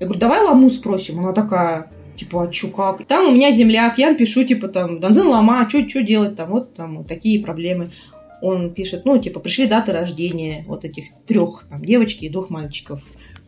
Я 0.00 0.06
говорю, 0.06 0.20
давай 0.20 0.42
ламу 0.42 0.68
спросим. 0.68 1.20
Она 1.20 1.32
такая, 1.32 1.92
типа, 2.16 2.44
а 2.44 2.48
чё, 2.48 2.68
как? 2.68 3.04
Там 3.06 3.28
у 3.28 3.32
меня 3.32 3.52
земляк, 3.52 3.98
я 3.98 4.14
пишу, 4.14 4.44
типа, 4.44 4.68
там, 4.68 4.98
Данзен 4.98 5.28
лама, 5.28 5.68
что 5.68 5.88
что 5.88 6.02
делать 6.02 6.34
там, 6.34 6.50
вот 6.50 6.74
там 6.74 6.96
вот 6.98 7.06
такие 7.06 7.40
проблемы. 7.40 7.92
Он 8.42 8.74
пишет, 8.74 9.04
ну, 9.04 9.16
типа, 9.18 9.38
пришли 9.38 9.66
даты 9.66 9.92
рождения 9.92 10.64
вот 10.66 10.84
этих 10.84 11.04
трех, 11.26 11.64
там, 11.70 11.84
девочки 11.84 12.24
и 12.24 12.30
двух 12.30 12.50
мальчиков. 12.50 13.02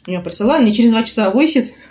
Меня 0.07 0.21
присылали, 0.21 0.63
мне 0.63 0.73
через 0.73 0.91
два 0.91 1.03
часа 1.03 1.31
высит 1.31 1.75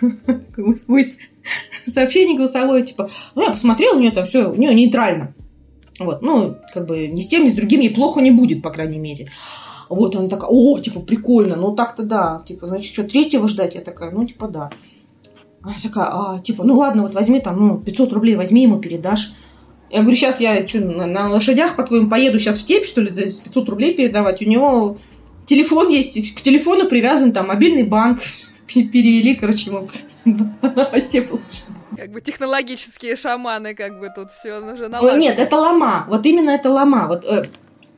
сообщение 1.86 2.36
голосовое, 2.36 2.84
типа, 2.84 3.08
ну, 3.34 3.42
я 3.42 3.50
посмотрела, 3.50 3.96
у 3.96 4.00
нее 4.00 4.10
там 4.10 4.26
все, 4.26 4.50
у 4.50 4.54
нее 4.54 4.74
нейтрально. 4.74 5.34
Вот, 5.98 6.22
ну, 6.22 6.56
как 6.74 6.86
бы 6.86 7.06
ни 7.06 7.20
с 7.20 7.28
тем, 7.28 7.44
ни 7.44 7.48
с 7.48 7.54
другим 7.54 7.80
ей 7.80 7.94
плохо 7.94 8.20
не 8.20 8.30
будет, 8.30 8.62
по 8.62 8.70
крайней 8.70 8.98
мере. 8.98 9.30
Вот 9.88 10.16
она 10.16 10.28
такая, 10.28 10.50
о, 10.50 10.78
типа, 10.78 11.00
прикольно, 11.00 11.56
ну 11.56 11.74
так-то 11.74 12.02
да. 12.02 12.42
Типа, 12.46 12.66
значит, 12.66 12.92
что, 12.92 13.04
третьего 13.04 13.48
ждать? 13.48 13.74
Я 13.74 13.80
такая, 13.80 14.10
ну, 14.10 14.24
типа, 14.26 14.48
да. 14.48 14.70
Она 15.62 15.74
такая, 15.82 16.06
а, 16.10 16.38
типа, 16.40 16.64
ну 16.64 16.76
ладно, 16.76 17.02
вот 17.02 17.14
возьми 17.14 17.40
там, 17.40 17.58
ну, 17.58 17.78
500 17.78 18.12
рублей 18.12 18.36
возьми, 18.36 18.62
ему 18.62 18.78
передашь. 18.78 19.32
Я 19.90 20.00
говорю, 20.00 20.16
сейчас 20.16 20.40
я 20.40 20.66
что, 20.66 20.80
на, 20.80 21.06
на 21.06 21.30
лошадях, 21.30 21.76
по-твоему, 21.76 22.08
поеду 22.08 22.38
сейчас 22.38 22.56
в 22.56 22.62
степь, 22.62 22.86
что 22.86 23.00
ли, 23.00 23.10
за 23.10 23.42
500 23.42 23.68
рублей 23.68 23.94
передавать? 23.94 24.42
У 24.42 24.44
него 24.44 24.98
телефон 25.46 25.88
есть, 25.88 26.34
к 26.34 26.40
телефону 26.40 26.88
привязан 26.88 27.32
там 27.32 27.48
мобильный 27.48 27.84
банк, 27.84 28.20
перевели, 28.66 29.34
короче, 29.34 29.70
ему 29.70 29.88
вообще 30.62 31.22
получилось. 31.22 31.66
Как 31.96 32.10
бы 32.10 32.20
технологические 32.20 33.16
шаманы, 33.16 33.74
как 33.74 34.00
бы 34.00 34.10
тут 34.14 34.30
все 34.32 34.58
уже 34.58 34.88
налажено. 34.88 35.18
Нет, 35.18 35.38
это 35.38 35.56
лома. 35.56 36.06
Вот 36.08 36.26
именно 36.26 36.50
это 36.50 36.70
лома. 36.70 37.06
Вот, 37.06 37.24
э, 37.24 37.44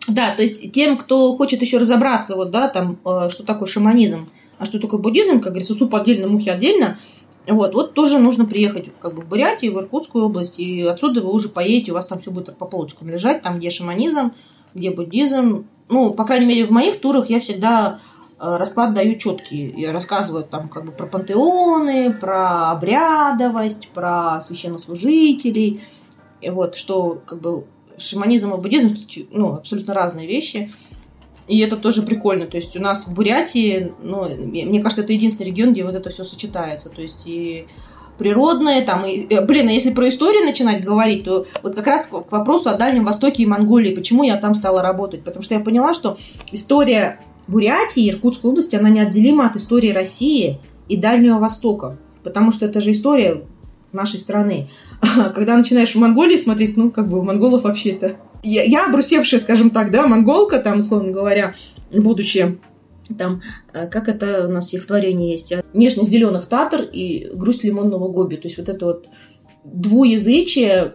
да, 0.07 0.35
то 0.35 0.43
есть 0.43 0.73
тем, 0.73 0.97
кто 0.97 1.37
хочет 1.37 1.61
еще 1.63 1.79
разобраться, 1.79 2.37
вот, 2.37 2.51
да, 2.51 2.69
там, 2.69 2.99
э, 3.05 3.29
что 3.31 3.45
такое 3.45 3.67
шаманизм, 3.67 4.29
а 4.59 4.65
что 4.65 4.79
такое 4.79 5.01
буддизм, 5.01 5.41
как 5.41 5.53
говорится, 5.53 5.75
суп 5.75 5.95
отдельно, 5.95 6.29
мухи 6.29 6.49
отдельно, 6.49 6.99
вот, 7.47 7.75
вот 7.75 7.95
тоже 7.95 8.19
нужно 8.19 8.45
приехать 8.45 8.91
как 9.01 9.15
бы 9.15 9.23
в 9.23 9.29
Бурятию, 9.29 9.73
в 9.73 9.81
Иркутскую 9.81 10.25
область, 10.25 10.59
и 10.59 10.83
отсюда 10.83 11.23
вы 11.23 11.31
уже 11.31 11.49
поедете, 11.49 11.93
у 11.93 11.95
вас 11.95 12.07
там 12.07 12.21
все 12.21 12.31
будет 12.31 12.57
по 12.59 12.67
полочкам 12.67 13.09
лежать, 13.09 13.43
там, 13.43 13.59
где 13.59 13.71
шаманизм, 13.71 14.33
где 14.75 14.91
буддизм. 14.91 15.67
Ну, 15.89 16.13
по 16.13 16.25
крайней 16.25 16.47
мере, 16.47 16.67
в 16.67 16.71
моих 16.71 17.01
турах 17.01 17.31
я 17.31 17.41
всегда 17.41 18.01
расклад 18.39 18.95
дают 18.95 19.19
четкий. 19.19 19.69
И 19.69 19.87
рассказывают 19.87 20.51
там 20.51 20.69
как 20.69 20.87
бы 20.87 20.93
про 20.93 21.07
пантеоны, 21.07 22.13
про 22.13 22.71
обрядовость, 22.71 23.89
про 23.89 24.41
священнослужителей. 24.41 25.83
И 26.41 26.51
вот, 26.51 26.77
что 26.77 27.21
как 27.27 27.41
бы 27.41 27.65
шаманизм 27.99 28.55
и 28.55 28.59
буддизм 28.59 28.97
ну, 29.31 29.55
абсолютно 29.55 29.95
разные 29.95 30.27
вещи. 30.27 30.73
И 31.49 31.59
это 31.61 31.77
тоже 31.77 32.03
прикольно. 32.03 32.47
То 32.47 32.59
есть 32.59 32.77
у 32.77 32.81
нас 32.81 33.07
в 33.07 33.15
Бурятии, 33.15 33.93
ну, 34.03 34.29
мне 34.29 34.81
кажется, 34.83 35.03
это 35.03 35.13
единственный 35.13 35.47
регион, 35.47 35.73
где 35.73 35.83
вот 35.83 35.95
это 35.95 36.11
все 36.11 36.23
сочетается. 36.23 36.91
То 36.91 37.01
есть 37.01 37.23
и 37.25 37.67
природное, 38.19 38.85
там, 38.85 39.07
и, 39.07 39.27
э, 39.33 39.41
блин, 39.45 39.69
а 39.69 39.73
если 39.73 39.91
про 39.91 40.09
историю 40.09 40.45
начинать 40.45 40.85
говорить, 40.85 41.25
то 41.25 41.47
вот 41.63 41.75
как 41.75 41.87
раз 41.87 42.07
к 42.07 42.13
вопросу 42.13 42.69
о 42.69 42.75
Дальнем 42.75 43.05
Востоке 43.05 43.45
и 43.45 43.47
Монголии, 43.47 43.95
почему 43.95 44.25
я 44.25 44.37
там 44.37 44.55
стала 44.55 44.83
работать, 44.83 45.25
потому 45.25 45.43
что 45.43 45.55
я 45.55 45.61
поняла, 45.61 45.95
что 45.95 46.19
история 46.53 47.21
Бурятии 47.49 48.05
и 48.05 48.11
Иркутской 48.11 48.51
области, 48.51 48.77
она 48.77 48.91
неотделима 48.91 49.47
от 49.47 49.57
истории 49.57 49.91
России 49.91 50.61
и 50.89 50.97
Дальнего 50.97 51.39
Востока, 51.39 51.99
потому 52.23 52.53
что 52.53 52.67
это 52.67 52.81
же 52.81 52.93
история 52.93 53.43
нашей 53.93 54.21
страны. 54.21 54.69
Когда 55.35 55.57
начинаешь 55.57 55.95
в 55.95 55.99
Монголии 55.99 56.37
смотреть, 56.37 56.77
ну, 56.77 56.91
как 56.91 57.09
бы 57.09 57.19
у 57.19 57.23
монголов 57.23 57.65
вообще-то... 57.65 58.17
Я, 58.43 58.63
я 58.63 58.87
обрусевшая, 58.87 59.41
скажем 59.41 59.71
так, 59.71 59.91
да, 59.91 60.07
монголка, 60.07 60.59
там, 60.59 60.79
условно 60.81 61.11
говоря, 61.11 61.55
будучи 61.91 62.59
там, 63.17 63.41
э, 63.73 63.89
как 63.89 64.09
это 64.09 64.47
у 64.47 64.51
нас 64.51 64.67
стихотворение 64.67 65.33
есть, 65.33 65.53
нежность 65.73 66.11
зеленых 66.11 66.47
татар 66.47 66.83
и 66.83 67.31
грусть 67.35 67.65
лимонного 67.65 68.09
гоби. 68.09 68.37
То 68.37 68.49
есть 68.49 68.59
вот 68.59 68.69
это 68.69 68.85
вот 68.85 69.09
двуязычие, 69.65 70.95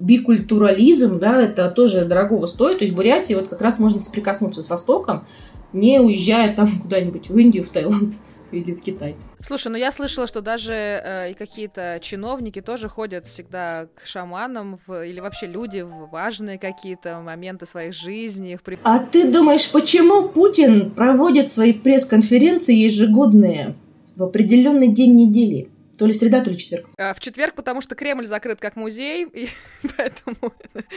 бикультурализм, 0.00 1.18
да, 1.18 1.40
это 1.40 1.70
тоже 1.70 2.04
дорогого 2.04 2.46
стоит. 2.46 2.78
То 2.78 2.84
есть 2.84 2.94
в 2.94 2.96
Бурятии 2.96 3.34
вот 3.34 3.48
как 3.48 3.60
раз 3.60 3.78
можно 3.78 4.00
соприкоснуться 4.00 4.62
с 4.62 4.68
Востоком, 4.68 5.26
не 5.72 6.00
уезжая 6.00 6.54
там 6.54 6.78
куда-нибудь 6.82 7.28
в 7.28 7.36
Индию, 7.36 7.64
в 7.64 7.70
Таиланд 7.70 8.14
или 8.52 8.72
в 8.72 8.82
Китай. 8.82 9.16
Слушай, 9.40 9.72
ну 9.72 9.78
я 9.78 9.90
слышала, 9.90 10.26
что 10.26 10.40
даже 10.40 10.72
э, 10.72 11.30
и 11.32 11.34
какие-то 11.34 11.98
чиновники 12.00 12.60
тоже 12.60 12.88
ходят 12.88 13.26
всегда 13.26 13.88
к 13.94 14.06
шаманам 14.06 14.78
в, 14.86 15.04
или 15.04 15.20
вообще 15.20 15.46
люди 15.46 15.80
в 15.80 16.08
важные 16.10 16.58
какие-то 16.58 17.20
моменты 17.20 17.66
своей 17.66 17.92
жизни. 17.92 18.52
Их 18.52 18.62
при... 18.62 18.78
А 18.84 18.98
ты 19.00 19.30
думаешь, 19.30 19.70
почему 19.70 20.28
Путин 20.28 20.90
проводит 20.90 21.50
свои 21.50 21.72
пресс-конференции 21.72 22.74
ежегодные 22.74 23.74
в 24.14 24.22
определенный 24.22 24.88
день 24.88 25.16
недели? 25.16 25.71
То 26.02 26.06
ли 26.08 26.14
среда, 26.14 26.40
то 26.40 26.50
ли 26.50 26.58
четверг. 26.58 26.88
А, 26.98 27.14
в 27.14 27.20
четверг, 27.20 27.54
потому 27.54 27.80
что 27.80 27.94
Кремль 27.94 28.26
закрыт 28.26 28.58
как 28.58 28.74
музей, 28.74 29.24
и 29.32 29.48
поэтому 29.96 30.52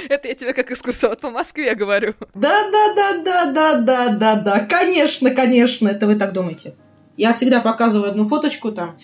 это 0.09 0.27
я 0.27 0.33
тебе 0.33 0.51
как 0.51 0.71
экскурсовод 0.71 1.21
по 1.21 1.29
Москве 1.29 1.75
говорю. 1.75 2.15
Да, 2.33 2.71
да, 2.71 2.95
да, 2.95 3.21
да, 3.23 3.51
да, 3.51 3.81
да, 3.81 4.09
да, 4.15 4.35
да, 4.37 4.59
конечно, 4.61 5.29
конечно, 5.29 5.89
это 5.89 6.07
вы 6.07 6.15
так 6.15 6.33
думаете. 6.33 6.73
Я 7.17 7.35
всегда 7.35 7.61
показываю 7.61 8.09
одну 8.09 8.25
фоточку 8.25 8.71
там, 8.71 8.97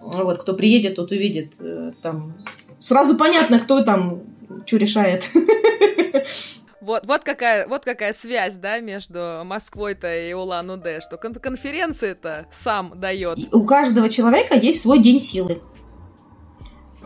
вот, 0.00 0.38
кто 0.38 0.54
приедет, 0.54 0.94
тот 0.94 1.10
увидит, 1.10 1.56
э, 1.58 1.90
там, 2.02 2.38
сразу 2.78 3.16
понятно, 3.16 3.58
кто 3.58 3.82
там 3.82 4.22
что 4.64 4.76
решает. 4.76 5.24
Вот, 6.80 7.06
вот, 7.06 7.24
какая, 7.24 7.66
вот 7.66 7.84
какая 7.84 8.12
связь, 8.12 8.54
да, 8.54 8.78
между 8.78 9.42
Москвой-то 9.44 10.28
и 10.28 10.32
Улан-Удэ, 10.32 11.00
что 11.00 11.16
кон- 11.16 11.34
конференции-то 11.34 12.46
сам 12.52 12.92
дает. 12.96 13.38
У 13.52 13.64
каждого 13.64 14.08
человека 14.08 14.56
есть 14.56 14.82
свой 14.82 15.00
день 15.00 15.20
силы. 15.20 15.60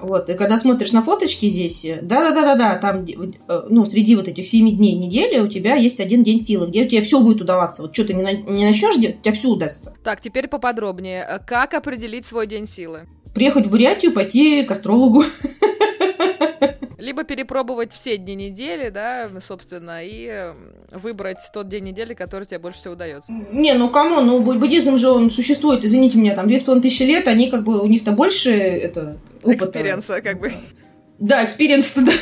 Вот, 0.02 0.28
и 0.28 0.34
когда 0.34 0.58
смотришь 0.58 0.90
на 0.90 1.00
фоточки 1.00 1.48
здесь, 1.48 1.86
да-да-да-да-да, 2.02 2.74
там, 2.76 3.04
э, 3.04 3.62
ну, 3.68 3.86
среди 3.86 4.16
вот 4.16 4.26
этих 4.26 4.48
семи 4.48 4.72
дней 4.72 4.94
недели 4.94 5.38
у 5.38 5.46
тебя 5.46 5.76
есть 5.76 6.00
один 6.00 6.24
день 6.24 6.42
силы, 6.42 6.66
где 6.66 6.84
у 6.84 6.88
тебя 6.88 7.02
все 7.02 7.20
будет 7.20 7.40
удаваться. 7.40 7.82
Вот 7.82 7.94
что 7.94 8.04
ты 8.04 8.12
не, 8.14 8.22
на, 8.24 8.32
не 8.32 8.64
начнешь 8.64 8.96
делать, 8.96 9.20
у 9.20 9.22
тебя 9.22 9.32
все 9.32 9.48
удастся. 9.48 9.94
Так, 10.02 10.20
теперь 10.20 10.48
поподробнее. 10.48 11.40
Как 11.46 11.74
определить 11.74 12.26
свой 12.26 12.48
день 12.48 12.66
силы? 12.66 13.06
Приехать 13.32 13.66
в 13.66 13.70
Бурятию, 13.70 14.12
пойти 14.12 14.64
к 14.64 14.72
астрологу. 14.72 15.22
Либо 17.02 17.24
перепробовать 17.24 17.92
все 17.92 18.16
дни 18.16 18.36
недели, 18.36 18.88
да, 18.88 19.28
собственно, 19.44 19.98
и 20.04 20.52
выбрать 20.92 21.38
тот 21.52 21.66
день 21.66 21.82
недели, 21.82 22.14
который 22.14 22.44
тебе 22.46 22.60
больше 22.60 22.78
всего 22.78 22.94
удается. 22.94 23.32
Не, 23.32 23.74
ну 23.74 23.88
кому, 23.88 24.20
ну 24.20 24.40
буддизм 24.40 24.98
же 24.98 25.10
он 25.10 25.32
существует, 25.32 25.84
извините 25.84 26.18
меня, 26.18 26.36
там 26.36 26.46
две 26.46 26.60
с 26.60 26.62
половиной 26.62 26.84
тысячи 26.84 27.02
лет, 27.02 27.26
они 27.26 27.50
как 27.50 27.64
бы, 27.64 27.80
у 27.80 27.88
них-то 27.88 28.12
больше 28.12 28.52
это 28.52 29.18
опыта. 29.42 29.64
Experience 29.64 30.12
а, 30.12 30.22
как 30.22 30.38
бы. 30.38 30.52
Да, 31.18 31.44
experience, 31.44 31.92
да. 31.96 32.12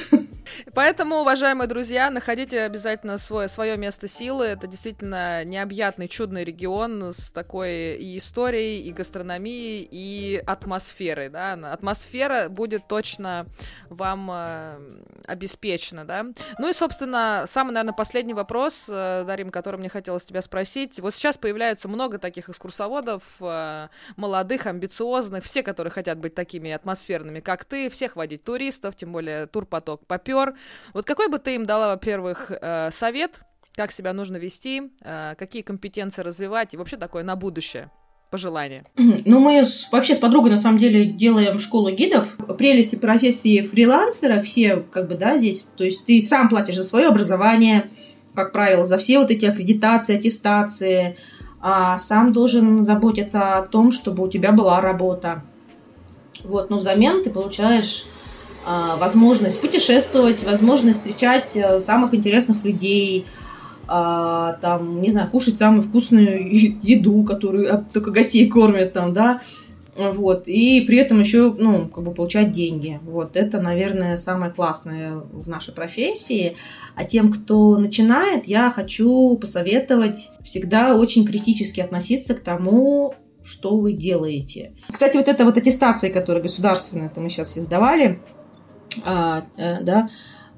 Поэтому, 0.74 1.16
уважаемые 1.20 1.68
друзья, 1.68 2.10
находите 2.10 2.62
обязательно 2.62 3.18
свое, 3.18 3.48
свое 3.48 3.76
место 3.76 4.08
силы. 4.08 4.46
Это 4.46 4.66
действительно 4.66 5.44
необъятный, 5.44 6.08
чудный 6.08 6.44
регион 6.44 7.12
с 7.12 7.32
такой 7.32 7.96
и 7.96 8.18
историей, 8.18 8.82
и 8.82 8.92
гастрономией, 8.92 9.86
и 9.90 10.42
атмосферой. 10.46 11.28
Да? 11.28 11.52
Атмосфера 11.52 12.48
будет 12.48 12.88
точно 12.88 13.46
вам 13.88 14.30
э, 14.32 14.78
обеспечена. 15.26 16.04
Да? 16.04 16.26
Ну 16.58 16.68
и, 16.68 16.72
собственно, 16.72 17.44
самый, 17.46 17.72
наверное, 17.72 17.94
последний 17.94 18.34
вопрос, 18.34 18.86
э, 18.88 19.24
Дарим, 19.26 19.50
который 19.50 19.76
мне 19.76 19.88
хотелось 19.88 20.24
тебя 20.24 20.42
спросить. 20.42 21.00
Вот 21.00 21.14
сейчас 21.14 21.36
появляется 21.36 21.88
много 21.88 22.18
таких 22.18 22.48
экскурсоводов, 22.48 23.22
э, 23.40 23.88
молодых, 24.16 24.66
амбициозных, 24.66 25.44
все, 25.44 25.62
которые 25.62 25.90
хотят 25.90 26.18
быть 26.18 26.34
такими 26.34 26.70
атмосферными, 26.70 27.40
как 27.40 27.64
ты, 27.64 27.88
всех 27.90 28.16
водить 28.16 28.44
туристов, 28.44 28.96
тем 28.96 29.12
более 29.12 29.46
турпоток 29.46 30.06
попер, 30.06 30.39
партнер. 30.40 30.54
Вот 30.94 31.04
какой 31.04 31.28
бы 31.28 31.38
ты 31.38 31.54
им 31.54 31.66
дала, 31.66 31.88
во-первых, 31.88 32.50
э, 32.50 32.90
совет, 32.92 33.40
как 33.74 33.92
себя 33.92 34.12
нужно 34.12 34.36
вести, 34.36 34.82
э, 35.02 35.34
какие 35.38 35.62
компетенции 35.62 36.22
развивать 36.22 36.74
и 36.74 36.76
вообще 36.76 36.96
такое 36.96 37.22
на 37.22 37.36
будущее? 37.36 37.90
пожелания? 38.30 38.84
Ну, 39.26 39.40
мы 39.40 39.64
вообще 39.90 40.14
с 40.14 40.18
подругой, 40.18 40.52
на 40.52 40.58
самом 40.58 40.78
деле, 40.78 41.04
делаем 41.04 41.58
школу 41.58 41.90
гидов. 41.90 42.36
Прелести 42.58 42.94
профессии 42.94 43.62
фрилансера 43.62 44.38
все, 44.38 44.76
как 44.76 45.08
бы, 45.08 45.16
да, 45.16 45.36
здесь. 45.36 45.66
То 45.76 45.82
есть 45.82 46.04
ты 46.04 46.22
сам 46.22 46.48
платишь 46.48 46.76
за 46.76 46.84
свое 46.84 47.08
образование, 47.08 47.90
как 48.36 48.52
правило, 48.52 48.86
за 48.86 48.98
все 48.98 49.18
вот 49.18 49.32
эти 49.32 49.46
аккредитации, 49.46 50.16
аттестации, 50.16 51.16
а 51.60 51.98
сам 51.98 52.32
должен 52.32 52.84
заботиться 52.84 53.58
о 53.58 53.62
том, 53.62 53.90
чтобы 53.90 54.22
у 54.22 54.28
тебя 54.28 54.52
была 54.52 54.80
работа. 54.80 55.42
Вот, 56.44 56.70
но 56.70 56.78
взамен 56.78 57.24
ты 57.24 57.30
получаешь 57.30 58.06
возможность 58.66 59.60
путешествовать, 59.60 60.44
возможность 60.44 60.98
встречать 60.98 61.56
э, 61.56 61.80
самых 61.80 62.14
интересных 62.14 62.64
людей, 62.64 63.26
а, 63.92 64.52
там, 64.60 65.00
не 65.00 65.10
знаю, 65.10 65.28
кушать 65.30 65.58
самую 65.58 65.82
вкусную 65.82 66.48
еду, 66.80 67.24
которую 67.24 67.74
а, 67.74 67.78
только 67.78 68.12
гостей 68.12 68.48
кормят 68.48 68.92
там, 68.92 69.12
да, 69.12 69.40
вот, 69.96 70.46
и 70.46 70.82
при 70.82 70.98
этом 70.98 71.20
еще, 71.20 71.52
ну, 71.52 71.88
как 71.88 72.04
бы 72.04 72.14
получать 72.14 72.52
деньги. 72.52 73.00
Вот, 73.02 73.36
это, 73.36 73.60
наверное, 73.60 74.16
самое 74.16 74.52
классное 74.52 75.16
в 75.16 75.48
нашей 75.48 75.74
профессии. 75.74 76.56
А 76.94 77.04
тем, 77.04 77.32
кто 77.32 77.76
начинает, 77.78 78.46
я 78.46 78.70
хочу 78.70 79.36
посоветовать 79.36 80.30
всегда 80.44 80.96
очень 80.96 81.26
критически 81.26 81.80
относиться 81.80 82.34
к 82.34 82.40
тому, 82.40 83.14
что 83.42 83.78
вы 83.78 83.92
делаете. 83.92 84.74
Кстати, 84.90 85.16
вот 85.16 85.26
эта 85.26 85.44
вот 85.44 85.56
аттестация, 85.56 86.10
которая 86.10 86.42
государственная, 86.42 87.06
это 87.06 87.20
мы 87.20 87.28
сейчас 87.28 87.48
все 87.48 87.62
сдавали, 87.62 88.20
а, 89.04 89.44
э, 89.56 89.82
да, 89.82 90.08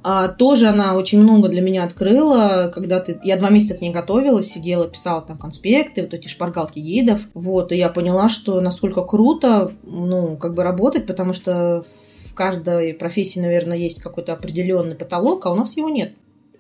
а, 0.04 0.28
тоже 0.28 0.66
она 0.66 0.94
очень 0.96 1.20
много 1.20 1.48
для 1.48 1.60
меня 1.60 1.84
открыла, 1.84 2.72
когда 2.74 2.98
ты... 2.98 3.20
Я 3.22 3.36
два 3.36 3.50
месяца 3.50 3.74
к 3.74 3.80
ней 3.80 3.92
готовилась, 3.92 4.50
сидела, 4.50 4.88
писала 4.88 5.22
там 5.22 5.38
конспекты, 5.38 6.02
вот 6.02 6.12
эти 6.12 6.26
шпаргалки 6.26 6.80
гидов, 6.80 7.28
вот, 7.34 7.70
и 7.70 7.76
я 7.76 7.88
поняла, 7.88 8.28
что 8.28 8.60
насколько 8.60 9.02
круто, 9.02 9.72
ну, 9.84 10.36
как 10.36 10.54
бы 10.54 10.64
работать, 10.64 11.06
потому 11.06 11.32
что 11.34 11.84
в 12.26 12.34
каждой 12.34 12.94
профессии, 12.94 13.38
наверное, 13.38 13.76
есть 13.76 14.02
какой-то 14.02 14.32
определенный 14.32 14.96
потолок, 14.96 15.46
а 15.46 15.52
у 15.52 15.54
нас 15.54 15.76
его 15.76 15.88
нет. 15.88 16.14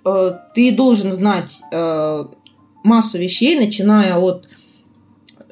Э, 0.04 0.32
ты 0.54 0.70
должен 0.70 1.10
знать 1.10 1.62
э, 1.72 2.24
массу 2.84 3.18
вещей, 3.18 3.58
начиная 3.58 4.18
от 4.18 4.48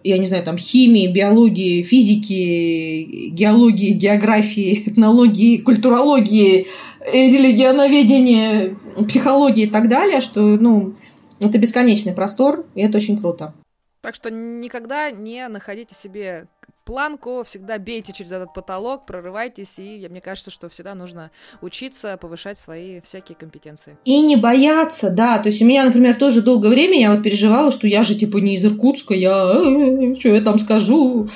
я 0.05 0.18
не 0.18 0.26
знаю, 0.26 0.44
там, 0.44 0.57
химии, 0.57 1.07
биологии, 1.07 1.82
физики, 1.82 3.28
геологии, 3.30 3.92
географии, 3.92 4.82
этнологии, 4.86 5.59
культурологии, 5.59 6.66
э, 7.01 7.12
религионоведения, 7.12 8.76
психологии 9.09 9.64
и 9.64 9.70
так 9.70 9.88
далее, 9.88 10.20
что, 10.20 10.40
ну, 10.40 10.94
это 11.40 11.59
бесконечный 11.59 12.12
простор, 12.12 12.66
и 12.74 12.82
это 12.82 12.98
очень 12.98 13.18
круто. 13.18 13.55
Так 14.03 14.14
что 14.14 14.30
никогда 14.30 15.11
не 15.11 15.46
находите 15.48 15.94
себе 15.94 16.46
планку, 16.91 17.45
всегда 17.47 17.78
бейте 17.78 18.12
через 18.12 18.32
этот 18.32 18.53
потолок, 18.53 19.07
прорывайтесь, 19.07 19.78
и 19.78 20.09
мне 20.11 20.20
кажется, 20.20 20.51
что 20.51 20.68
всегда 20.68 20.97
нужно 20.97 21.30
учиться, 21.61 22.16
повышать 22.16 22.59
свои 22.59 23.01
всякие 23.03 23.36
компетенции. 23.36 23.97
И 24.05 24.20
не 24.20 24.34
бояться, 24.34 25.09
да, 25.09 25.38
то 25.38 25.51
есть 25.51 25.62
у 25.62 25.66
меня, 25.66 25.84
например, 25.84 26.16
тоже 26.16 26.43
долгое 26.43 26.70
время 26.70 26.99
я 26.99 27.12
вот 27.12 27.22
переживала, 27.22 27.70
что 27.70 27.86
я 27.86 28.03
же 28.03 28.16
типа 28.16 28.38
не 28.38 28.57
из 28.57 28.64
Иркутска, 28.64 29.14
я 29.14 29.53
«Э, 29.55 30.16
что 30.18 30.30
я 30.30 30.41
там 30.41 30.59
скажу, 30.59 31.28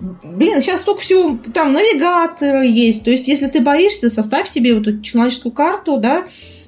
Блин, 0.00 0.62
сейчас 0.62 0.80
столько 0.80 1.02
всего, 1.02 1.38
там 1.54 1.74
навигаторы 1.74 2.66
есть. 2.66 3.04
То 3.04 3.12
есть, 3.12 3.28
если 3.28 3.46
ты 3.46 3.60
боишься, 3.60 4.10
составь 4.10 4.48
себе 4.48 4.74
вот 4.74 4.88
эту 4.88 4.98
технологическую 4.98 5.52
карту, 5.52 5.96
да, 5.96 6.24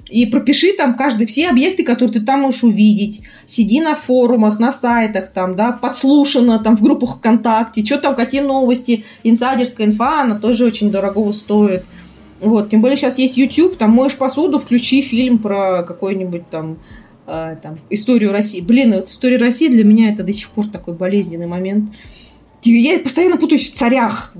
и 0.09 0.25
пропиши 0.25 0.73
там 0.73 0.95
каждый, 0.95 1.25
все 1.25 1.49
объекты, 1.49 1.83
которые 1.83 2.19
ты 2.19 2.25
там 2.25 2.41
можешь 2.41 2.63
увидеть. 2.63 3.21
Сиди 3.45 3.81
на 3.81 3.95
форумах, 3.95 4.59
на 4.59 4.71
сайтах, 4.71 5.31
там, 5.31 5.55
да, 5.55 5.71
подслушано, 5.71 6.59
там, 6.59 6.77
в 6.77 6.81
группах 6.81 7.17
ВКонтакте, 7.17 7.83
что 7.85 7.97
там, 7.97 8.15
какие 8.15 8.41
новости, 8.41 9.05
инсайдерская 9.23 9.87
инфа, 9.87 10.21
она 10.21 10.35
тоже 10.35 10.65
очень 10.65 10.91
дорого 10.91 11.31
стоит. 11.31 11.85
Вот, 12.39 12.69
тем 12.69 12.81
более 12.81 12.97
сейчас 12.97 13.17
есть 13.17 13.37
YouTube, 13.37 13.77
там 13.77 13.91
моешь 13.91 14.15
посуду, 14.15 14.59
включи 14.59 15.01
фильм 15.01 15.39
про 15.39 15.83
какой-нибудь 15.83 16.49
там, 16.49 16.77
э, 17.25 17.55
там 17.61 17.79
историю 17.89 18.31
России. 18.31 18.61
Блин, 18.61 18.93
вот 18.93 19.09
история 19.09 19.37
России 19.37 19.69
для 19.69 19.83
меня 19.83 20.11
это 20.11 20.21
до 20.21 20.33
сих 20.33 20.49
пор 20.49 20.67
такой 20.67 20.93
болезненный 20.93 21.47
момент. 21.47 21.91
Я 22.63 22.99
постоянно 22.99 23.37
путаюсь 23.37 23.71
в 23.71 23.77
царях. 23.77 24.33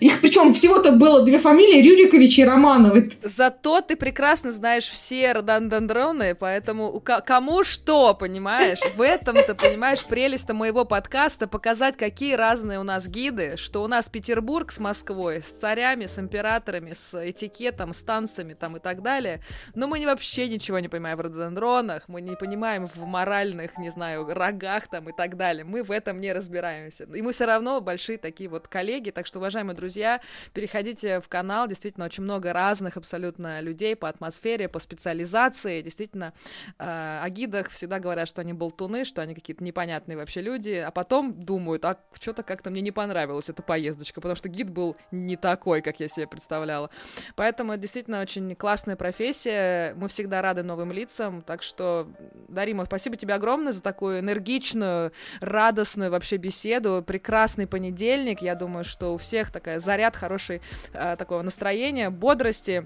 Их 0.00 0.20
причем 0.20 0.54
всего-то 0.54 0.92
было 0.92 1.22
две 1.22 1.38
фамилии, 1.38 1.82
Рюрикович 1.82 2.38
и 2.38 2.44
Романовы. 2.44 3.10
Зато 3.22 3.80
ты 3.80 3.96
прекрасно 3.96 4.52
знаешь 4.52 4.86
все 4.86 5.32
рододендроны, 5.32 6.34
поэтому 6.34 7.00
кому 7.00 7.64
что, 7.64 8.14
понимаешь? 8.14 8.80
В 8.96 9.02
этом-то, 9.02 9.54
понимаешь, 9.54 10.04
прелесть 10.04 10.48
моего 10.52 10.84
подкаста 10.84 11.46
показать, 11.46 11.96
какие 11.96 12.34
разные 12.34 12.78
у 12.78 12.82
нас 12.82 13.06
гиды, 13.06 13.54
что 13.56 13.82
у 13.82 13.86
нас 13.86 14.08
Петербург 14.08 14.70
с 14.72 14.78
Москвой, 14.78 15.42
с 15.42 15.50
царями, 15.60 16.06
с 16.06 16.18
императорами, 16.18 16.94
с 16.96 17.30
этикетом, 17.30 17.94
с 17.94 18.02
танцами 18.02 18.54
там 18.54 18.76
и 18.76 18.80
так 18.80 19.02
далее. 19.02 19.42
Но 19.74 19.86
мы 19.86 20.04
вообще 20.04 20.48
ничего 20.48 20.78
не 20.78 20.88
понимаем 20.88 21.16
в 21.16 21.20
рододендронах, 21.20 22.04
мы 22.08 22.20
не 22.20 22.36
понимаем 22.36 22.86
в 22.86 23.04
моральных, 23.04 23.78
не 23.78 23.90
знаю, 23.90 24.26
рогах 24.32 24.88
там 24.88 25.08
и 25.08 25.12
так 25.12 25.36
далее. 25.36 25.64
Мы 25.64 25.82
в 25.82 25.90
этом 25.90 26.20
не 26.20 26.32
разбираемся. 26.32 27.04
И 27.04 27.22
мы 27.22 27.32
все 27.32 27.46
равно 27.46 27.80
большие 27.80 28.18
такие 28.18 28.48
вот 28.48 28.68
коллеги, 28.68 29.10
так 29.10 29.26
что, 29.26 29.38
уважаемые 29.38 29.71
уважаемые 29.72 29.74
друзья, 29.74 30.20
переходите 30.52 31.20
в 31.20 31.28
канал, 31.28 31.66
действительно 31.66 32.06
очень 32.06 32.22
много 32.22 32.52
разных 32.52 32.96
абсолютно 32.96 33.60
людей 33.60 33.96
по 33.96 34.08
атмосфере, 34.08 34.68
по 34.68 34.78
специализации, 34.78 35.82
действительно 35.82 36.32
э, 36.78 37.20
о 37.22 37.28
гидах 37.30 37.70
всегда 37.70 37.98
говорят, 37.98 38.28
что 38.28 38.40
они 38.40 38.52
болтуны, 38.52 39.04
что 39.04 39.22
они 39.22 39.34
какие-то 39.34 39.64
непонятные 39.64 40.16
вообще 40.16 40.40
люди, 40.40 40.70
а 40.70 40.90
потом 40.90 41.44
думают, 41.44 41.84
а 41.84 41.98
что-то 42.20 42.42
как-то 42.42 42.70
мне 42.70 42.80
не 42.80 42.92
понравилась 42.92 43.48
эта 43.48 43.62
поездочка, 43.62 44.20
потому 44.20 44.36
что 44.36 44.48
гид 44.48 44.70
был 44.70 44.96
не 45.10 45.36
такой, 45.36 45.82
как 45.82 46.00
я 46.00 46.08
себе 46.08 46.26
представляла. 46.26 46.90
Поэтому 47.34 47.72
это 47.72 47.82
действительно 47.82 48.20
очень 48.20 48.54
классная 48.54 48.96
профессия, 48.96 49.94
мы 49.94 50.08
всегда 50.08 50.42
рады 50.42 50.62
новым 50.62 50.92
лицам, 50.92 51.42
так 51.42 51.62
что, 51.62 52.08
Дарима, 52.48 52.84
спасибо 52.84 53.16
тебе 53.16 53.34
огромное 53.34 53.72
за 53.72 53.82
такую 53.82 54.20
энергичную, 54.20 55.12
радостную 55.40 56.10
вообще 56.10 56.36
беседу, 56.36 57.02
прекрасный 57.06 57.66
понедельник, 57.66 58.42
я 58.42 58.54
думаю, 58.54 58.84
что 58.84 59.14
у 59.14 59.16
всех 59.16 59.50
так 59.50 59.61
такая 59.62 59.78
заряд 59.78 60.16
хороший 60.16 60.60
э, 60.92 61.16
такого 61.16 61.42
настроения, 61.42 62.10
бодрости. 62.10 62.84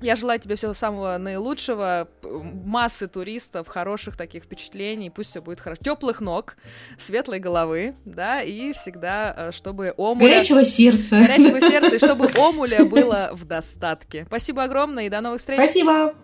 Я 0.00 0.16
желаю 0.16 0.38
тебе 0.38 0.56
всего 0.56 0.74
самого 0.74 1.16
наилучшего, 1.18 2.08
массы 2.22 3.06
туристов, 3.08 3.68
хороших 3.68 4.16
таких 4.16 4.44
впечатлений, 4.44 5.08
пусть 5.08 5.30
все 5.30 5.40
будет 5.40 5.60
хорошо. 5.60 5.82
Теплых 5.82 6.20
ног, 6.20 6.56
светлой 6.98 7.38
головы, 7.38 7.94
да, 8.04 8.42
и 8.42 8.72
всегда, 8.74 9.34
э, 9.36 9.52
чтобы 9.52 9.94
омуля... 9.96 10.34
Горячего 10.34 10.64
сердца. 10.64 11.20
Горячего 11.20 11.60
сердца, 11.60 11.94
и 11.96 11.98
чтобы 11.98 12.28
омуля 12.36 12.84
было 12.84 13.30
в 13.32 13.44
достатке. 13.44 14.24
Спасибо 14.26 14.64
огромное 14.64 15.06
и 15.06 15.08
до 15.08 15.20
новых 15.20 15.40
встреч. 15.40 15.58
Спасибо. 15.58 16.14